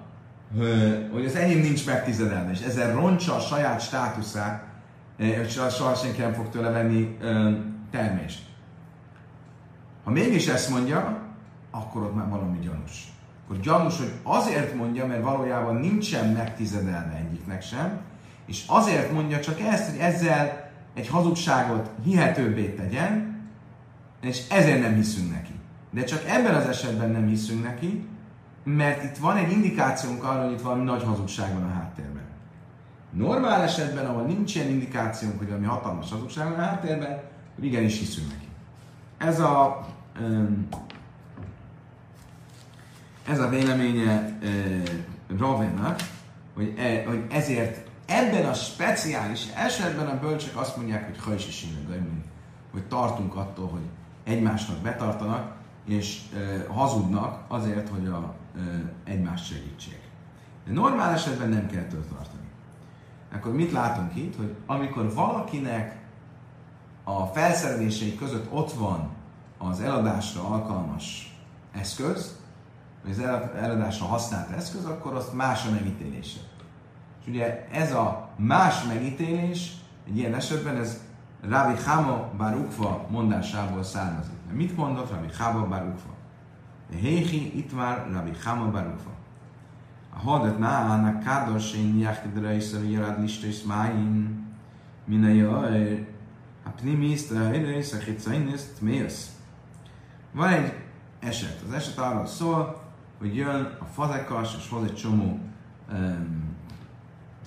hogy 1.12 1.26
az 1.26 1.36
enyém 1.36 1.60
nincs 1.60 1.86
megtizedelve, 1.86 2.52
és 2.52 2.62
ezzel 2.62 2.94
roncsa 2.94 3.36
a 3.36 3.40
saját 3.40 3.82
státuszát, 3.82 4.64
hogy 5.18 5.50
soha 5.50 5.96
senki 5.96 6.22
nem 6.22 6.34
fog 6.34 6.50
tőle 6.50 6.70
venni 6.70 7.18
termést. 7.92 8.42
Ha 10.04 10.12
mégis 10.12 10.48
ezt 10.48 10.70
mondja, 10.70 11.22
akkor 11.72 12.02
ott 12.02 12.16
már 12.16 12.30
valami 12.30 12.60
gyanús. 12.60 13.12
Akkor 13.44 13.60
gyanús, 13.60 13.98
hogy 13.98 14.14
azért 14.24 14.76
mondja, 14.76 15.06
mert 15.06 15.24
valójában 15.24 15.76
nincsen 15.76 16.30
megtizedelve 16.30 17.26
egyiknek 17.28 17.62
sem, 17.62 18.00
és 18.46 18.64
azért 18.68 19.12
mondja 19.12 19.40
csak 19.40 19.60
ezt, 19.60 19.90
hogy 19.90 20.00
ezzel 20.00 20.72
egy 20.94 21.08
hazugságot 21.08 21.90
hihetőbbé 22.04 22.70
tegyen, 22.70 23.42
és 24.22 24.50
ezért 24.50 24.82
nem 24.82 24.96
hiszünk 24.96 25.32
neki. 25.34 25.53
De 25.94 26.04
csak 26.04 26.24
ebben 26.28 26.56
az 26.56 26.66
esetben 26.66 27.10
nem 27.10 27.28
hiszünk 27.28 27.64
neki, 27.64 28.08
mert 28.64 29.04
itt 29.04 29.18
van 29.18 29.38
egy 29.38 29.52
indikációnk 29.52 30.24
arra, 30.24 30.44
hogy 30.44 30.52
itt 30.52 30.62
valami 30.62 30.84
nagy 30.84 31.04
hazugság 31.04 31.54
van 31.54 31.64
a 31.64 31.74
háttérben. 31.74 32.24
Normál 33.12 33.62
esetben, 33.62 34.06
ahol 34.06 34.24
nincs 34.24 34.56
ilyen 34.56 34.68
indikációnk, 34.68 35.38
hogy 35.38 35.48
valami 35.48 35.66
hatalmas 35.66 36.12
hazugság 36.12 36.50
van 36.50 36.60
a 36.60 36.64
háttérben, 36.64 37.22
igenis 37.62 38.00
hiszünk 38.00 38.28
neki. 38.32 38.48
Ez 39.18 39.40
a, 39.40 39.88
ez 43.28 43.40
a 43.40 43.50
véleménye 43.50 44.38
Ravennak, 45.38 46.00
hogy, 46.54 46.74
e, 46.78 47.04
hogy 47.08 47.26
ezért 47.32 47.88
ebben 48.06 48.46
a 48.46 48.54
speciális 48.54 49.46
esetben 49.56 50.08
a 50.08 50.20
bölcsek 50.20 50.58
azt 50.58 50.78
mondják, 50.78 51.06
hogy 51.06 51.24
ha 51.24 51.34
is 51.34 51.66
hogy 52.72 52.88
tartunk 52.88 53.36
attól, 53.36 53.68
hogy 53.68 53.86
egymásnak 54.24 54.78
betartanak, 54.78 55.56
és 55.86 56.22
hazudnak 56.70 57.44
azért, 57.48 57.90
hogy 57.90 58.08
a, 58.08 58.34
egymást 59.04 59.46
segítsék. 59.46 60.02
De 60.66 60.74
normál 60.74 61.14
esetben 61.14 61.50
nem 61.50 61.68
kell 61.68 61.84
tőle 61.84 62.04
tartani. 62.04 62.42
Akkor 63.34 63.54
mit 63.54 63.72
látunk 63.72 64.16
itt? 64.16 64.36
Hogy 64.36 64.56
amikor 64.66 65.14
valakinek 65.14 66.02
a 67.04 67.26
felszerelései 67.26 68.16
között 68.16 68.52
ott 68.52 68.72
van 68.72 69.10
az 69.58 69.82
eladásra 69.82 70.48
alkalmas 70.48 71.38
eszköz, 71.72 72.38
vagy 73.04 73.12
az 73.12 73.20
eladásra 73.62 74.06
használt 74.06 74.50
eszköz, 74.50 74.86
akkor 74.86 75.14
azt 75.14 75.34
más 75.34 75.66
a 75.66 75.72
megítélése. 75.72 76.40
És 77.22 77.28
ugye 77.28 77.68
ez 77.72 77.94
a 77.94 78.30
más 78.36 78.84
megítélés, 78.84 79.74
egy 80.08 80.18
ilyen 80.18 80.34
esetben 80.34 80.76
ez 80.76 81.02
Ravi 81.42 81.82
Hama 81.86 82.30
Barukva 82.38 83.06
mondásából 83.10 83.84
származik. 83.84 84.43
Mit 84.54 84.78
mondott 84.78 85.12
Ravi 85.12 85.28
Hama 85.38 85.68
Barukva? 85.68 86.14
Héhi 87.00 87.58
itt 87.58 87.76
már 87.76 88.10
Ravi 88.12 88.32
Hama 88.44 88.72
Barukva. 88.72 89.12
A 90.10 90.20
hadat 90.20 90.60
náána 90.60 91.20
kádos 91.20 91.74
én 91.74 91.98
jáhdra 91.98 92.52
is 92.52 92.74
a 92.74 92.82
jarad 92.82 93.22
lista 93.22 93.48
is 93.48 93.64
máin, 93.64 94.44
min 95.06 95.24
a 95.24 95.28
jaj, 95.28 96.08
a 96.64 96.70
pnimisztra 96.70 97.54
és 97.54 97.94
a 97.94 97.98
hitzainiszt 97.98 98.82
mész. 98.82 99.32
Van 100.32 100.48
egy 100.48 100.74
eset. 101.20 101.62
Az 101.68 101.74
eset 101.74 101.98
arról 101.98 102.26
szól, 102.26 102.82
hogy 103.20 103.36
jön 103.36 103.78
a 103.80 103.86
fazekas, 103.86 104.56
és 104.58 104.70
hoz 104.70 104.84
egy 104.84 104.96
csomó 104.96 105.40
um, 105.92 106.56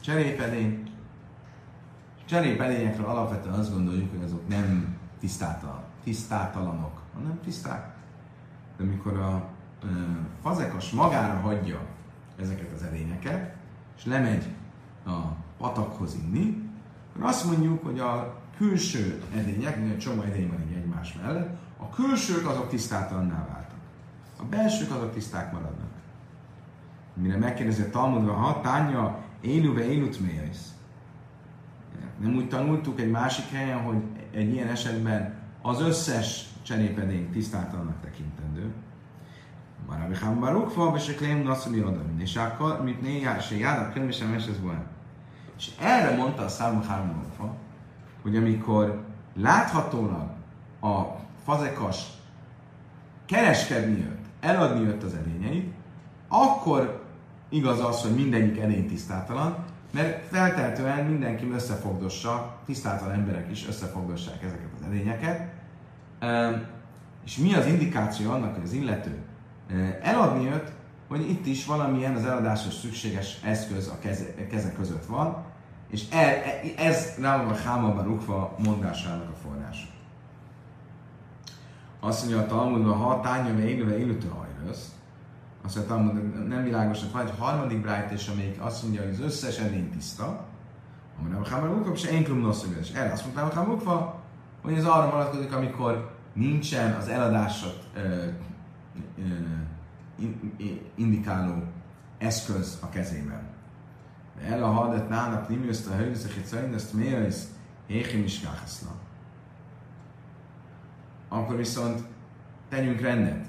cserépedény. 0.01 0.83
Cserépedényekről 2.25 3.07
alapvetően 3.07 3.59
azt 3.59 3.73
gondoljuk, 3.73 4.11
hogy 4.11 4.23
azok 4.25 4.49
nem 4.49 4.97
tisztátalan, 5.21 5.85
tisztátalanok, 6.07 7.03
hanem 7.15 7.41
tiszták. 7.45 7.95
De 8.77 8.85
amikor 8.85 9.17
a 9.19 9.49
e, 9.83 9.87
fazekas 10.43 10.91
magára 10.91 11.41
hagyja 11.41 11.81
ezeket 12.41 12.73
az 12.75 12.83
edényeket, 12.83 13.55
és 13.97 14.05
lemegy 14.05 14.45
a 15.07 15.21
patakhoz 15.59 16.15
inni, 16.15 16.71
akkor 17.15 17.29
azt 17.29 17.45
mondjuk, 17.45 17.85
hogy 17.85 17.99
a 17.99 18.41
külső 18.57 19.23
edények, 19.35 19.77
egy 19.77 19.99
csomó 19.99 20.23
edény 20.23 20.49
van 20.49 20.61
így 20.69 20.77
egymás 20.77 21.19
mellett, 21.23 21.57
a 21.77 21.89
külsők 21.89 22.49
azok 22.49 22.69
tisztátalanná 22.69 23.47
váltak. 23.47 23.79
A 24.39 24.45
belsők 24.45 24.91
azok 24.91 25.13
tiszták 25.13 25.53
maradnak. 25.53 25.91
Mire 27.15 27.37
megkérdezi 27.37 27.83
a 27.83 27.91
Talmudva, 27.91 28.33
ha 28.33 28.61
tánya 28.61 29.19
éluve 29.41 29.85
élut 29.85 30.21
mélyesz. 30.21 30.75
Nem 32.19 32.35
úgy 32.35 32.49
tanultuk 32.49 33.01
egy 33.01 33.11
másik 33.11 33.51
helyen, 33.51 33.83
hogy 33.83 34.03
egy 34.33 34.53
ilyen 34.53 34.69
esetben 34.69 35.36
az 35.67 35.81
összes 35.81 36.45
cserépedény 36.63 37.31
tisztátalannak 37.31 38.01
tekintendő. 38.01 38.73
Marabi 39.89 40.15
Hambarukva, 40.15 40.93
és 40.97 41.09
a 41.09 41.15
Klém 41.15 41.43
Nasszuli 41.43 41.81
Adam, 41.81 42.21
és 42.21 42.37
akkor, 42.37 42.83
mit 42.83 43.01
néha, 43.01 43.39
se 43.39 43.57
jádak, 43.57 43.93
Klém 43.93 44.09
és 44.09 44.21
ez 44.21 44.61
volt. 44.63 44.85
És 45.59 45.71
erre 45.81 46.17
mondta 46.17 46.43
a 46.43 46.49
Szálma 46.49 46.83
Hambarukva, 46.83 47.55
hogy 48.23 48.37
amikor 48.37 49.05
láthatólag 49.37 50.31
a 50.81 51.03
fazekas 51.45 52.07
kereskedni 53.25 53.99
jött, 53.99 54.25
eladni 54.41 54.85
jött 54.85 55.03
az 55.03 55.15
edényeit, 55.15 55.75
akkor 56.29 57.05
igaz 57.49 57.85
az, 57.85 58.03
hogy 58.03 58.15
mindegyik 58.15 58.59
edény 58.59 58.89
tisztátalan, 58.89 59.65
mert 59.91 60.27
feltehetően 60.27 61.05
mindenki 61.05 61.51
összefogdossa, 61.51 62.57
tisztátalan 62.65 63.15
emberek 63.15 63.51
is 63.51 63.69
összefogdossák 63.69 64.43
ezeket 64.43 64.71
az 64.79 64.87
edényeket, 64.87 65.56
és 67.25 67.37
mi 67.37 67.55
az 67.55 67.67
indikáció 67.67 68.31
annak, 68.31 68.55
hogy 68.55 68.65
az 68.65 68.73
illető 68.73 69.23
eladni 70.03 70.45
jött, 70.45 70.73
hogy 71.09 71.31
itt 71.31 71.47
is 71.47 71.67
valamilyen 71.67 72.15
az 72.15 72.25
eladáshoz 72.25 72.75
szükséges 72.75 73.41
eszköz 73.45 73.89
a 73.89 73.99
keze, 73.99 74.47
keze 74.51 74.73
között 74.73 75.07
van, 75.07 75.45
és 75.91 76.05
e, 76.11 76.43
ez 76.77 77.15
rám 77.21 77.49
a 77.49 77.55
Hámaba 77.55 78.03
Rukva 78.03 78.55
mondásának 78.65 79.29
a 79.29 79.37
forrása. 79.43 79.87
Azt 82.01 82.21
mondja 82.21 82.41
a 82.41 82.47
Talmudban, 82.47 82.97
ha 82.97 83.21
tánya 83.21 83.59
élőve 83.59 83.99
élőtő 83.99 84.29
hajrösz, 84.29 84.91
azt 85.65 85.77
mondja, 85.77 85.95
Talmud, 85.95 86.49
nem 86.49 86.65
világos, 86.65 87.01
hogy 87.01 87.13
van 87.13 87.27
egy 87.27 87.39
harmadik 87.39 87.81
brájt, 87.81 88.11
és 88.11 88.29
amelyik 88.29 88.61
azt 88.61 88.83
mondja, 88.83 89.03
hogy 89.03 89.11
az 89.11 89.21
összes 89.21 89.59
edény 89.59 89.91
tiszta, 89.91 90.45
amire 91.21 91.37
a 91.37 91.49
Hámaba 91.49 91.75
Rukva, 91.75 91.93
és 91.93 92.05
én 92.05 92.25
klum 92.25 92.51
és 92.81 92.91
erre 92.91 93.13
azt 93.13 93.25
mondta 93.25 93.43
a 93.45 93.55
Hámaba 93.55 94.21
hogy 94.67 94.75
ez 94.75 94.85
arra 94.85 95.11
vonatkozik, 95.11 95.53
amikor 95.55 96.11
nincsen 96.33 96.95
az 96.95 97.09
eladásot 97.09 97.89
ö, 97.95 98.25
ö, 99.19 100.25
indikáló 100.95 101.63
eszköz 102.19 102.79
a 102.83 102.89
kezében. 102.89 103.41
El 104.45 104.63
a 104.63 104.71
hadet 104.71 105.09
nának 105.09 105.49
nimiuszt 105.49 105.89
a 105.89 105.95
hőzek, 105.97 106.33
egy 106.37 106.75
ezt 106.75 106.93
miért 106.93 107.29
is 107.29 107.35
éhim 107.87 108.25
is 108.25 108.41
káhaszna. 108.41 108.91
Akkor 111.29 111.57
viszont 111.57 112.03
tegyünk 112.69 113.01
rendet. 113.01 113.47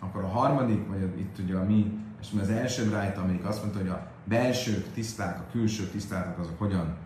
Akkor 0.00 0.24
a 0.24 0.28
harmadik, 0.28 0.88
vagy 0.88 1.18
itt 1.18 1.38
ugye 1.38 1.56
a 1.56 1.64
mi, 1.64 1.98
és 2.20 2.30
mi 2.30 2.40
az 2.40 2.50
első 2.50 2.90
rájta, 2.90 3.20
amelyik 3.20 3.44
azt 3.44 3.60
mondta, 3.60 3.78
hogy 3.78 3.88
a 3.88 4.06
belsők 4.24 4.92
tiszták, 4.92 5.38
a 5.38 5.50
külső 5.50 5.84
tiszták, 5.84 6.38
azok 6.38 6.58
hogyan, 6.58 6.96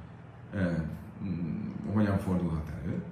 ö, 0.53 0.73
hogyan 1.93 2.19
fordulhat 2.19 2.71
elő. 2.83 3.03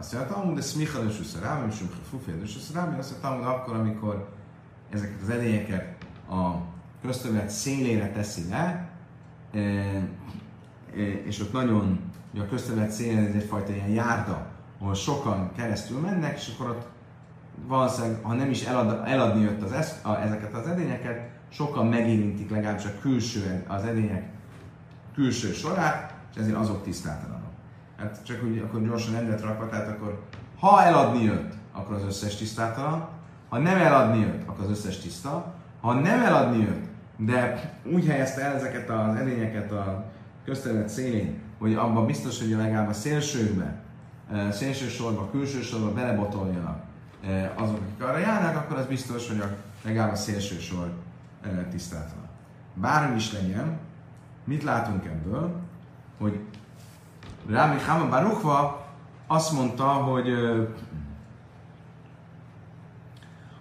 Azt 0.00 0.12
mondja, 0.12 0.34
Talmud, 0.34 0.54
de 0.54 0.60
szmichal 0.60 1.06
és 1.08 1.20
uszarám, 1.20 1.68
és 1.68 1.82
fufél 2.10 2.42
és 2.42 2.56
uszarám, 2.56 2.96
azt 2.98 3.10
mondja, 3.10 3.28
Talmud 3.28 3.46
akkor, 3.46 3.76
amikor 3.76 4.28
ezeket 4.90 5.20
az 5.22 5.28
edényeket 5.28 6.04
a 6.30 6.54
köztövet 7.02 7.50
szélére 7.50 8.12
teszi 8.12 8.48
le, 8.48 8.88
e, 9.52 9.58
e, 9.58 10.10
és 11.24 11.40
ott 11.40 11.52
nagyon, 11.52 12.00
a 12.34 12.46
köztövet 12.48 12.90
szélén 12.90 13.24
ez 13.24 13.34
egyfajta 13.34 13.72
ilyen 13.72 13.88
járda, 13.88 14.46
ahol 14.78 14.94
sokan 14.94 15.52
keresztül 15.56 16.00
mennek, 16.00 16.36
és 16.36 16.52
akkor 16.54 16.70
ott 16.70 16.86
valószínűleg, 17.66 18.22
ha 18.22 18.34
nem 18.34 18.50
is 18.50 18.64
elad, 18.64 19.08
eladni 19.08 19.42
jött 19.42 19.62
az 19.62 19.72
esz, 19.72 20.00
a, 20.02 20.14
ezeket 20.14 20.54
az 20.54 20.66
edényeket, 20.66 21.30
sokan 21.48 21.86
megérintik 21.86 22.50
legalábbis 22.50 22.84
a 22.84 22.98
külső, 23.00 23.64
az 23.68 23.84
edények 23.84 24.28
külső 25.14 25.52
sorát, 25.52 26.14
és 26.34 26.40
ezért 26.40 26.56
azok 26.56 26.82
tisztátalanok 26.82 27.39
hát 28.00 28.20
csak 28.24 28.42
úgy 28.44 28.58
akkor 28.58 28.82
gyorsan 28.82 29.14
rendet 29.14 29.40
rakva, 29.40 29.68
tehát 29.68 29.88
akkor 29.88 30.22
ha 30.58 30.82
eladni 30.82 31.22
jött, 31.22 31.52
akkor 31.72 31.94
az 31.94 32.04
összes 32.04 32.36
tisztátalan, 32.36 33.08
ha 33.48 33.58
nem 33.58 33.80
eladni 33.80 34.20
jött, 34.20 34.48
akkor 34.48 34.64
az 34.64 34.70
összes 34.70 34.98
tiszta, 34.98 35.54
ha 35.80 35.92
nem 35.92 36.22
eladni 36.22 36.58
jött, 36.58 36.84
de 37.16 37.70
úgy 37.92 38.06
helyezte 38.06 38.40
el 38.40 38.54
ezeket 38.54 38.90
az 38.90 39.14
edényeket 39.14 39.72
a 39.72 40.04
közterület 40.44 40.88
szélén, 40.88 41.38
hogy 41.58 41.74
abban 41.74 42.06
biztos, 42.06 42.38
hogy 42.38 42.50
legalább 42.50 42.88
a 42.88 42.92
szélsőbe, 42.92 43.74
szélső 44.50 44.88
sorba, 44.88 45.30
külső 45.30 45.60
sorba 45.60 45.92
belebotoljanak 45.92 46.82
azok, 47.54 47.76
akik 47.76 48.02
arra 48.02 48.18
járnak, 48.18 48.56
akkor 48.56 48.76
az 48.76 48.86
biztos, 48.86 49.28
hogy 49.28 49.40
a, 49.40 49.56
legalább 49.84 50.12
a 50.12 50.16
szélső 50.16 50.58
sor 50.58 50.92
tisztátlan. 51.70 52.28
Bármi 52.74 53.16
is 53.16 53.32
legyen, 53.32 53.78
mit 54.44 54.62
látunk 54.62 55.04
ebből? 55.04 55.60
Hogy 56.18 56.40
Rámi 57.48 57.80
Chama 57.80 58.08
Baruchva 58.08 58.86
azt 59.26 59.52
mondta, 59.52 59.84
hogy 59.84 60.28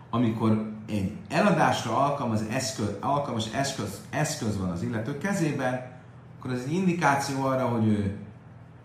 amikor 0.10 0.72
egy 0.88 1.18
eladásra 1.30 1.98
alkalmas 1.98 2.40
eszköz, 2.52 2.98
alkalmas 3.00 3.54
eszköz, 3.54 4.02
eszköz 4.10 4.58
van 4.58 4.70
az 4.70 4.82
illető 4.82 5.18
kezében, 5.18 5.92
akkor 6.40 6.52
ez 6.52 6.64
egy 6.66 6.74
indikáció 6.74 7.44
arra, 7.46 7.68
hogy 7.68 7.88
ő 7.88 8.18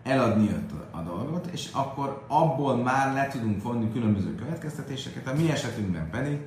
eladni 0.03 0.43
jött 0.43 0.69
a 0.91 0.99
dolgot, 0.99 1.45
és 1.45 1.69
akkor 1.73 2.25
abból 2.27 2.75
már 2.75 3.13
le 3.13 3.27
tudunk 3.27 3.63
vonni 3.63 3.91
különböző 3.91 4.35
következtetéseket. 4.35 5.27
A 5.27 5.33
mi 5.33 5.51
esetünkben 5.51 6.09
pedig, 6.09 6.39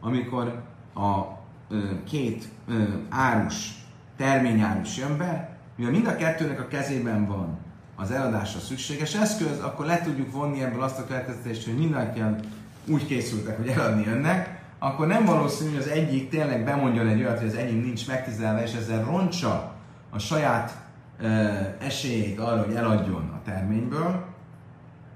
amikor 0.00 0.62
a 0.94 1.20
ö, 1.68 2.02
két 2.04 2.48
ö, 2.68 2.84
árus, 3.08 3.84
terményárus 4.16 4.96
jön 4.96 5.16
be, 5.16 5.58
mivel 5.76 5.92
mind 5.92 6.06
a 6.06 6.16
kettőnek 6.16 6.60
a 6.60 6.68
kezében 6.68 7.26
van 7.26 7.58
az 8.00 8.10
eladásra 8.10 8.60
szükséges 8.60 9.14
eszköz, 9.14 9.60
akkor 9.60 9.86
le 9.86 10.02
tudjuk 10.02 10.32
vonni 10.32 10.62
ebből 10.62 10.82
azt 10.82 10.98
a 10.98 11.06
következtetést, 11.06 11.64
hogy 11.64 11.78
mindenkian 11.78 12.40
úgy 12.86 13.06
készültek, 13.06 13.56
hogy 13.56 13.68
eladni 13.68 14.04
jönnek, 14.04 14.60
akkor 14.78 15.06
nem 15.06 15.24
valószínű, 15.24 15.70
hogy 15.70 15.78
az 15.78 15.88
egyik 15.88 16.28
tényleg 16.28 16.64
bemondjon 16.64 17.06
egy 17.06 17.20
olyat, 17.20 17.38
hogy 17.38 17.48
az 17.48 17.54
enyém 17.54 17.80
nincs 17.80 18.06
megtizelve, 18.06 18.62
és 18.62 18.72
ezzel 18.72 19.04
roncsa 19.04 19.72
a 20.10 20.18
saját 20.18 20.76
uh, 21.20 21.28
esélyét 21.80 22.38
arra, 22.38 22.62
hogy 22.64 22.74
eladjon 22.74 23.30
a 23.34 23.42
terményből. 23.44 24.24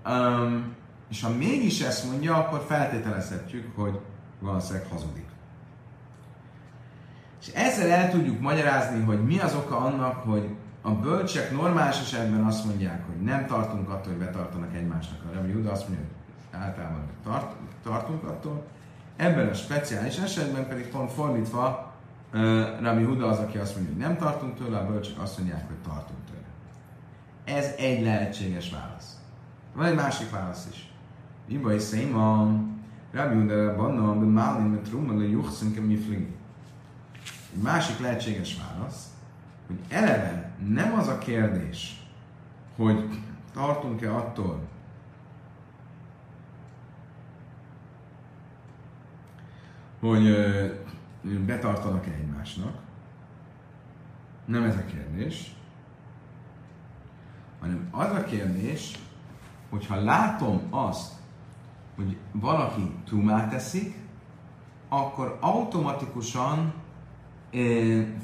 Um, 0.06 0.74
és 1.10 1.22
ha 1.22 1.30
mégis 1.30 1.80
ezt 1.80 2.10
mondja, 2.10 2.36
akkor 2.36 2.64
feltételezhetjük, 2.68 3.76
hogy 3.76 4.00
valószínűleg 4.40 4.86
hazudik. 4.90 5.28
És 7.40 7.52
ezzel 7.54 7.90
el 7.90 8.10
tudjuk 8.10 8.40
magyarázni, 8.40 9.04
hogy 9.04 9.24
mi 9.24 9.38
az 9.38 9.54
oka 9.54 9.76
annak, 9.76 10.14
hogy 10.14 10.48
a 10.86 10.90
bölcsek 10.90 11.52
normális 11.52 12.00
esetben 12.00 12.44
azt 12.44 12.64
mondják, 12.64 13.06
hogy 13.06 13.22
nem 13.22 13.46
tartunk 13.46 13.88
attól, 13.88 14.12
hogy 14.12 14.24
betartanak 14.24 14.74
egymásnak. 14.74 15.18
A 15.30 15.34
Rabbi 15.34 15.50
Juda 15.50 15.72
azt 15.72 15.88
mondja, 15.88 16.06
hogy 16.06 16.60
általában 16.60 17.02
tart, 17.22 17.54
tartunk 17.82 18.24
attól. 18.24 18.66
Ebben 19.16 19.48
a 19.48 19.54
speciális 19.54 20.18
esetben 20.18 20.68
pedig 20.68 20.88
pont 20.88 21.12
fordítva, 21.12 21.92
Rabbi 22.80 23.02
Huda 23.02 23.26
az, 23.28 23.38
aki 23.38 23.58
azt 23.58 23.74
mondja, 23.74 23.92
hogy 23.92 24.02
nem 24.02 24.16
tartunk 24.16 24.54
tőle, 24.54 24.78
a 24.78 24.86
bölcsek 24.86 25.20
azt 25.20 25.38
mondják, 25.38 25.66
hogy 25.66 25.76
tartunk 25.76 26.18
tőle. 26.26 27.58
Ez 27.58 27.72
egy 27.78 28.02
lehetséges 28.02 28.70
válasz. 28.70 29.16
Van 29.74 29.86
egy 29.86 29.94
másik 29.94 30.30
válasz 30.30 30.66
is. 30.70 30.92
Iba 31.46 31.74
is 31.74 31.82
széma, 31.82 32.50
Rabbi 33.12 33.34
Huda 33.34 33.76
banna, 33.76 34.02
hogy 34.02 34.32
málni, 34.32 34.68
mert 34.68 34.82
trumma, 34.82 35.12
hogy 35.12 35.30
juchszünk, 35.30 35.86
mi 35.86 35.94
Egy 37.54 37.62
másik 37.62 38.00
lehetséges 38.00 38.56
válasz, 38.56 39.13
hogy 39.66 39.78
eleve 39.88 40.52
nem 40.66 40.92
az 40.92 41.08
a 41.08 41.18
kérdés, 41.18 42.02
hogy 42.76 43.08
tartunk-e 43.52 44.14
attól, 44.16 44.60
hogy 50.00 50.26
betartanak-e 51.46 52.10
egymásnak. 52.10 52.82
Nem 54.44 54.62
ez 54.62 54.76
a 54.76 54.84
kérdés, 54.84 55.54
hanem 57.60 57.88
az 57.90 58.10
a 58.10 58.24
kérdés, 58.24 58.98
hogyha 59.70 60.02
látom 60.02 60.60
azt, 60.70 61.12
hogy 61.96 62.16
valaki 62.32 62.94
trumát 63.04 63.50
teszik, 63.50 63.96
akkor 64.88 65.38
automatikusan 65.40 66.74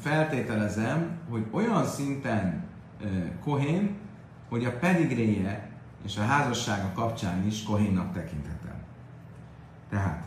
feltételezem, 0.00 1.18
hogy 1.28 1.46
olyan 1.50 1.84
szinten 1.84 2.64
kohén, 3.42 3.96
hogy 4.48 4.64
a 4.64 4.78
pedigréje 4.78 5.70
és 6.04 6.16
a 6.16 6.22
házassága 6.22 6.92
kapcsán 6.94 7.46
is 7.46 7.62
kohénnak 7.62 8.12
tekinthetem. 8.12 8.82
Tehát 9.88 10.24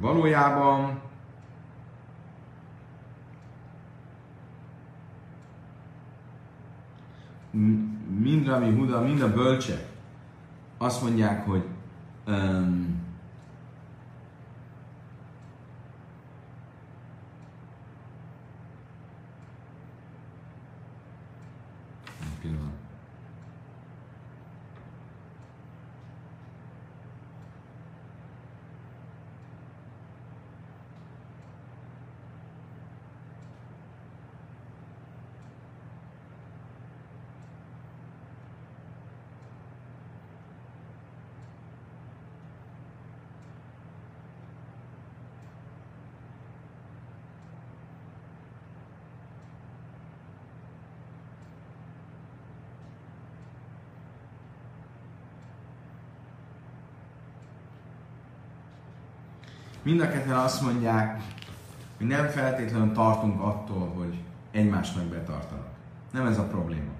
valójában 0.00 1.00
mind 8.18 8.46
Rami 8.46 8.70
Huda, 8.70 9.00
mind 9.00 9.22
a 9.22 9.32
bölcsek 9.32 9.86
azt 10.78 11.02
mondják, 11.02 11.46
hogy 11.46 11.64
um, 12.26 12.87
Mind 59.88 60.00
a 60.00 60.08
ketten 60.08 60.36
azt 60.36 60.62
mondják, 60.62 61.22
hogy 61.96 62.06
nem 62.06 62.26
feltétlenül 62.26 62.92
tartunk 62.92 63.40
attól, 63.40 63.92
hogy 63.96 64.22
egymásnak 64.50 65.04
betartanak. 65.04 65.68
Nem 66.12 66.26
ez 66.26 66.38
a 66.38 66.42
probléma. 66.42 66.90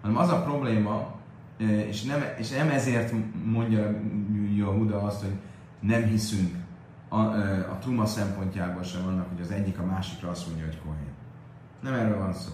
Hanem 0.00 0.16
az 0.16 0.28
a 0.28 0.42
probléma, 0.42 1.14
és 1.58 2.02
nem, 2.02 2.24
és 2.38 2.50
nem 2.50 2.68
ezért 2.68 3.12
mondja 3.44 4.70
Huda 4.70 5.02
azt, 5.02 5.20
hogy 5.20 5.34
nem 5.80 6.02
hiszünk 6.02 6.54
a, 7.08 7.18
a 7.70 7.78
truma 7.80 8.06
szempontjából 8.06 8.82
sem 8.82 9.06
annak, 9.06 9.28
hogy 9.28 9.40
az 9.40 9.50
egyik 9.50 9.78
a 9.78 9.84
másikra 9.84 10.30
azt 10.30 10.46
mondja, 10.46 10.64
hogy 10.64 10.78
kohén. 10.78 11.12
Nem 11.80 11.94
erről 11.94 12.18
van 12.18 12.32
szó. 12.32 12.52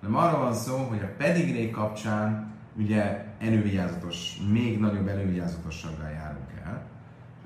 Hanem 0.00 0.16
arról 0.16 0.40
van 0.40 0.54
szó, 0.54 0.76
hogy 0.76 1.02
a 1.02 1.14
pedigré 1.16 1.70
kapcsán 1.70 2.52
ugye 2.76 3.24
elővigyázatos, 3.38 4.36
még 4.52 4.80
nagyobb 4.80 5.08
elővigyázatossággal 5.08 6.10
járunk 6.10 6.50
el. 6.64 6.82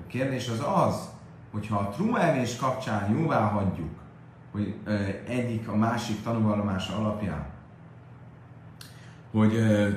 A 0.03 0.07
kérdés 0.07 0.49
az 0.49 0.63
az, 0.87 1.17
hogyha 1.51 1.77
a 1.77 1.89
trumaevés 1.89 2.55
kapcsán 2.55 3.17
jóvá 3.17 3.39
hagyjuk, 3.39 3.99
hogy 4.51 4.75
ö, 4.83 4.93
egyik 5.27 5.67
a 5.67 5.75
másik 5.75 6.21
tanúvallomása 6.21 6.97
alapján, 6.97 7.45
hogy 9.31 9.53
ö, 9.53 9.89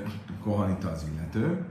kohanita 0.43 0.91
az 0.91 1.07
illető, 1.15 1.65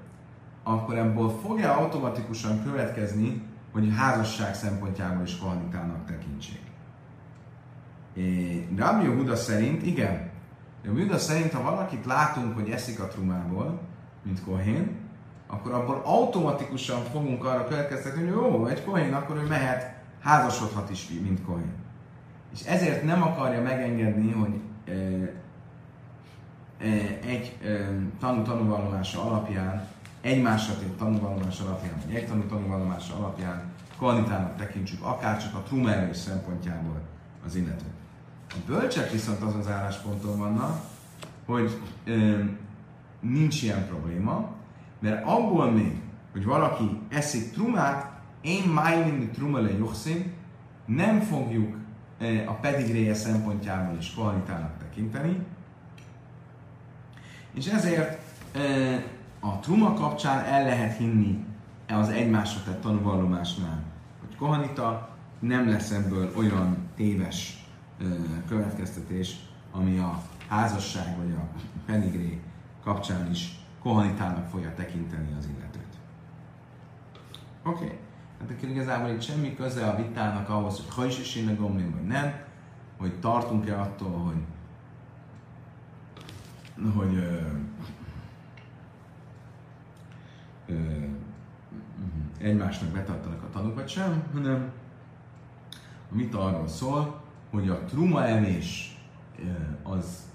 akkor 0.63 0.97
ebből 0.97 1.29
fogja 1.29 1.77
automatikusan 1.77 2.63
következni, 2.63 3.41
hogy 3.71 3.93
házasság 3.97 4.55
szempontjából 4.55 5.23
is 5.23 5.37
kohanitának 5.37 6.05
tekintsék. 6.05 6.61
Rabbi 8.77 9.05
Huda 9.05 9.35
szerint 9.35 9.85
igen. 9.85 10.29
Rabbi 10.83 11.01
Huda 11.01 11.17
szerint, 11.17 11.51
ha 11.51 11.61
valakit 11.61 12.05
látunk, 12.05 12.53
hogy 12.53 12.69
eszik 12.69 12.99
a 12.99 13.07
trumából, 13.07 13.81
mint 14.23 14.43
kohén, 14.43 15.00
akkor 15.51 15.73
abból 15.73 16.01
automatikusan 16.05 17.03
fogunk 17.03 17.45
arra 17.45 17.67
következtetni, 17.67 18.21
hogy 18.21 18.31
jó, 18.31 18.65
egy 18.65 18.83
kohén, 18.83 19.13
akkor 19.13 19.35
ő 19.35 19.47
mehet, 19.47 19.93
házasodhat 20.21 20.89
is, 20.89 21.07
mint 21.23 21.45
kohén. 21.45 21.73
És 22.53 22.65
ezért 22.65 23.03
nem 23.03 23.21
akarja 23.21 23.61
megengedni, 23.61 24.31
hogy 24.31 24.59
e, 24.85 24.91
e, 24.91 25.01
egy 27.25 27.57
e, 27.63 27.89
tanú 28.19 28.41
tanúvallomása 28.41 29.23
alapján, 29.23 29.87
egymásra 30.21 30.73
tett 30.73 30.97
tanúvallomása 30.97 31.65
alapján, 31.65 31.93
vagy 32.05 32.15
egy 32.15 32.27
tanú 32.27 32.43
tanúvallomása 32.43 33.15
alapján 33.15 33.63
kohanitának 33.97 34.55
tekintsük, 34.55 35.03
akár 35.03 35.41
csak 35.41 35.55
a 35.55 35.61
trumerős 35.61 36.17
szempontjából 36.17 37.01
az 37.45 37.55
illetőt. 37.55 37.93
A 38.49 38.55
bölcsek 38.65 39.11
viszont 39.11 39.41
az 39.41 39.55
az 39.55 39.67
állásponton 39.67 40.37
vannak, 40.37 40.81
hogy 41.45 41.79
e, 42.05 42.11
nincs 43.19 43.63
ilyen 43.63 43.87
probléma, 43.87 44.59
mert 45.01 45.25
abból 45.25 45.71
még, 45.71 46.01
hogy 46.31 46.45
valaki 46.45 46.99
eszik 47.09 47.51
trumát, 47.51 48.21
én 48.41 48.63
májmin 48.63 49.31
truma 49.31 49.59
le 49.59 49.69
nem 50.85 51.19
fogjuk 51.19 51.75
a 52.47 52.51
pedigréje 52.51 53.13
szempontjából 53.13 53.97
is 53.97 54.13
kohanitának 54.13 54.77
tekinteni, 54.77 55.45
és 57.53 57.67
ezért 57.67 58.21
a 59.39 59.59
truma 59.59 59.93
kapcsán 59.93 60.45
el 60.45 60.63
lehet 60.63 60.97
hinni 60.97 61.45
az 61.87 62.09
egymásra 62.09 62.63
tett 62.63 62.81
tanúvallomásnál, 62.81 63.83
hogy 64.19 64.35
kohanita 64.35 65.09
nem 65.39 65.69
lesz 65.69 65.91
ebből 65.91 66.31
olyan 66.37 66.77
téves 66.95 67.65
következtetés, 68.47 69.35
ami 69.71 69.97
a 69.97 70.21
házasság 70.47 71.17
vagy 71.17 71.31
a 71.31 71.59
pedigré 71.85 72.41
kapcsán 72.83 73.29
is 73.31 73.59
kohanitának 73.81 74.47
fogja 74.47 74.73
tekinteni 74.73 75.35
az 75.37 75.49
illetőt. 75.57 75.97
Oké. 77.63 77.85
Okay. 77.85 77.97
Hát 78.39 78.49
akkor 78.49 78.69
igazából 78.69 79.09
itt 79.09 79.21
semmi 79.21 79.55
köze 79.55 79.87
a 79.87 79.95
vitának 79.95 80.49
ahhoz, 80.49 80.75
hogy 80.75 80.93
ha 80.95 81.05
is 81.05 81.19
is 81.19 81.55
gomlin, 81.55 81.91
vagy 81.91 82.03
nem, 82.03 82.33
hogy 82.97 83.19
tartunk-e 83.19 83.81
attól, 83.81 84.17
hogy 84.17 84.43
hogy 86.95 87.15
ö, 87.15 87.39
ö, 90.67 90.73
egymásnak 92.37 92.89
betartanak 92.89 93.43
a 93.43 93.49
tanúk, 93.49 93.75
vagy 93.75 93.89
sem, 93.89 94.23
hanem 94.33 94.71
a 96.11 96.15
vita 96.15 96.45
arról 96.45 96.67
szól, 96.67 97.21
hogy 97.49 97.69
a 97.69 97.85
truma 97.85 98.25
evés 98.25 98.99
az 99.83 100.30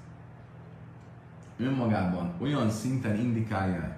önmagában 1.58 2.32
olyan 2.40 2.70
szinten 2.70 3.16
indikálja, 3.16 3.96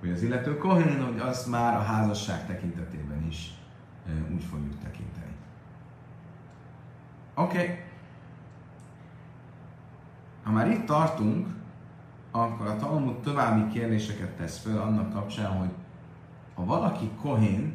hogy 0.00 0.10
az 0.10 0.22
illető 0.22 0.56
kohén, 0.56 1.04
hogy 1.04 1.18
azt 1.18 1.46
már 1.46 1.74
a 1.74 1.82
házasság 1.82 2.46
tekintetében 2.46 3.26
is 3.28 3.54
úgy 4.34 4.44
fogjuk 4.44 4.78
tekinteni. 4.82 5.34
Oké. 7.34 7.62
Okay. 7.62 7.78
Ha 10.42 10.50
már 10.50 10.70
itt 10.70 10.86
tartunk, 10.86 11.46
akkor 12.30 12.66
a 12.66 12.76
Talmud 12.76 13.20
további 13.20 13.72
kérdéseket 13.72 14.30
tesz 14.30 14.58
föl 14.58 14.78
annak 14.78 15.12
kapcsán, 15.12 15.50
hogy 15.58 15.70
ha 16.54 16.64
valaki 16.64 17.10
kohén 17.20 17.74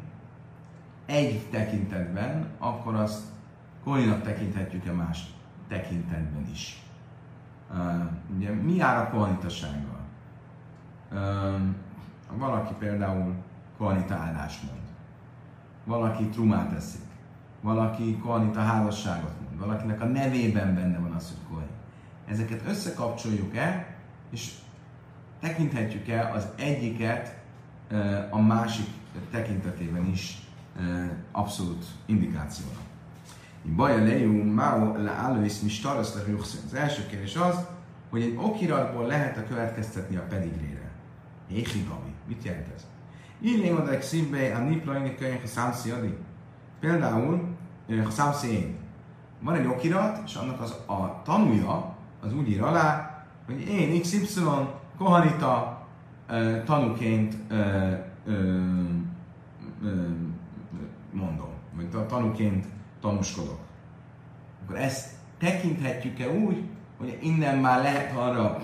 egy 1.06 1.48
tekintetben, 1.50 2.48
akkor 2.58 2.96
azt 2.96 3.24
kohénak 3.84 4.22
tekinthetjük-e 4.22 4.92
más 4.92 5.26
tekintetben 5.68 6.50
is. 6.52 6.84
Ugye 8.36 8.52
mi 8.52 8.76
jár 8.76 8.98
a 8.98 9.10
kohanitasággal? 9.10 10.00
Valaki 12.38 12.74
például 12.80 13.34
kohanita 13.78 14.14
állást 14.14 14.64
mond, 14.64 14.82
valaki 15.84 16.24
trumát 16.24 16.74
eszik, 16.76 17.02
valaki 17.62 18.18
kohanita 18.18 18.60
házasságot 18.60 19.34
mond, 19.42 19.60
valakinek 19.60 20.02
a 20.02 20.06
nevében 20.06 20.76
benne 20.76 21.00
van 21.00 21.12
az, 21.12 21.28
hogy 21.28 21.48
kohani. 21.50 21.70
Ezeket 22.28 22.62
összekapcsoljuk-e, 22.68 23.96
és 24.30 24.54
tekinthetjük-e 25.40 26.32
az 26.34 26.48
egyiket 26.56 27.40
a 28.30 28.40
másik 28.40 28.88
tekintetében 29.32 30.06
is 30.06 30.48
abszolút 31.32 31.86
indikációnak. 32.06 32.91
Baja 33.76 34.04
lejú, 34.04 34.44
máó 34.44 34.96
le 34.96 35.12
állőisz, 35.12 35.60
mi 35.60 35.70
starasz 35.70 36.16
Az 36.66 36.74
első 36.74 37.06
kérdés 37.06 37.36
az, 37.36 37.66
hogy 38.10 38.22
egy 38.22 38.38
okiratból 38.38 39.06
lehet-e 39.08 39.44
következtetni 39.44 40.16
a 40.16 40.26
pedigrére. 40.30 40.92
Éhigami. 41.50 42.14
Mit 42.28 42.44
jelent 42.44 42.68
ez? 42.76 42.86
Így 43.42 43.72
mondják 43.72 44.02
szívbe 44.02 44.56
a 44.56 44.60
niplaini 44.60 45.16
könyv 45.16 45.40
a 45.44 45.48
számsziadi. 45.48 46.18
Például 46.80 47.58
a 48.06 48.10
számszén. 48.10 48.78
Van 49.40 49.56
egy 49.56 49.66
okirat, 49.66 50.22
és 50.26 50.36
annak 50.36 50.62
az 50.62 50.72
a 50.86 51.22
tanúja 51.24 51.96
az 52.22 52.34
úgy 52.34 52.50
ír 52.50 52.62
alá, 52.62 53.24
hogy 53.46 53.68
én 53.68 54.02
XY 54.02 54.42
Kohanita 54.98 55.86
tanúként 56.66 57.38
mondom, 61.12 61.50
vagy 61.76 61.90
tanúként 62.08 62.66
tanúskodok. 63.02 63.60
Akkor 64.64 64.76
ezt 64.76 65.10
tekinthetjük-e 65.38 66.30
úgy, 66.30 66.64
hogy 66.98 67.18
innen 67.22 67.58
már 67.58 67.82
lehet 67.82 68.16
arra 68.16 68.62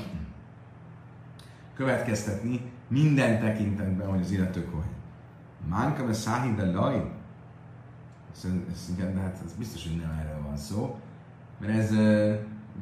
következtetni 1.75 2.61
minden 2.87 3.39
tekintetben, 3.39 4.07
hogy 4.09 4.21
az 4.21 4.31
illető 4.31 4.65
kohén. 4.65 4.95
Mánka 5.69 6.05
be 6.05 6.13
száhi 6.13 6.53
de 6.55 6.65
laj. 6.65 7.11
de 8.97 9.19
hát 9.19 9.41
ez 9.45 9.53
biztos, 9.57 9.83
hogy 9.83 9.97
nem 9.97 10.19
erről 10.19 10.41
van 10.43 10.57
szó. 10.57 10.99
mert 11.59 11.73
ez 11.73 11.91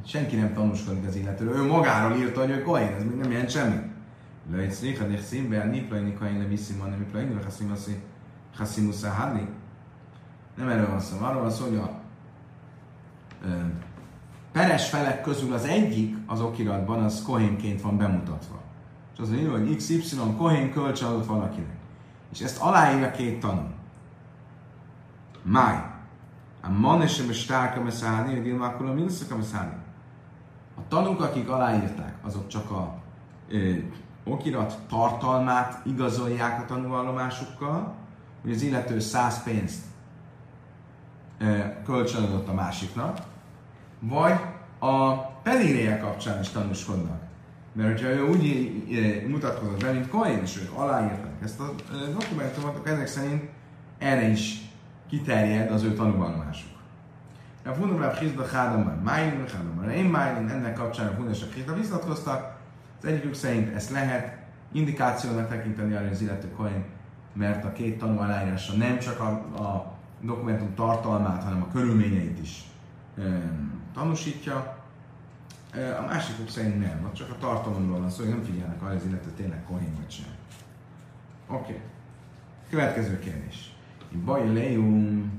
senki 0.06 0.36
nem 0.36 0.54
tanúskodik 0.54 1.08
az 1.08 1.16
illetőről. 1.16 1.56
Ő 1.56 1.68
magáról 1.68 2.18
írta, 2.18 2.40
hogy 2.40 2.50
ő 2.50 2.62
Kohen, 2.62 2.94
ez 2.94 3.04
még 3.04 3.16
nem 3.16 3.32
jelent 3.32 3.50
semmit. 3.50 3.84
Lőjt 4.52 4.72
széha, 4.72 5.06
de 5.06 5.18
színbe, 5.18 5.62
a 5.62 5.66
niplajni 5.66 6.14
Kohen, 6.14 6.38
le 6.38 6.46
viszim, 6.46 6.80
hanem 6.80 7.00
niplajni, 7.00 7.34
le 7.34 7.42
haszimusz 8.58 9.04
a 9.04 9.10
hadni. 9.10 9.48
Nem 10.56 10.70
erről 10.70 10.90
van 10.90 11.00
szó, 11.00 11.18
arról 11.22 11.42
van 11.42 11.52
szó, 11.52 11.64
hogy 11.64 11.76
a 11.76 11.90
uh, 13.46 13.52
peres 14.52 14.90
felek 14.90 15.22
közül 15.22 15.54
az 15.54 15.66
egyik 15.66 16.18
az 16.26 16.42
okiratban 16.42 17.04
az 17.04 17.24
kohénként 17.26 17.82
van 17.82 17.98
bemutatva. 17.98 18.62
És 19.14 19.20
az 19.20 19.30
mondja, 19.30 19.52
hogy 19.52 19.76
XY 19.76 20.18
kohén 20.38 20.72
kölcsön 20.72 21.08
adott 21.08 21.26
valakinek. 21.26 21.76
És 22.32 22.42
ezt 22.42 22.62
aláírja 22.62 23.12
két 23.12 23.40
tanul. 23.40 23.74
Máj. 25.42 25.94
A 26.62 26.70
manesebe 26.70 27.34
stárka 27.34 27.82
meszállni, 27.82 28.36
hogy 28.36 28.46
ilmákul 28.46 28.88
a 28.88 28.94
minuszaka 28.94 29.36
meszállni. 29.36 29.76
A 30.78 30.82
tanúk, 30.88 31.22
akik 31.22 31.50
aláírták, 31.50 32.16
azok 32.22 32.48
csak 32.48 32.72
a 32.72 32.96
ö, 33.50 33.74
okirat 34.24 34.80
tartalmát 34.90 35.86
igazolják 35.86 36.62
a 36.62 36.66
tanúvallomásukkal, 36.66 37.96
hogy 38.42 38.52
az 38.52 38.62
illető 38.62 39.00
száz 39.00 39.44
pénzt 39.44 39.84
ö, 39.86 39.95
kölcsönadott 41.86 42.48
a 42.48 42.54
másiknak, 42.54 43.18
vagy 44.00 44.40
a 44.80 45.16
pedigréje 45.16 45.98
kapcsán 45.98 46.42
is 46.42 46.50
tanúskodnak. 46.50 47.22
Mert 47.74 47.90
hogyha 47.92 48.08
ő 48.08 48.24
úgy 48.24 49.26
mutatkozott 49.28 49.84
be, 49.84 49.92
mint 49.92 50.10
Cohen, 50.10 50.42
és 50.42 50.58
ők 50.58 50.78
aláírták 50.78 51.34
ezt 51.44 51.60
a 51.60 51.74
dokumentumot, 52.20 52.76
akkor 52.76 52.92
ezek 52.92 53.08
szerint 53.08 53.44
erre 53.98 54.28
is 54.28 54.62
kiterjed 55.10 55.72
az 55.72 55.84
ő 55.84 55.94
tanúvallomásuk. 55.94 56.70
A 57.66 57.70
fundamrább 57.74 58.14
hizda 58.14 58.48
hádamar, 58.48 59.02
májlin, 59.04 59.46
hádamar, 59.54 59.90
én 59.90 60.06
májlin, 60.06 60.50
ennek 60.50 60.74
kapcsán 60.74 61.08
a 61.08 61.12
fundamrább 61.12 61.54
hizda 61.54 61.74
visszatkoztak. 61.74 62.58
Az 63.02 63.08
egyikük 63.08 63.34
szerint 63.34 63.76
ezt 63.76 63.90
lehet 63.90 64.38
indikációnak 64.72 65.50
tekinteni 65.50 65.94
arra, 65.94 66.04
hogy 66.04 66.14
az 66.14 66.22
illető 66.22 66.52
Cohen, 66.52 66.86
mert 67.34 67.66
a 67.66 67.72
két 67.72 67.98
tanú 67.98 68.20
aláírása 68.20 68.74
nem 68.74 69.00
csak 69.00 69.20
a, 69.20 69.30
a 69.64 69.95
dokumentum 70.22 70.76
tartalmát, 70.76 71.44
hanem 71.44 71.62
a 71.62 71.72
körülményeit 71.72 72.40
is 72.40 72.64
tanúsítja. 73.94 74.84
A 76.00 76.06
másikuk 76.06 76.50
szerint 76.50 76.80
nem, 76.80 77.04
ott 77.06 77.14
csak 77.14 77.30
a 77.30 77.38
tartalomról 77.38 78.00
van 78.00 78.10
szó, 78.10 78.24
hogy 78.24 78.34
nem 78.34 78.44
figyelnek 78.44 78.82
arra, 78.82 78.96
az 78.96 79.06
illető 79.06 79.30
tényleg 79.30 79.64
kohén 79.64 79.96
vagy 79.96 80.12
sem. 80.12 80.26
Oké. 81.48 81.58
Okay. 81.58 81.82
Következő 82.70 83.20
kérdés. 83.20 83.74
Baj 84.26 84.54
leum 84.54 85.32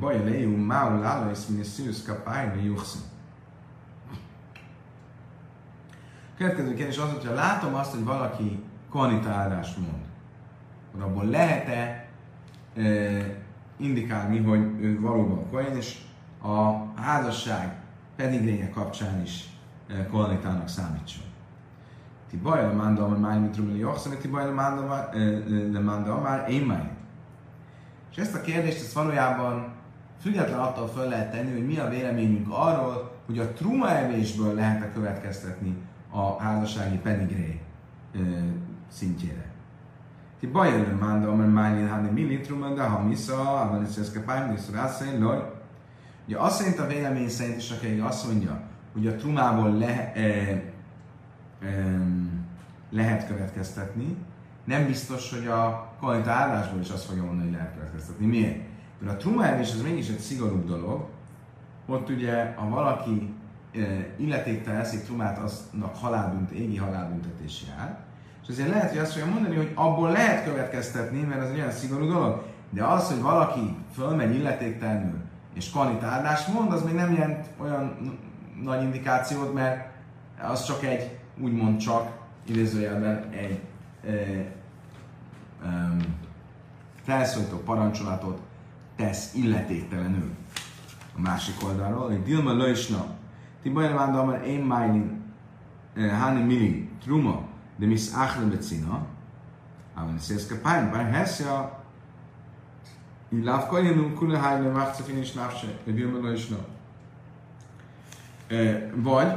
baj 0.00 0.24
leum 0.24 0.60
mául 0.60 1.00
lálois 1.00 1.46
min 1.46 1.64
szűz 1.64 2.04
kapájra 2.06 2.60
juxin. 2.60 3.00
Következő 6.36 6.74
kérdés 6.74 6.98
az, 6.98 7.12
hogyha 7.12 7.34
látom 7.34 7.74
azt, 7.74 7.90
hogy 7.90 8.04
valaki 8.04 8.62
kohanitáldást 8.90 9.78
mond, 9.78 10.04
akkor 10.94 11.10
abból 11.10 11.24
lehet-e 11.24 12.08
indikálni, 13.76 14.38
hogy 14.38 14.60
ő 14.80 15.00
valóban 15.00 15.50
Kohen, 15.50 15.76
és 15.76 15.98
a 16.42 16.72
házasság 17.00 17.76
pedigréje 18.16 18.70
kapcsán 18.70 19.22
is 19.22 19.48
eh, 19.88 20.06
kohanitának 20.10 20.68
számítson. 20.68 21.24
Ti 22.30 22.36
baj 22.36 22.64
a 22.64 22.72
manda, 22.72 23.04
amely 23.04 23.20
már 23.20 23.40
mit 23.40 23.56
rumeli 23.56 23.78
joxani, 23.78 24.16
ti 24.16 24.28
baj 24.28 24.44
de 24.44 25.80
manda, 25.80 26.20
már 26.20 26.50
én 26.50 26.62
már. 26.62 26.90
És 28.10 28.16
ezt 28.16 28.34
a 28.34 28.40
kérdést, 28.40 28.80
ezt 28.80 28.92
valójában 28.92 29.72
független 30.20 30.58
attól 30.58 30.88
föl 30.88 31.08
lehet 31.08 31.30
tenni, 31.30 31.52
hogy 31.52 31.66
mi 31.66 31.78
a 31.78 31.88
véleményünk 31.88 32.46
arról, 32.50 33.12
hogy 33.26 33.38
a 33.38 33.52
truma 33.52 33.90
evésből 33.90 34.54
lehet-e 34.54 34.92
következtetni 34.92 35.76
a 36.10 36.42
házassági 36.42 36.96
pedigré 36.96 37.60
szintjére. 38.88 39.53
Ti 40.44 40.50
bajjelő 40.50 40.96
manda, 41.00 41.34
mert 41.34 41.52
májlin 41.52 41.88
háni 41.88 42.10
millitrum, 42.10 42.74
de 42.74 42.82
ha 42.82 43.02
misza, 43.02 43.60
abban 43.60 43.86
is 43.88 43.96
ez 43.96 44.12
kapály, 44.12 44.50
misza 44.50 44.72
rászai, 44.72 45.18
loj. 45.18 45.38
Ugye 46.26 46.38
azt 46.38 46.56
szerint 46.56 46.78
a 46.78 46.86
vélemény 46.86 47.28
szerint 47.28 47.56
is, 47.56 47.70
aki 47.70 47.98
azt 47.98 48.26
mondja, 48.26 48.60
hogy 48.92 49.06
a 49.06 49.16
trumából 49.16 49.72
le, 49.78 50.12
e, 50.12 50.20
e, 50.20 50.62
lehet 52.90 53.26
következtetni, 53.26 54.16
nem 54.64 54.86
biztos, 54.86 55.30
hogy 55.30 55.46
a 55.46 55.92
kalita 56.00 56.30
állásból 56.30 56.80
is 56.80 56.90
azt 56.90 57.04
fogja 57.04 57.24
mondani, 57.24 57.48
hogy 57.48 57.56
lehet 57.56 57.74
következtetni. 57.74 58.26
Miért? 58.26 58.58
Mert 58.98 59.14
a 59.14 59.16
truma 59.16 59.46
elvés 59.46 59.72
az 59.72 59.82
mégis 59.82 60.08
egy 60.08 60.18
szigorúbb 60.18 60.66
dolog. 60.66 61.08
Ott 61.86 62.08
ugye, 62.08 62.54
ha 62.56 62.68
valaki 62.68 63.34
e, 63.74 63.78
illetéktelen 64.16 64.80
eszik 64.80 65.04
trumát, 65.04 65.38
aznak 65.38 65.96
halálbünt, 65.96 66.50
égi 66.50 66.76
halálbüntetés 66.76 67.64
jár. 67.68 68.03
És 68.44 68.50
azért 68.50 68.68
lehet, 68.68 68.90
hogy 68.90 68.98
azt 68.98 69.12
fogja 69.12 69.32
mondani, 69.32 69.56
hogy 69.56 69.72
abból 69.74 70.10
lehet 70.10 70.44
következtetni, 70.44 71.20
mert 71.22 71.42
ez 71.42 71.48
egy 71.48 71.58
olyan 71.58 71.70
szigorú 71.70 72.06
dolog. 72.06 72.42
De 72.70 72.84
az, 72.84 73.08
hogy 73.08 73.20
valaki 73.20 73.76
fölmegy 73.94 74.34
illetéktelenül, 74.34 75.18
és 75.54 75.70
kanitáldást 75.70 76.52
mond, 76.52 76.72
az 76.72 76.82
még 76.82 76.94
nem 76.94 77.12
jelent 77.12 77.46
olyan 77.60 78.18
nagy 78.62 78.82
indikációt, 78.82 79.54
mert 79.54 79.88
az 80.42 80.64
csak 80.64 80.84
egy, 80.84 81.18
úgymond 81.40 81.78
csak, 81.78 82.10
idézőjelben 82.46 83.24
egy 83.30 83.60
e, 84.06 84.12
e, 85.68 85.96
felszólító 87.02 87.56
parancsolatot 87.56 88.40
tesz 88.96 89.34
illetéktelenül. 89.34 90.30
A 91.16 91.20
másik 91.20 91.54
oldalról, 91.64 92.06
hogy 92.06 92.22
Dilma 92.22 92.52
Löjsna, 92.52 93.06
Tibajra 93.62 93.94
Vándalman, 93.94 94.42
én 94.42 94.60
Májlin, 94.60 95.22
Hani 96.20 96.42
Mili, 96.42 96.88
Truma, 97.02 97.42
de 97.76 97.86
mis 97.86 98.12
achle 98.14 98.44
becina, 98.44 99.06
aber 99.94 100.14
es 100.16 100.30
ist 100.30 100.50
kein 100.62 100.90
bei 100.90 101.04
Hesja, 101.04 101.70
in 103.30 103.44
lav 103.44 103.68
koinen 103.68 103.98
un 103.98 104.14
kule 104.14 104.38
haile 104.38 104.70
macht 104.70 104.96
sich 104.96 105.14
nicht 105.14 105.36
nafse, 105.36 105.66
de 105.84 105.92
wir 105.92 106.08
mal 106.08 106.32
is. 106.32 106.48
Vagy 108.94 109.32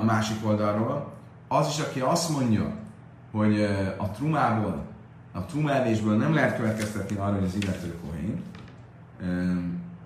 a 0.00 0.04
másik 0.04 0.46
oldalról, 0.46 1.12
az 1.48 1.68
is, 1.68 1.78
aki 1.78 2.00
azt 2.00 2.30
mondja, 2.30 2.74
hogy 3.32 3.62
a 3.96 4.10
trumából, 4.10 4.84
a 5.32 5.44
trumávésből 5.44 6.16
nem 6.16 6.34
lehet 6.34 6.56
következtetni 6.56 7.16
arra, 7.16 7.34
hogy 7.34 7.44
az 7.44 7.54
illető 7.54 7.98
kohén, 8.04 8.42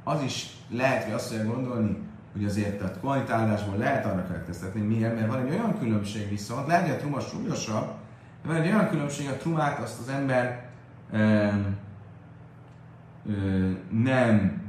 az 0.04 0.22
is 0.22 0.56
lehet, 0.70 1.04
hogy 1.04 1.12
azt 1.12 1.28
fogja 1.28 1.52
gondolni, 1.52 1.98
hogy 2.36 2.44
azért 2.44 2.82
a 2.82 2.90
kvalitálásból 2.90 3.76
lehet 3.76 4.06
arra 4.06 4.26
következtetni. 4.26 4.80
Miért? 4.80 5.14
Mert 5.14 5.26
van 5.28 5.46
egy 5.46 5.50
olyan 5.50 5.78
különbség 5.78 6.28
viszont, 6.28 6.66
lehet, 6.66 6.82
hogy 6.82 6.94
a 6.94 6.98
truma 6.98 7.20
súlyosabb, 7.20 7.86
de 8.42 8.48
van 8.48 8.56
egy 8.56 8.66
olyan 8.66 8.88
különbség, 8.88 9.28
a 9.28 9.36
trumát 9.36 9.78
azt 9.78 10.00
az 10.00 10.08
ember 10.08 10.68
ö, 11.12 11.48
ö, 13.26 13.70
nem 13.90 14.62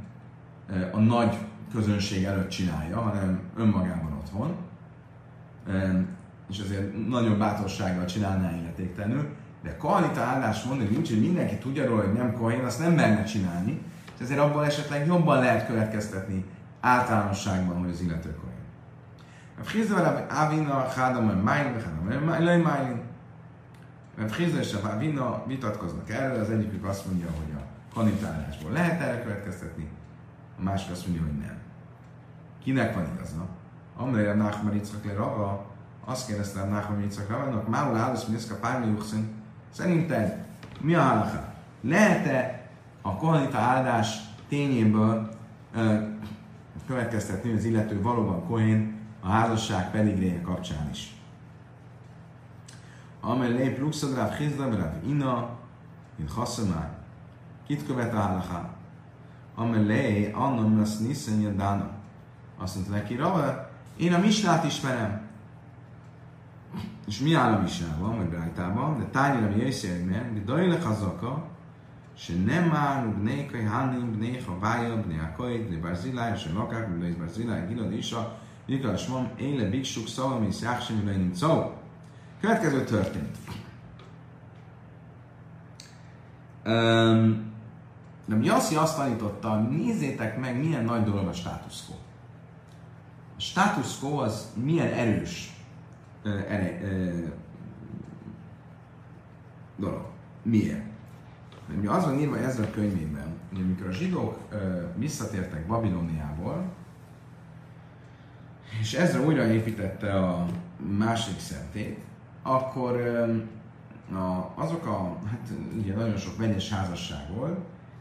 a 0.92 0.98
nagy 0.98 1.36
közönség 1.72 2.24
előtt 2.24 2.48
csinálja, 2.48 3.00
hanem 3.00 3.40
önmagában 3.56 4.12
otthon, 4.12 4.56
ö, 5.66 5.98
és 6.50 6.58
azért 6.58 7.08
nagyobb 7.08 7.38
bátorsággal 7.38 8.04
csinálná 8.04 8.56
illetéktelenül, 8.56 9.28
de 9.62 9.76
kohanita 9.76 10.20
állás 10.20 10.62
mondani 10.62 10.88
nincs, 10.88 11.08
hogy 11.08 11.20
mindenki 11.20 11.56
tudja 11.56 11.86
róla, 11.86 12.02
hogy 12.02 12.12
nem 12.12 12.32
kohén, 12.32 12.64
azt 12.64 12.80
nem 12.80 12.92
merne 12.92 13.24
csinálni, 13.24 13.80
és 14.14 14.24
ezért 14.24 14.40
abból 14.40 14.64
esetleg 14.64 15.06
jobban 15.06 15.38
lehet 15.38 15.66
következtetni 15.66 16.44
általánosságban, 16.80 17.78
hogy 17.78 17.90
az 17.90 18.00
illető 18.00 18.34
kohén. 18.34 18.56
A 19.60 19.64
Frizda 19.64 20.26
Avina, 20.26 20.88
Hádam, 20.88 21.24
Májlin, 21.24 21.72
Hádam, 21.74 22.24
Májlin, 22.24 22.60
Májlin. 22.60 23.00
A 24.18 24.28
Frizda 24.28 24.58
és 24.58 24.74
a 24.74 24.92
Avina 24.92 25.42
vitatkoznak 25.46 26.10
erről, 26.10 26.40
az 26.40 26.50
egyikük 26.50 26.84
azt 26.84 27.06
mondja, 27.06 27.26
hogy 27.26 27.54
a 27.56 27.94
kanitálásból 27.94 28.70
lehet 28.70 29.00
erre 29.00 29.22
következtetni, 29.22 29.88
a 30.58 30.62
másik 30.62 30.90
azt 30.90 31.06
mondja, 31.06 31.24
hogy 31.24 31.38
nem. 31.38 31.56
Kinek 32.62 32.94
van 32.94 33.06
igaza? 33.14 33.46
Amire 33.96 34.34
Nachmar 34.34 34.74
Yitzchak 34.74 35.04
le 35.04 35.12
Rava, 35.12 35.66
azt 36.04 36.26
kérdezte 36.26 36.60
a 36.60 36.64
Nachmar 36.64 37.00
Yitzchak 37.00 37.28
Rava, 37.28 37.64
Mául 37.68 37.96
Áldus 37.96 38.26
Miszka 38.26 38.54
Pármi 38.54 38.86
Juxin, 38.86 39.28
szerinted 39.72 40.46
mi 40.80 40.94
a 40.94 41.02
halaká? 41.02 41.54
Lehet-e 41.80 42.68
a 43.02 43.16
kohanita 43.16 43.58
áldás 43.58 44.20
tényéből 44.48 45.28
következtetni, 46.88 47.48
hogy 47.48 47.58
az 47.58 47.64
illető 47.64 48.02
valóban 48.02 48.46
kohén 48.46 48.96
a 49.20 49.28
házasság 49.28 49.90
pedigréje 49.90 50.40
kapcsán 50.40 50.88
is. 50.90 51.16
Amely 53.20 53.52
lép 53.52 53.78
luxad 53.78 54.14
ráv 54.14 54.32
hizda, 54.32 54.76
ráv 54.76 54.94
ina, 55.06 55.48
mint 56.16 56.30
haszamár. 56.30 56.96
Kit 57.66 57.86
követ 57.86 58.14
a 58.14 58.16
hálachá? 58.16 58.70
Amely 59.54 59.84
lé, 59.84 60.32
annom 60.32 60.78
lesz 60.78 60.98
niszen 60.98 61.40
jadána. 61.40 61.90
Azt 62.58 62.74
mondta 62.74 62.92
neki, 62.92 63.16
Rava, 63.16 63.70
én 63.96 64.14
a 64.14 64.18
misnát 64.18 64.64
ismerem. 64.64 65.20
És 67.06 67.20
mi 67.20 67.34
áll 67.34 67.52
a 67.52 67.60
misnában, 67.60 68.16
vagy 68.16 68.26
brájtában, 68.26 68.98
de 68.98 69.04
tányira 69.04 69.48
mi 69.48 69.56
jöjszérnek, 69.56 70.34
de 70.34 70.40
dajlek 70.40 70.82
hazaka, 70.82 71.46
שנאמר 72.17 72.95
ובני 73.09 73.47
כהנים, 73.51 74.13
בני 74.13 74.39
חוויה, 74.45 74.95
בני 74.95 75.19
הכהן, 75.19 75.63
בני 75.67 75.77
ברזילי, 75.77 76.33
אשר 76.33 76.53
לא 76.53 76.67
כך 76.71 76.79
בני 76.89 77.11
ברזילי, 77.11 77.53
גילוד 77.67 77.91
אישה, 77.91 78.23
יקרא 78.67 78.97
שמם, 78.97 79.25
אלה 79.39 79.69
ביקשו 79.69 80.05
כסובה 80.05 80.39
מיסח 80.39 80.81
שם 80.81 80.93
ולא 81.03 81.17
נמצאו. 81.17 81.71
Következő 82.41 82.83
történt. 82.83 83.37
Um, 86.65 87.53
de 88.25 88.35
Jassi 88.41 88.75
azt 88.75 88.97
tanította, 88.97 89.55
nézzétek 89.55 90.39
meg, 90.39 90.57
milyen 90.57 90.83
nagy 90.83 91.03
dolog 91.03 91.27
a 91.27 91.33
status 91.33 91.85
quo. 91.85 91.95
A 93.37 93.41
status 93.41 93.99
quo 93.99 94.17
az 94.17 94.51
milyen 94.55 94.93
erős 94.93 95.53
uh, 96.25 96.31
ere, 96.47 96.79
uh, 96.81 97.29
dolog. 99.75 100.05
Miért? 100.41 100.83
Mert 101.68 101.80
ugye 101.80 101.90
az 101.90 102.04
van 102.04 102.18
írva 102.18 102.38
ezzel 102.38 102.64
a 102.64 102.70
könyvében, 102.70 103.36
hogy 103.48 103.60
amikor 103.60 103.86
a 103.86 103.92
zsidók 103.92 104.38
uh, 104.52 104.58
visszatértek 104.96 105.66
Babiloniából, 105.66 106.64
és 108.80 108.94
ezzel 108.94 109.24
újra 109.24 109.44
építette 109.44 110.12
a 110.12 110.46
másik 110.98 111.38
szentét, 111.38 111.98
akkor 112.42 112.94
uh, 112.96 113.46
azok 114.54 114.86
a, 114.86 115.18
hát 115.26 115.48
ugye 115.78 115.94
nagyon 115.94 116.16
sok 116.16 116.36
vegyes 116.36 116.70
házasság 116.70 117.34
volt, 117.34 117.58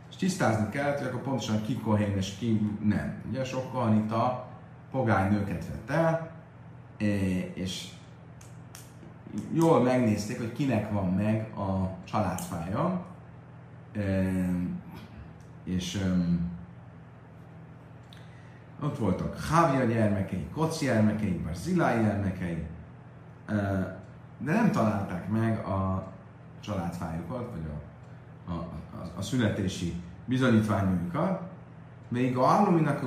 és 0.10 0.16
tisztázni 0.16 0.70
kellett, 0.70 0.98
hogy 0.98 1.08
akkor 1.08 1.22
pontosan 1.22 1.62
ki 1.62 1.78
kohén 1.78 2.18
és 2.18 2.36
ki 2.40 2.62
nem. 2.84 3.22
Ugye 3.30 3.44
sok 3.44 3.72
kohanita 3.72 4.48
pogány 4.92 5.32
nőket 5.32 5.66
vett 5.68 5.90
el, 5.90 6.32
és 7.54 7.88
jól 9.54 9.84
megnézték, 9.84 10.38
hogy 10.38 10.52
kinek 10.52 10.92
van 10.92 11.14
meg 11.14 11.52
a 11.58 11.90
családfája, 12.04 13.06
és 15.64 16.04
ott 18.82 18.98
voltak 18.98 19.40
Hávia 19.40 19.86
gyermekei, 19.86 20.48
Koci 20.54 20.86
gyermekei, 20.86 21.42
Barzilai 21.44 22.04
gyermekei, 22.04 22.66
de 24.38 24.54
nem 24.54 24.72
találták 24.72 25.30
meg 25.30 25.66
a 25.66 26.12
családfájukat, 26.60 27.52
vagy 27.52 27.66
a, 27.70 28.52
a, 28.52 28.54
a, 28.54 29.12
a 29.18 29.22
születési 29.22 29.94
bizonyítványukat, 30.26 31.42
még 32.08 32.38
a 32.38 32.60
Alluminak 32.60 33.04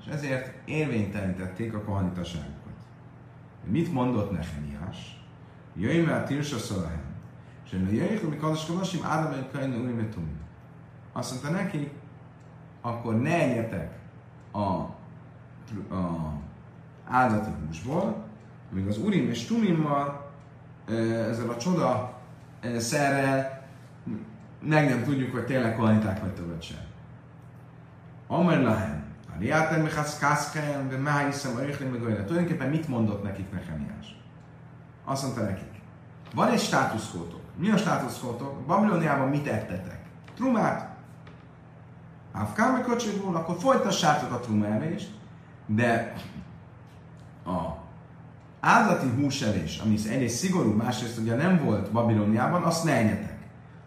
és 0.00 0.06
ezért 0.06 0.68
érvénytelenítették 0.68 1.74
a 1.74 1.82
kohanitaságukat. 1.82 2.54
Mit 3.64 3.92
mondott 3.92 4.30
Nehemiás? 4.30 5.24
Jöjj 5.76 6.06
a 6.06 6.24
Tirsa 6.24 6.58
Szolahem. 6.58 7.03
Jöjj, 7.90 8.16
hogy 8.16 8.38
Kadas 8.38 8.66
Kadasim 8.66 9.04
Ádám 9.04 9.46
Kajna 9.52 9.76
Új 9.76 10.08
Azt 11.12 11.30
mondta 11.30 11.62
neki, 11.62 11.90
akkor 12.80 13.20
ne 13.20 13.40
egyetek 13.40 13.98
a, 14.52 14.58
a 15.94 16.32
áldati 17.08 17.50
húsból, 17.66 18.24
míg 18.70 18.86
az 18.86 18.98
Urim 18.98 19.28
és 19.28 19.44
Tumimmal, 19.44 20.30
ezzel 21.28 21.48
a 21.48 21.56
csoda 21.56 22.18
szerrel 22.78 23.66
meg 24.60 24.88
nem 24.88 25.02
tudjuk, 25.02 25.32
hogy 25.32 25.44
tényleg 25.44 25.74
kvaliták 25.74 26.20
vagytok 26.20 26.46
vagy 26.46 26.62
sem. 26.62 26.78
Amer 28.26 28.62
lahem, 28.62 29.04
Ariátem 29.36 29.82
mechasz 29.82 30.18
kászkáján, 30.18 30.88
de 30.88 30.96
már 30.96 31.26
hiszem, 31.26 31.54
hogy 31.54 31.88
meg 31.92 32.02
olyan. 32.02 32.24
Tulajdonképpen 32.24 32.68
mit 32.68 32.88
mondott 32.88 33.22
nekik 33.22 33.50
Nehemiás? 33.52 34.16
Azt 35.04 35.22
mondta 35.22 35.42
nekik, 35.42 35.80
van 36.34 36.48
egy 36.48 36.60
státuszkótok. 36.60 37.43
Mi 37.56 37.70
a 37.70 37.76
státuszkótok? 37.76 38.60
Babiloniában 38.66 39.28
mit 39.28 39.46
ettetek? 39.46 39.98
Trumát. 40.34 40.96
Afkán 42.32 42.72
meg 42.72 42.84
akkor 43.34 43.56
folytassátok 43.58 44.32
a 44.32 44.40
trumávést, 44.40 45.10
de 45.66 46.14
a 47.46 47.82
áldati 48.60 49.06
húsevés, 49.20 49.78
ami 49.78 49.94
egyrészt 50.08 50.36
szigorú, 50.36 50.72
másrészt 50.72 51.18
ugye 51.18 51.34
nem 51.34 51.64
volt 51.64 51.92
Babiloniában, 51.92 52.62
azt 52.62 52.84
ne 52.84 52.96
egyetek. 52.96 53.38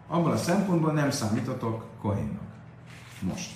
Abban 0.08 0.32
a 0.32 0.36
szempontból 0.36 0.92
nem 0.92 1.10
számítotok 1.10 1.84
kohénnak. 2.00 2.48
Most. 3.20 3.50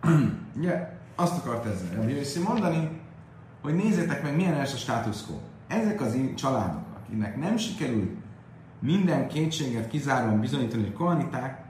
ugye, 0.58 0.98
azt 1.16 1.36
akart 1.38 1.66
ezzel 1.66 1.94
Rabbi 1.94 2.22
mondani, 2.44 3.00
hogy 3.62 3.74
nézzétek 3.74 4.22
meg, 4.22 4.36
milyen 4.36 4.54
status 4.76 5.24
quo. 5.26 5.36
Ezek 5.66 6.00
az 6.00 6.14
családok, 6.34 6.84
akinek 7.02 7.36
nem 7.36 7.56
sikerült 7.56 8.10
minden 8.78 9.28
kétséget 9.28 9.88
kizáróan 9.88 10.40
bizonyítani, 10.40 10.82
hogy 10.82 10.92
kohaniták, 10.92 11.64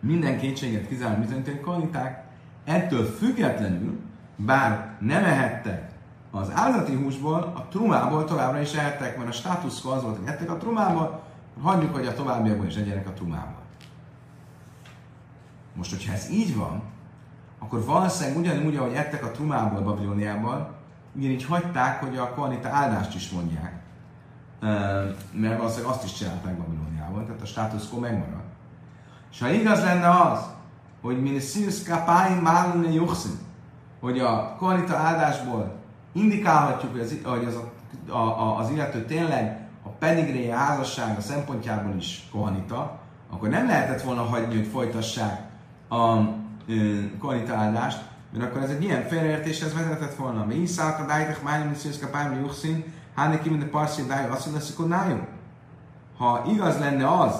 minden 0.00 0.38
kétséget 0.38 0.88
kizáróan 0.88 1.20
bizonyítani, 1.20 1.56
hogy 1.56 1.64
kohaniták, 1.64 2.24
ettől 2.64 3.04
függetlenül, 3.04 4.00
bár 4.36 4.96
nem 5.00 5.24
ehettek 5.24 5.90
az 6.30 6.50
állati 6.54 6.94
húsból, 6.94 7.52
a 7.56 7.66
trumából 7.70 8.24
továbbra 8.24 8.60
is 8.60 8.74
ehettek, 8.74 9.16
mert 9.16 9.28
a 9.28 9.32
státusz 9.32 9.84
az 9.84 10.02
volt, 10.02 10.18
hogy 10.18 10.28
ettek 10.28 10.50
a 10.50 10.56
trumából, 10.56 11.22
hagyjuk, 11.62 11.94
hogy 11.94 12.06
a 12.06 12.14
továbbiakban 12.14 12.66
is 12.66 12.74
egyenek 12.74 13.08
a 13.08 13.12
trumából. 13.12 13.60
Most, 15.74 15.90
hogyha 15.90 16.12
ez 16.12 16.30
így 16.30 16.56
van, 16.56 16.82
akkor 17.62 17.84
valószínűleg 17.84 18.38
ugyanúgy, 18.38 18.76
ahogy 18.76 18.92
ettek 18.92 19.24
a 19.24 19.30
trumából 19.30 19.80
Babiloniában, 19.80 20.68
így 21.18 21.44
hagyták, 21.44 22.00
hogy 22.00 22.16
a 22.16 22.34
koanita 22.34 22.68
áldást 22.68 23.14
is 23.14 23.30
mondják, 23.30 23.82
mert 25.32 25.56
valószínűleg 25.56 25.92
azt 25.92 26.04
is 26.04 26.12
csinálták 26.12 26.56
Babiloniában, 26.56 27.26
tehát 27.26 27.42
a 27.42 27.46
status 27.46 27.88
quo 27.88 27.98
megmarad. 27.98 28.42
És 29.32 29.40
ha 29.40 29.48
igaz 29.48 29.82
lenne 29.82 30.20
az, 30.20 30.38
hogy 31.02 31.22
Minisius 31.22 31.82
Kapáin 31.82 32.36
Málune 32.36 32.90
Juxin, 32.92 33.38
hogy 34.00 34.18
a 34.18 34.56
koanita 34.58 34.96
áldásból 34.96 35.74
indikálhatjuk, 36.12 36.92
hogy 36.92 37.00
az, 37.00 37.18
hogy 37.24 37.44
az, 37.44 37.58
a, 38.08 38.16
a, 38.16 38.58
az 38.58 38.70
illető 38.70 39.04
tényleg 39.04 39.68
a 39.82 39.88
pedigréje 39.88 40.56
házassága 40.56 41.20
szempontjából 41.20 41.96
is 41.96 42.28
kohanita, 42.32 42.98
akkor 43.30 43.48
nem 43.48 43.66
lehetett 43.66 44.02
volna 44.02 44.22
hagyni, 44.22 44.56
hogy 44.56 44.66
folytassák 44.66 45.40
a 45.88 46.40
áldást, 47.50 48.00
mert 48.32 48.44
akkor 48.44 48.62
ez 48.62 48.70
egy 48.70 48.82
ilyen 48.82 49.08
félreértéshez 49.08 49.74
vezetett 49.74 50.14
volna. 50.14 50.44
Mi 50.44 50.64
a 50.76 51.04
dájtek 51.06 51.42
májom, 51.42 51.68
mi 51.68 51.74
szűzka 51.74 52.08
pályom, 52.08 52.40
juxin, 52.40 52.84
hány 53.14 53.42
ki 53.42 53.48
minden 53.48 53.70
parszín 53.70 54.06
dájú, 54.06 54.32
azt 54.32 54.52
lesz, 54.52 54.70
akkor 54.70 54.88
nájú. 54.88 55.26
Ha 56.16 56.44
igaz 56.48 56.78
lenne 56.78 57.20
az, 57.20 57.34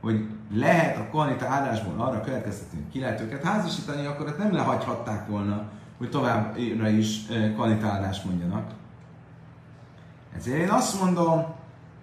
hogy 0.00 0.28
lehet 0.52 0.96
a 0.96 1.08
kohanita 1.10 1.46
áldásból 1.46 2.06
arra 2.06 2.20
következtetni, 2.20 2.78
hogy 2.78 2.92
ki 2.92 3.00
lehet 3.00 3.20
őket 3.20 3.44
házasítani, 3.44 4.06
akkor 4.06 4.26
ezt 4.26 4.38
nem 4.38 4.52
lehagyhatták 4.52 5.26
volna, 5.28 5.62
hogy 5.98 6.10
továbbra 6.10 6.88
is 6.88 7.20
kohanita 7.56 7.86
áldást 7.86 8.24
mondjanak. 8.24 8.70
Ezért 10.36 10.58
én 10.58 10.70
azt 10.70 11.00
mondom, 11.00 11.44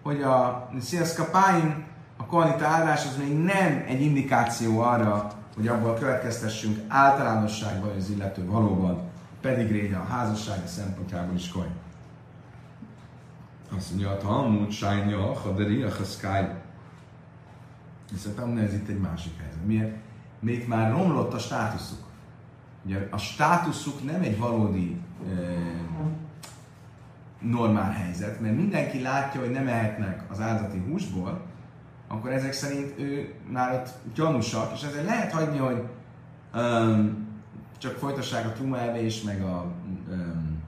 hogy 0.04 0.22
a 0.22 0.70
Sziaszkapáim, 0.80 1.84
a 2.18 2.26
kohanita 2.26 2.66
áldás 2.66 3.06
az 3.06 3.18
még 3.18 3.38
nem 3.38 3.84
egy 3.88 4.02
indikáció 4.02 4.80
arra, 4.80 5.32
hogy 5.56 5.68
abból 5.68 5.94
következtessünk 5.94 6.80
általánosságban, 6.88 7.90
hogy 7.90 8.00
az 8.00 8.10
illető 8.10 8.46
valóban 8.46 9.02
pedigréje 9.42 9.98
a 9.98 10.04
házassága 10.04 10.68
szempontjából 10.68 11.36
is 11.36 11.50
koly. 11.50 11.68
Azt 13.76 13.90
mondja, 13.90 14.10
a 14.10 14.18
Talmud, 14.18 14.72
Sájnya, 14.72 15.34
Haderi, 15.34 15.82
a 15.82 15.90
Haszkály. 15.90 16.62
Viszont 18.12 18.60
ez 18.60 18.74
itt 18.74 18.88
egy 18.88 19.00
másik 19.00 19.40
helyzet. 19.40 19.66
Miért? 19.66 19.96
Még 20.40 20.68
már 20.68 20.92
romlott 20.92 21.34
a 21.34 21.40
státuszuk. 21.40 22.00
Ugye 22.86 23.08
a 23.12 23.18
státuszuk 23.18 24.04
nem 24.04 24.22
egy 24.22 24.38
valódi 24.38 25.02
e, 25.28 25.32
normál 27.40 27.92
helyzet, 27.92 28.40
mert 28.40 28.56
mindenki 28.56 29.02
látja, 29.02 29.40
hogy 29.40 29.52
nem 29.52 29.68
ehetnek 29.68 30.24
az 30.30 30.40
áldati 30.40 30.78
húsból, 30.78 31.42
akkor 32.12 32.32
ezek 32.32 32.54
szerint 32.54 33.00
ő 33.00 33.34
ott 33.74 33.90
gyanúsak, 34.14 34.74
és 34.74 34.84
ezért 34.84 35.06
lehet 35.06 35.32
hagyni, 35.32 35.58
hogy 35.58 35.84
um, 36.56 37.28
csak 37.78 37.98
folytassák 37.98 38.46
a 38.46 38.52
truma 38.52 38.80
evés, 38.80 39.22
meg 39.22 39.42
a 39.42 39.66
um, 40.10 40.64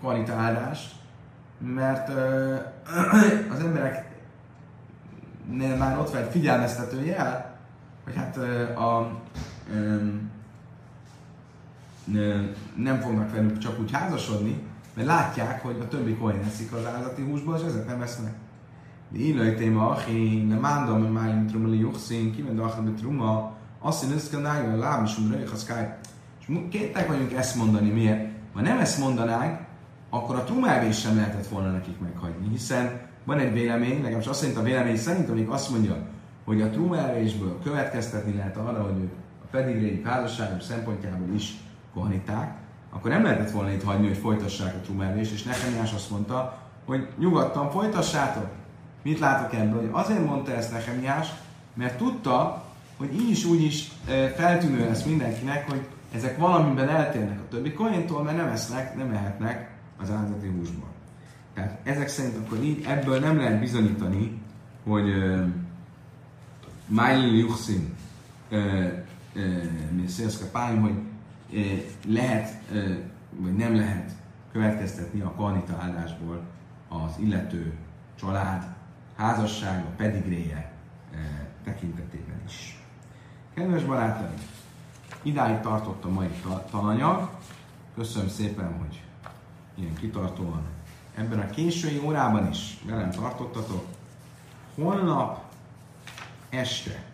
kvalitálást, 0.00 0.94
mert 1.58 2.08
uh, 2.08 2.58
az 3.52 3.60
emberek 3.60 4.06
már 5.78 5.98
ott 5.98 6.10
van 6.10 6.22
egy 6.22 6.30
figyelmeztető 6.30 7.04
jel, 7.04 7.58
hogy 8.04 8.14
hát 8.14 8.36
uh, 8.36 8.82
a, 8.82 9.10
um, 9.74 10.30
nem 12.74 13.00
fognak 13.00 13.32
velük 13.32 13.58
csak 13.58 13.80
úgy 13.80 13.92
házasodni, 13.92 14.62
mert 14.94 15.08
látják, 15.08 15.62
hogy 15.62 15.78
a 15.80 15.88
többi 15.88 16.14
kohen 16.14 16.44
eszik 16.44 16.72
az 16.72 16.86
állati 16.86 17.22
húsból, 17.22 17.56
és 17.56 17.62
ezek 17.64 17.86
nem 17.86 18.02
esznek. 18.02 18.32
Ilaj 19.12 19.54
téma 19.54 19.88
achi, 19.88 20.42
nem 20.42 20.60
mondom, 20.60 21.00
hogy 21.00 21.12
már 21.12 21.44
truma 21.48 21.68
li 21.68 21.78
juxin, 21.78 22.34
kimen 22.34 22.58
a 22.58 22.92
truma, 22.96 23.56
azt 23.80 24.04
én 24.04 24.10
össze 24.10 24.30
kell 24.30 24.76
láb 24.76 25.04
is 25.04 25.18
undra, 25.18 25.50
ha 25.50 25.56
szkály. 25.56 25.98
És 26.40 26.46
képtek 26.70 27.08
vagyunk 27.08 27.32
ezt 27.32 27.56
mondani, 27.56 27.90
miért? 27.90 28.30
Ha 28.54 28.60
nem 28.60 28.78
ezt 28.78 28.98
mondanánk, 28.98 29.58
akkor 30.10 30.36
a 30.36 30.44
trumelvés 30.44 31.00
sem 31.00 31.16
lehetett 31.16 31.46
volna 31.46 31.70
nekik 31.70 32.00
meghagyni, 32.00 32.48
hiszen 32.48 33.00
van 33.24 33.38
egy 33.38 33.52
vélemény, 33.52 34.02
legalábbis 34.02 34.26
azt 34.26 34.40
szerint 34.40 34.58
a 34.58 34.62
vélemény 34.62 34.96
szerint, 34.96 35.28
amik 35.28 35.50
azt 35.50 35.70
mondja, 35.70 35.96
hogy 36.44 36.62
a 36.62 36.70
trumelvésből 36.70 37.58
következtetni 37.62 38.34
lehet 38.34 38.56
arra, 38.56 38.82
hogy 38.82 39.00
ők 39.00 39.12
a 39.42 39.46
pedigréjük 39.50 40.06
házasságok 40.06 40.60
szempontjából 40.60 41.34
is 41.34 41.56
kohaniták, 41.94 42.56
akkor 42.90 43.10
nem 43.10 43.22
lehetett 43.22 43.50
volna 43.50 43.70
itt 43.70 43.82
hagyni, 43.82 44.06
hogy 44.06 44.16
folytassák 44.16 44.74
a 44.74 44.80
trumelvést, 44.80 45.32
és 45.32 45.42
Nehemiás 45.42 45.92
azt 45.92 46.10
mondta, 46.10 46.58
hogy 46.84 47.08
nyugodtan 47.18 47.70
folytassátok. 47.70 48.57
Mit 49.08 49.18
látok 49.18 49.54
ebből? 49.54 49.80
Hogy 49.80 49.90
azért 49.92 50.24
mondta 50.24 50.52
ezt 50.52 50.72
Nehemiás, 50.72 51.28
mert 51.74 51.98
tudta, 51.98 52.64
hogy 52.96 53.14
így 53.14 53.30
is 53.30 53.44
úgy 53.44 53.62
is 53.62 53.90
feltűnő 54.36 54.84
lesz 54.88 55.04
mindenkinek, 55.04 55.70
hogy 55.70 55.86
ezek 56.14 56.38
valamiben 56.38 56.88
eltérnek 56.88 57.38
a 57.38 57.48
többi 57.48 57.72
kohintól, 57.72 58.22
mert 58.22 58.36
nem 58.36 58.48
esznek, 58.48 58.96
nem 58.96 59.10
ehetnek 59.12 59.70
az 60.00 60.10
áldati 60.10 60.46
húsból. 60.46 60.88
Tehát 61.54 61.78
ezek 61.82 62.08
szerint 62.08 62.36
akkor 62.36 62.62
így 62.62 62.84
ebből 62.88 63.20
nem 63.20 63.36
lehet 63.36 63.60
bizonyítani, 63.60 64.42
hogy 64.84 65.04
Májli 66.86 67.38
Juxin 67.38 67.94
Pályom, 70.52 70.80
hogy 70.80 71.02
lehet, 72.06 72.60
vagy 73.36 73.56
nem 73.56 73.76
lehet 73.76 74.10
következtetni 74.52 75.20
a 75.20 75.34
kanita 75.36 75.78
áldásból 75.80 76.40
az 76.88 77.10
illető 77.18 77.72
család 78.20 78.76
házassága, 79.18 79.88
pedigréje 79.96 80.72
tekintetében 81.64 82.42
is. 82.46 82.82
Kedves 83.54 83.84
barátaim, 83.84 84.38
idáig 85.22 85.60
tartott 85.60 86.04
a 86.04 86.08
mai 86.08 86.30
tananyag. 86.70 87.30
Köszönöm 87.94 88.28
szépen, 88.28 88.78
hogy 88.78 89.02
ilyen 89.74 89.94
kitartóan 89.94 90.66
ebben 91.14 91.38
a 91.38 91.50
késői 91.50 92.00
órában 92.04 92.50
is 92.50 92.78
velem 92.84 93.10
tartottatok. 93.10 93.86
Holnap 94.74 95.44
este 96.48 97.04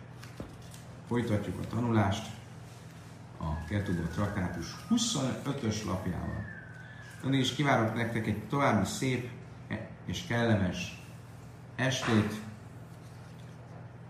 folytatjuk 1.07 1.59
a 1.63 1.67
tanulást 1.67 2.27
a 3.37 3.65
Ketubot 3.67 4.11
Traktátus 4.11 4.75
25-ös 4.89 5.85
lapjával. 5.85 6.43
Addig 7.23 7.39
is 7.39 7.55
kívánok 7.55 7.95
nektek 7.95 8.27
egy 8.27 8.43
további 8.49 8.85
szép 8.85 9.29
és 10.05 10.25
kellemes 10.27 11.04
estét, 11.75 12.33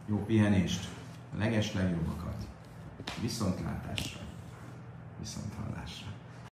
jó 0.07 0.25
pihenést, 0.25 0.87
a 1.33 1.37
leges 1.37 1.73
legjobbakat. 1.73 2.47
Viszontlátásra. 3.21 4.24